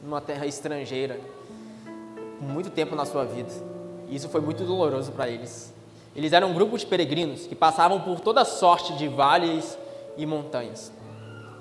numa 0.00 0.20
terra 0.20 0.46
estrangeira 0.46 1.18
muito 2.40 2.70
tempo 2.70 2.94
na 2.94 3.04
sua 3.04 3.24
vida. 3.24 3.50
E 4.08 4.14
isso 4.14 4.28
foi 4.28 4.40
muito 4.40 4.62
doloroso 4.62 5.10
para 5.10 5.28
eles. 5.28 5.73
Eles 6.14 6.32
eram 6.32 6.50
um 6.50 6.54
grupo 6.54 6.78
de 6.78 6.86
peregrinos 6.86 7.46
que 7.46 7.54
passavam 7.54 8.00
por 8.00 8.20
toda 8.20 8.44
sorte 8.44 8.94
de 8.96 9.08
vales 9.08 9.76
e 10.16 10.24
montanhas. 10.24 10.92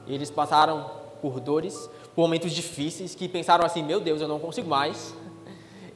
Eles 0.08 0.30
passaram 0.30 0.90
por 1.22 1.40
dores, 1.40 1.90
por 2.14 2.22
momentos 2.22 2.52
difíceis, 2.52 3.16
que 3.16 3.28
pensaram 3.28 3.66
assim: 3.66 3.82
meu 3.82 4.00
Deus, 4.00 4.22
eu 4.22 4.28
não 4.28 4.40
consigo 4.40 4.70
mais, 4.70 5.16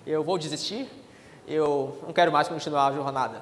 eu 0.05 0.23
vou 0.23 0.37
desistir, 0.37 0.87
eu 1.47 1.97
não 2.05 2.13
quero 2.13 2.31
mais 2.31 2.47
continuar 2.47 2.87
a 2.87 2.91
jornada. 2.93 3.41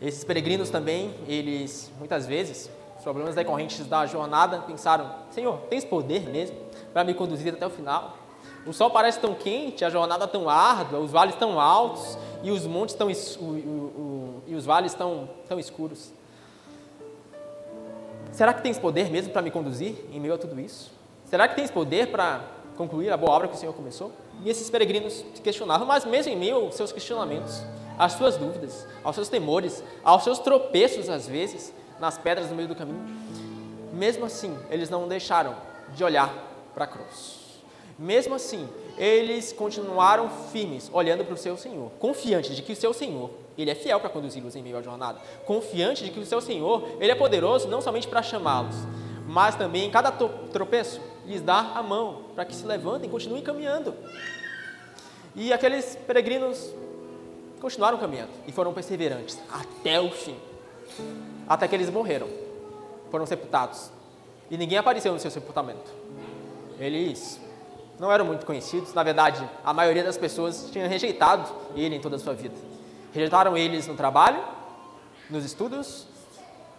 Esses 0.00 0.24
peregrinos 0.24 0.70
também, 0.70 1.14
eles 1.26 1.92
muitas 1.98 2.26
vezes, 2.26 2.70
os 2.96 3.02
problemas 3.02 3.34
decorrentes 3.34 3.86
da 3.86 4.06
jornada, 4.06 4.58
pensaram: 4.60 5.10
Senhor, 5.30 5.58
tens 5.70 5.84
poder 5.84 6.28
mesmo 6.28 6.56
para 6.92 7.04
me 7.04 7.14
conduzir 7.14 7.52
até 7.52 7.66
o 7.66 7.70
final? 7.70 8.16
O 8.66 8.72
sol 8.72 8.90
parece 8.90 9.18
tão 9.20 9.34
quente, 9.34 9.84
a 9.84 9.90
jornada 9.90 10.26
tão 10.26 10.48
árdua, 10.48 10.98
os 10.98 11.10
vales 11.10 11.34
tão 11.36 11.60
altos 11.60 12.18
e 12.42 12.50
os 12.50 12.66
montes 12.66 12.94
tão 12.94 13.10
e 13.10 13.14
os 14.58 14.66
vales 14.66 14.92
tão, 14.94 15.28
tão 15.48 15.58
escuros. 15.58 16.12
Será 18.32 18.52
que 18.52 18.62
tens 18.62 18.78
poder 18.78 19.10
mesmo 19.10 19.32
para 19.32 19.40
me 19.40 19.50
conduzir 19.50 19.96
em 20.12 20.20
meio 20.20 20.34
a 20.34 20.38
tudo 20.38 20.60
isso? 20.60 20.92
Será 21.24 21.48
que 21.48 21.56
tens 21.56 21.70
poder 21.70 22.10
para 22.10 22.40
concluir 22.76 23.10
a 23.10 23.16
boa 23.16 23.32
obra 23.32 23.48
que 23.48 23.54
o 23.54 23.58
Senhor 23.58 23.72
começou? 23.72 24.12
E 24.44 24.50
esses 24.50 24.68
peregrinos 24.70 25.24
se 25.34 25.42
questionavam, 25.42 25.86
mas 25.86 26.04
mesmo 26.04 26.32
em 26.32 26.36
meio 26.36 26.56
aos 26.56 26.74
seus 26.74 26.92
questionamentos, 26.92 27.62
às 27.98 28.12
suas 28.12 28.36
dúvidas, 28.36 28.86
aos 29.02 29.14
seus 29.14 29.28
temores, 29.28 29.82
aos 30.04 30.22
seus 30.22 30.38
tropeços 30.38 31.08
às 31.08 31.26
vezes, 31.26 31.72
nas 31.98 32.16
pedras 32.16 32.50
no 32.50 32.54
meio 32.54 32.68
do 32.68 32.76
caminho, 32.76 33.04
mesmo 33.92 34.24
assim, 34.24 34.56
eles 34.70 34.88
não 34.88 35.08
deixaram 35.08 35.56
de 35.94 36.04
olhar 36.04 36.32
para 36.74 36.84
a 36.84 36.86
cruz. 36.86 37.38
Mesmo 37.98 38.36
assim, 38.36 38.68
eles 38.96 39.52
continuaram 39.52 40.30
firmes, 40.30 40.88
olhando 40.92 41.24
para 41.24 41.34
o 41.34 41.36
seu 41.36 41.56
Senhor, 41.56 41.90
confiantes 41.98 42.54
de 42.54 42.62
que 42.62 42.72
o 42.72 42.76
seu 42.76 42.94
Senhor, 42.94 43.30
ele 43.62 43.70
é 43.70 43.74
fiel 43.74 43.98
para 44.00 44.08
conduzi-los 44.08 44.54
em 44.54 44.62
meio 44.62 44.78
à 44.78 44.82
jornada, 44.82 45.18
confiante 45.44 46.04
de 46.04 46.10
que 46.10 46.20
o 46.20 46.26
seu 46.26 46.40
Senhor, 46.40 46.88
ele 47.00 47.10
é 47.10 47.14
poderoso 47.14 47.68
não 47.68 47.80
somente 47.80 48.06
para 48.06 48.22
chamá-los, 48.22 48.76
mas 49.26 49.54
também 49.54 49.86
em 49.86 49.90
cada 49.90 50.10
tropeço 50.10 51.00
lhes 51.26 51.42
dar 51.42 51.76
a 51.76 51.82
mão 51.82 52.22
para 52.34 52.44
que 52.44 52.54
se 52.54 52.64
levantem 52.64 53.08
e 53.08 53.12
continuem 53.12 53.42
caminhando. 53.42 53.94
E 55.34 55.52
aqueles 55.52 55.96
peregrinos 56.06 56.72
continuaram 57.60 57.98
caminhando 57.98 58.30
e 58.46 58.52
foram 58.52 58.72
perseverantes 58.72 59.38
até 59.52 60.00
o 60.00 60.10
fim, 60.10 60.36
até 61.46 61.68
que 61.68 61.74
eles 61.74 61.90
morreram, 61.90 62.28
foram 63.10 63.26
sepultados 63.26 63.90
e 64.50 64.56
ninguém 64.56 64.78
apareceu 64.78 65.12
no 65.12 65.18
seu 65.18 65.30
sepultamento. 65.30 65.90
Eles 66.78 67.40
não 67.98 68.10
eram 68.10 68.24
muito 68.24 68.46
conhecidos. 68.46 68.94
Na 68.94 69.02
verdade, 69.02 69.46
a 69.64 69.74
maioria 69.74 70.04
das 70.04 70.16
pessoas 70.16 70.68
tinha 70.70 70.86
rejeitado 70.86 71.52
ele 71.74 71.96
em 71.96 72.00
toda 72.00 72.16
a 72.16 72.18
sua 72.18 72.34
vida. 72.34 72.54
Rejeitaram 73.12 73.56
eles 73.56 73.86
no 73.86 73.94
trabalho, 73.94 74.42
nos 75.30 75.44
estudos, 75.44 76.06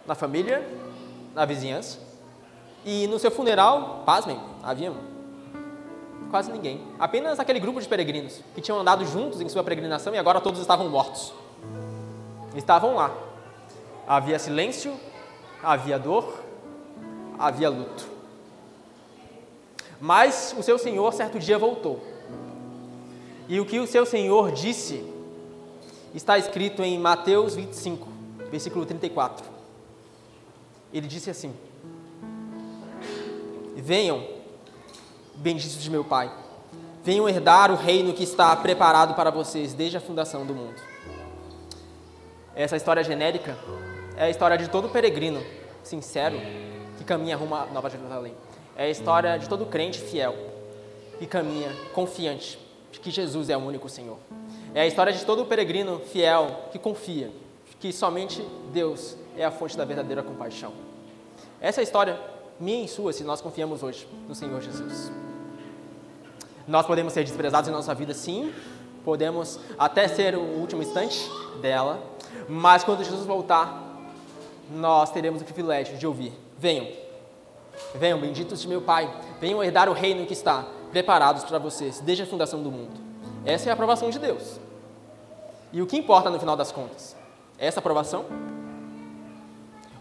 na 0.06 0.14
família, 0.14 0.66
na 1.34 1.44
vizinhança. 1.44 1.98
E 2.84 3.06
no 3.08 3.18
seu 3.18 3.30
funeral, 3.30 4.02
pasmem, 4.06 4.40
havia 4.62 4.92
quase 6.30 6.50
ninguém. 6.50 6.80
Apenas 6.98 7.38
aquele 7.40 7.60
grupo 7.60 7.80
de 7.80 7.88
peregrinos 7.88 8.40
que 8.54 8.60
tinham 8.60 8.78
andado 8.78 9.04
juntos 9.04 9.40
em 9.40 9.48
sua 9.48 9.64
peregrinação 9.64 10.14
e 10.14 10.18
agora 10.18 10.40
todos 10.40 10.60
estavam 10.60 10.88
mortos. 10.88 11.34
Estavam 12.54 12.94
lá. 12.94 13.12
Havia 14.06 14.38
silêncio, 14.38 14.98
havia 15.62 15.98
dor, 15.98 16.42
havia 17.38 17.68
luto. 17.68 18.08
Mas 20.00 20.54
o 20.58 20.62
seu 20.62 20.78
senhor 20.78 21.12
certo 21.12 21.38
dia 21.38 21.58
voltou. 21.58 22.02
E 23.48 23.60
o 23.60 23.66
que 23.66 23.78
o 23.78 23.86
seu 23.86 24.06
senhor 24.06 24.52
disse 24.52 25.09
está 26.14 26.38
escrito 26.38 26.82
em 26.82 26.98
Mateus 26.98 27.54
25, 27.54 28.08
versículo 28.50 28.84
34. 28.84 29.46
Ele 30.92 31.06
disse 31.06 31.30
assim: 31.30 31.54
Venham, 33.76 34.26
benditos 35.34 35.82
de 35.82 35.90
meu 35.90 36.04
Pai, 36.04 36.30
venham 37.02 37.28
herdar 37.28 37.70
o 37.70 37.76
reino 37.76 38.12
que 38.12 38.24
está 38.24 38.54
preparado 38.56 39.14
para 39.14 39.30
vocês 39.30 39.72
desde 39.72 39.96
a 39.96 40.00
fundação 40.00 40.44
do 40.44 40.54
mundo. 40.54 40.80
Essa 42.54 42.76
história 42.76 43.02
genérica 43.02 43.56
é 44.16 44.24
a 44.24 44.30
história 44.30 44.58
de 44.58 44.68
todo 44.68 44.88
peregrino 44.88 45.40
sincero 45.82 46.38
que 46.98 47.04
caminha 47.04 47.36
rumo 47.36 47.54
à 47.54 47.66
Nova 47.66 47.88
Jerusalém. 47.88 48.34
É 48.76 48.84
a 48.84 48.90
história 48.90 49.38
de 49.38 49.48
todo 49.48 49.66
crente 49.66 49.98
fiel 49.98 50.34
que 51.18 51.26
caminha 51.26 51.70
confiante 51.94 52.58
de 52.90 53.00
que 53.00 53.10
Jesus 53.10 53.48
é 53.48 53.56
o 53.56 53.60
único 53.60 53.88
Senhor. 53.88 54.18
É 54.74 54.82
a 54.82 54.86
história 54.86 55.12
de 55.12 55.24
todo 55.24 55.44
peregrino 55.46 55.98
fiel 55.98 56.68
que 56.70 56.78
confia 56.78 57.30
que 57.80 57.92
somente 57.92 58.46
Deus 58.72 59.16
é 59.36 59.44
a 59.44 59.50
fonte 59.50 59.76
da 59.76 59.84
verdadeira 59.84 60.22
compaixão. 60.22 60.72
Essa 61.60 61.80
é 61.80 61.82
a 61.82 61.84
história 61.84 62.20
minha 62.58 62.84
e 62.84 62.88
sua 62.88 63.12
se 63.12 63.24
nós 63.24 63.40
confiamos 63.40 63.82
hoje 63.82 64.06
no 64.28 64.34
Senhor 64.34 64.60
Jesus. 64.60 65.10
Nós 66.68 66.86
podemos 66.86 67.12
ser 67.12 67.24
desprezados 67.24 67.68
em 67.68 67.72
nossa 67.72 67.94
vida, 67.94 68.12
sim, 68.12 68.52
podemos 69.02 69.58
até 69.78 70.06
ser 70.06 70.34
o 70.34 70.42
último 70.42 70.82
instante 70.82 71.18
dela, 71.60 72.02
mas 72.48 72.84
quando 72.84 73.02
Jesus 73.02 73.26
voltar, 73.26 73.82
nós 74.70 75.10
teremos 75.10 75.40
o 75.40 75.44
privilégio 75.44 75.96
de 75.96 76.06
ouvir: 76.06 76.32
venham, 76.58 76.86
Venham, 77.94 78.20
benditos 78.20 78.60
de 78.60 78.68
meu 78.68 78.82
Pai, 78.82 79.12
venham 79.40 79.62
herdar 79.62 79.88
o 79.88 79.92
reino 79.92 80.26
que 80.26 80.32
está 80.32 80.64
preparados 80.92 81.44
para 81.44 81.58
vocês 81.58 82.00
desde 82.00 82.22
a 82.22 82.26
fundação 82.26 82.62
do 82.62 82.70
mundo. 82.70 83.09
Essa 83.44 83.68
é 83.68 83.70
a 83.70 83.74
aprovação 83.74 84.10
de 84.10 84.18
Deus. 84.18 84.60
E 85.72 85.80
o 85.80 85.86
que 85.86 85.96
importa 85.96 86.30
no 86.30 86.38
final 86.38 86.56
das 86.56 86.72
contas? 86.72 87.16
Essa 87.58 87.80
aprovação? 87.80 88.24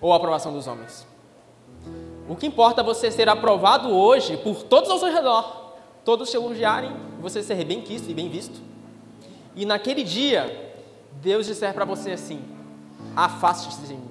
Ou 0.02 0.14
a 0.14 0.16
aprovação 0.16 0.54
dos 0.54 0.68
homens? 0.68 1.06
O 2.28 2.36
que 2.36 2.48
importa 2.48 2.82
é 2.82 2.84
você 2.84 3.12
ser 3.12 3.28
aprovado 3.28 3.90
hoje 3.90 4.38
por 4.38 4.64
todos 4.64 4.90
ao 4.90 5.00
seu 5.00 5.12
redor, 5.12 5.74
todos 6.06 6.30
te 6.30 6.38
elogiarem, 6.38 6.96
você 7.20 7.42
ser 7.42 7.64
bem 7.66 7.82
quisto 7.82 8.10
e 8.10 8.14
bem 8.14 8.30
visto. 8.30 8.62
E 9.56 9.66
naquele 9.66 10.04
dia, 10.04 10.74
Deus 11.14 11.48
disser 11.48 11.74
para 11.74 11.86
você 11.86 12.12
assim: 12.12 12.42
afaste-se 13.16 13.82
de 13.82 13.94
mim. 13.96 14.10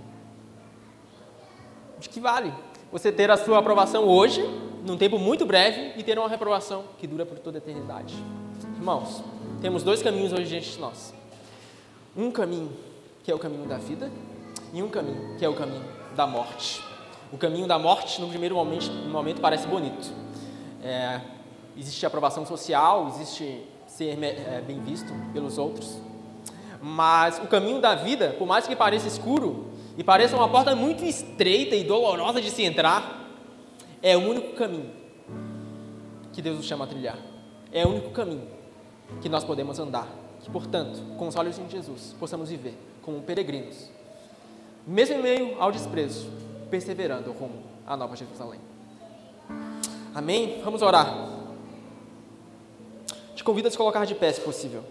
De 1.98 2.08
que 2.08 2.20
vale? 2.20 2.52
você 2.90 3.12
ter 3.12 3.30
a 3.30 3.36
sua 3.36 3.58
aprovação 3.58 4.04
hoje, 4.04 4.42
num 4.84 4.96
tempo 4.96 5.18
muito 5.18 5.44
breve, 5.44 5.92
e 5.96 6.02
ter 6.02 6.18
uma 6.18 6.28
reprovação 6.28 6.84
que 6.98 7.06
dura 7.06 7.26
por 7.26 7.38
toda 7.38 7.58
a 7.58 7.60
eternidade. 7.60 8.14
Irmãos, 8.78 9.24
temos 9.60 9.82
dois 9.82 10.04
caminhos 10.04 10.32
hoje 10.32 10.44
diante 10.44 10.70
de 10.70 10.78
nós. 10.78 11.12
Um 12.16 12.30
caminho 12.30 12.70
que 13.24 13.30
é 13.30 13.34
o 13.34 13.38
caminho 13.38 13.66
da 13.66 13.76
vida 13.76 14.08
e 14.72 14.80
um 14.80 14.88
caminho 14.88 15.36
que 15.36 15.44
é 15.44 15.48
o 15.48 15.54
caminho 15.54 15.84
da 16.14 16.28
morte. 16.28 16.80
O 17.32 17.36
caminho 17.36 17.66
da 17.66 17.76
morte, 17.76 18.20
no 18.20 18.28
primeiro 18.28 18.54
momento, 18.54 18.88
no 18.88 19.10
momento 19.10 19.40
parece 19.40 19.66
bonito. 19.66 20.12
É, 20.80 21.20
existe 21.76 22.06
aprovação 22.06 22.46
social, 22.46 23.08
existe 23.08 23.64
ser 23.88 24.16
é, 24.22 24.62
bem 24.64 24.80
visto 24.80 25.12
pelos 25.32 25.58
outros. 25.58 25.98
Mas 26.80 27.36
o 27.38 27.48
caminho 27.48 27.80
da 27.80 27.96
vida, 27.96 28.36
por 28.38 28.46
mais 28.46 28.68
que 28.68 28.76
pareça 28.76 29.08
escuro, 29.08 29.72
e 29.96 30.04
pareça 30.04 30.36
uma 30.36 30.48
porta 30.48 30.76
muito 30.76 31.04
estreita 31.04 31.74
e 31.74 31.82
dolorosa 31.82 32.40
de 32.40 32.48
se 32.48 32.62
entrar, 32.62 33.28
é 34.00 34.16
o 34.16 34.20
único 34.20 34.54
caminho 34.54 34.92
que 36.32 36.40
Deus 36.40 36.58
nos 36.58 36.66
chama 36.66 36.84
a 36.84 36.88
trilhar. 36.88 37.18
É 37.72 37.84
o 37.84 37.88
único 37.88 38.10
caminho 38.10 38.57
que 39.20 39.28
nós 39.28 39.44
podemos 39.44 39.78
andar. 39.78 40.08
Que, 40.40 40.50
portanto, 40.50 41.00
com 41.16 41.28
os 41.28 41.36
olhos 41.36 41.58
em 41.58 41.68
Jesus, 41.68 42.14
possamos 42.18 42.50
viver 42.50 42.76
como 43.02 43.20
peregrinos, 43.22 43.90
mesmo 44.86 45.16
em 45.16 45.22
meio 45.22 45.60
ao 45.60 45.72
desprezo, 45.72 46.30
perseverando 46.70 47.32
rumo 47.32 47.62
à 47.86 47.96
Nova 47.96 48.14
Jerusalém. 48.14 48.60
Amém? 50.14 50.60
Vamos 50.62 50.82
orar. 50.82 51.38
convido 53.48 53.68
a 53.68 53.70
se 53.70 53.78
colocar 53.78 54.04
de 54.04 54.14
pé, 54.14 54.30
se 54.30 54.42
possível. 54.42 54.84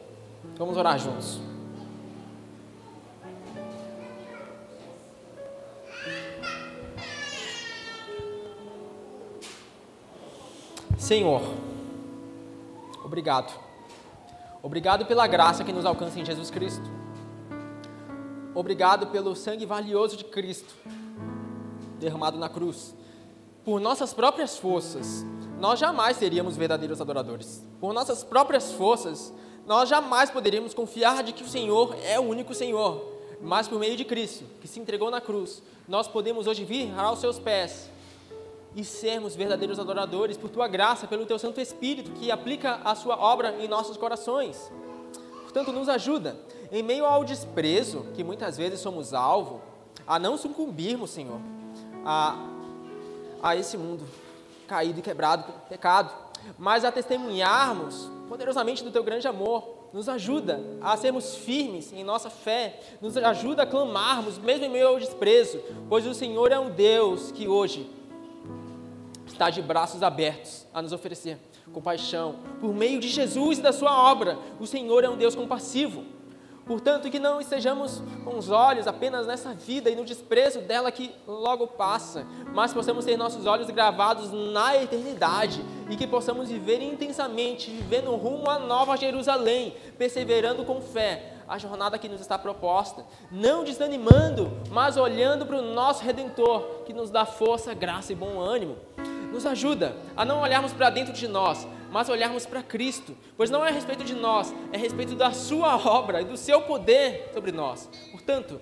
Vamos 0.57 0.75
orar 0.77 0.97
juntos. 0.97 1.39
Senhor, 10.97 11.41
obrigado. 13.05 13.66
Obrigado 14.67 15.05
pela 15.05 15.25
graça 15.27 15.63
que 15.63 15.71
nos 15.71 15.85
alcança 15.85 16.19
em 16.19 16.25
Jesus 16.25 16.51
Cristo. 16.51 16.83
Obrigado 18.53 19.07
pelo 19.07 19.33
sangue 19.33 19.65
valioso 19.65 20.17
de 20.17 20.25
Cristo 20.25 20.75
derramado 21.97 22.37
na 22.37 22.49
cruz. 22.49 22.93
Por 23.63 23.79
nossas 23.79 24.13
próprias 24.13 24.57
forças, 24.57 25.25
nós 25.57 25.79
jamais 25.79 26.17
seríamos 26.17 26.57
verdadeiros 26.57 26.99
adoradores. 26.99 27.65
Por 27.79 27.93
nossas 27.93 28.25
próprias 28.25 28.73
forças, 28.73 29.33
nós 29.65 29.87
jamais 29.87 30.29
poderíamos 30.29 30.73
confiar 30.73 31.23
de 31.23 31.31
que 31.31 31.43
o 31.43 31.47
Senhor 31.47 31.95
é 32.03 32.19
o 32.19 32.23
único 32.23 32.53
Senhor. 32.53 33.01
Mas 33.41 33.69
por 33.69 33.79
meio 33.79 33.95
de 33.95 34.03
Cristo, 34.03 34.43
que 34.59 34.67
se 34.67 34.81
entregou 34.81 35.09
na 35.09 35.21
cruz, 35.21 35.63
nós 35.87 36.09
podemos 36.09 36.45
hoje 36.45 36.65
vir 36.65 36.93
aos 36.99 37.19
seus 37.19 37.39
pés 37.39 37.89
e 38.77 38.85
sermos 38.85 39.35
verdadeiros 39.35 39.79
adoradores 39.79 40.37
por 40.37 40.51
tua 40.51 40.67
graça, 40.67 41.07
pelo 41.07 41.25
teu 41.25 41.39
Santo 41.39 41.59
Espírito 41.59 42.11
que 42.11 42.29
aplica 42.29 42.79
a 42.85 42.93
sua 42.93 43.17
obra 43.17 43.55
em 43.59 43.67
nossos 43.67 43.97
corações. 43.97 44.71
Portanto, 45.41 45.71
nos 45.73 45.89
ajuda, 45.89 46.37
em 46.71 46.83
meio 46.83 47.03
ao 47.03 47.25
desprezo 47.25 48.05
que 48.13 48.23
muitas 48.23 48.55
vezes 48.55 48.79
somos 48.79 49.15
alvo, 49.15 49.63
a 50.05 50.19
não 50.19 50.37
sucumbirmos, 50.37 51.09
Senhor, 51.09 51.39
a, 52.05 52.37
a 53.41 53.55
esse 53.55 53.75
mundo 53.79 54.05
caído 54.67 54.99
e 54.99 55.01
quebrado 55.01 55.45
pelo 55.45 55.57
pecado, 55.61 56.13
mas 56.55 56.85
a 56.85 56.91
testemunharmos 56.91 58.07
poderosamente 58.29 58.83
do 58.83 58.91
teu 58.91 59.03
grande 59.03 59.27
amor. 59.27 59.75
Nos 59.91 60.07
ajuda 60.07 60.61
a 60.81 60.95
sermos 60.97 61.33
firmes 61.33 61.91
em 61.93 62.03
nossa 62.03 62.29
fé, 62.29 62.79
nos 63.01 63.17
ajuda 63.17 63.63
a 63.63 63.65
clamarmos, 63.65 64.37
mesmo 64.37 64.65
em 64.65 64.69
meio 64.69 64.89
ao 64.89 64.99
desprezo, 64.99 65.59
pois 65.89 66.05
o 66.05 66.13
Senhor 66.13 66.51
é 66.51 66.59
um 66.59 66.69
Deus 66.69 67.31
que 67.31 67.47
hoje 67.47 67.96
está 69.37 69.51
de 69.51 69.61
braços 69.61 70.01
abertos 70.01 70.65
a 70.73 70.81
nos 70.81 70.91
oferecer 70.91 71.37
compaixão. 71.71 72.37
Por 72.59 72.73
meio 72.73 72.99
de 72.99 73.07
Jesus 73.07 73.59
e 73.59 73.61
da 73.61 73.71
sua 73.71 73.95
obra, 74.09 74.37
o 74.59 74.65
Senhor 74.65 75.03
é 75.03 75.09
um 75.09 75.15
Deus 75.15 75.35
compassivo. 75.35 76.03
Portanto, 76.65 77.09
que 77.09 77.19
não 77.19 77.39
estejamos 77.39 78.01
com 78.25 78.37
os 78.37 78.49
olhos 78.49 78.87
apenas 78.87 79.25
nessa 79.25 79.53
vida 79.53 79.89
e 79.89 79.95
no 79.95 80.03
desprezo 80.03 80.59
dela 80.59 80.91
que 80.91 81.13
logo 81.25 81.65
passa, 81.67 82.25
mas 82.53 82.73
possamos 82.73 83.05
ter 83.05 83.15
nossos 83.15 83.45
olhos 83.45 83.69
gravados 83.69 84.31
na 84.33 84.75
eternidade 84.75 85.63
e 85.89 85.95
que 85.95 86.05
possamos 86.05 86.49
viver 86.49 86.81
intensamente, 86.81 87.71
vivendo 87.71 88.13
rumo 88.15 88.49
à 88.49 88.59
nova 88.59 88.97
Jerusalém, 88.97 89.75
perseverando 89.97 90.65
com 90.65 90.81
fé 90.81 91.35
a 91.47 91.57
jornada 91.57 91.97
que 91.97 92.09
nos 92.09 92.19
está 92.19 92.37
proposta, 92.37 93.05
não 93.31 93.63
desanimando, 93.63 94.51
mas 94.69 94.97
olhando 94.97 95.45
para 95.45 95.59
o 95.59 95.73
nosso 95.73 96.03
Redentor, 96.03 96.83
que 96.85 96.91
nos 96.91 97.09
dá 97.09 97.25
força, 97.25 97.73
graça 97.73 98.11
e 98.11 98.15
bom 98.15 98.41
ânimo 98.41 98.75
nos 99.31 99.45
ajuda 99.45 99.95
a 100.15 100.25
não 100.25 100.41
olharmos 100.41 100.73
para 100.73 100.89
dentro 100.89 101.13
de 101.13 101.27
nós, 101.27 101.67
mas 101.91 102.09
olharmos 102.09 102.45
para 102.45 102.61
Cristo, 102.61 103.15
pois 103.35 103.49
não 103.49 103.65
é 103.65 103.69
a 103.69 103.71
respeito 103.71 104.03
de 104.03 104.13
nós, 104.13 104.53
é 104.71 104.77
a 104.77 104.79
respeito 104.79 105.15
da 105.15 105.31
Sua 105.31 105.75
obra 105.75 106.21
e 106.21 106.25
do 106.25 106.37
Seu 106.37 106.61
poder 106.61 107.31
sobre 107.33 107.51
nós. 107.51 107.89
Portanto, 108.11 108.59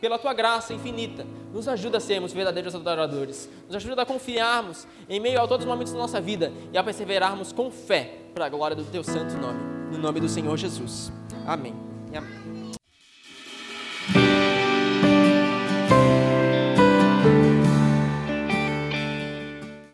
pela 0.00 0.18
Tua 0.18 0.32
graça 0.32 0.72
infinita, 0.72 1.26
nos 1.52 1.66
ajuda 1.66 1.98
a 1.98 2.00
sermos 2.00 2.32
verdadeiros 2.32 2.74
adoradores, 2.74 3.48
nos 3.66 3.76
ajuda 3.76 4.02
a 4.02 4.06
confiarmos 4.06 4.86
em 5.08 5.18
meio 5.18 5.42
a 5.42 5.46
todos 5.46 5.64
os 5.64 5.70
momentos 5.70 5.92
da 5.92 5.98
nossa 5.98 6.20
vida 6.20 6.52
e 6.72 6.78
a 6.78 6.84
perseverarmos 6.84 7.52
com 7.52 7.70
fé 7.70 8.14
para 8.32 8.46
a 8.46 8.48
glória 8.48 8.76
do 8.76 8.84
Teu 8.84 9.02
santo 9.02 9.36
nome, 9.36 9.60
no 9.90 9.98
nome 9.98 10.20
do 10.20 10.28
Senhor 10.28 10.56
Jesus. 10.56 11.12
Amém. 11.46 11.74
Amém. 12.14 12.47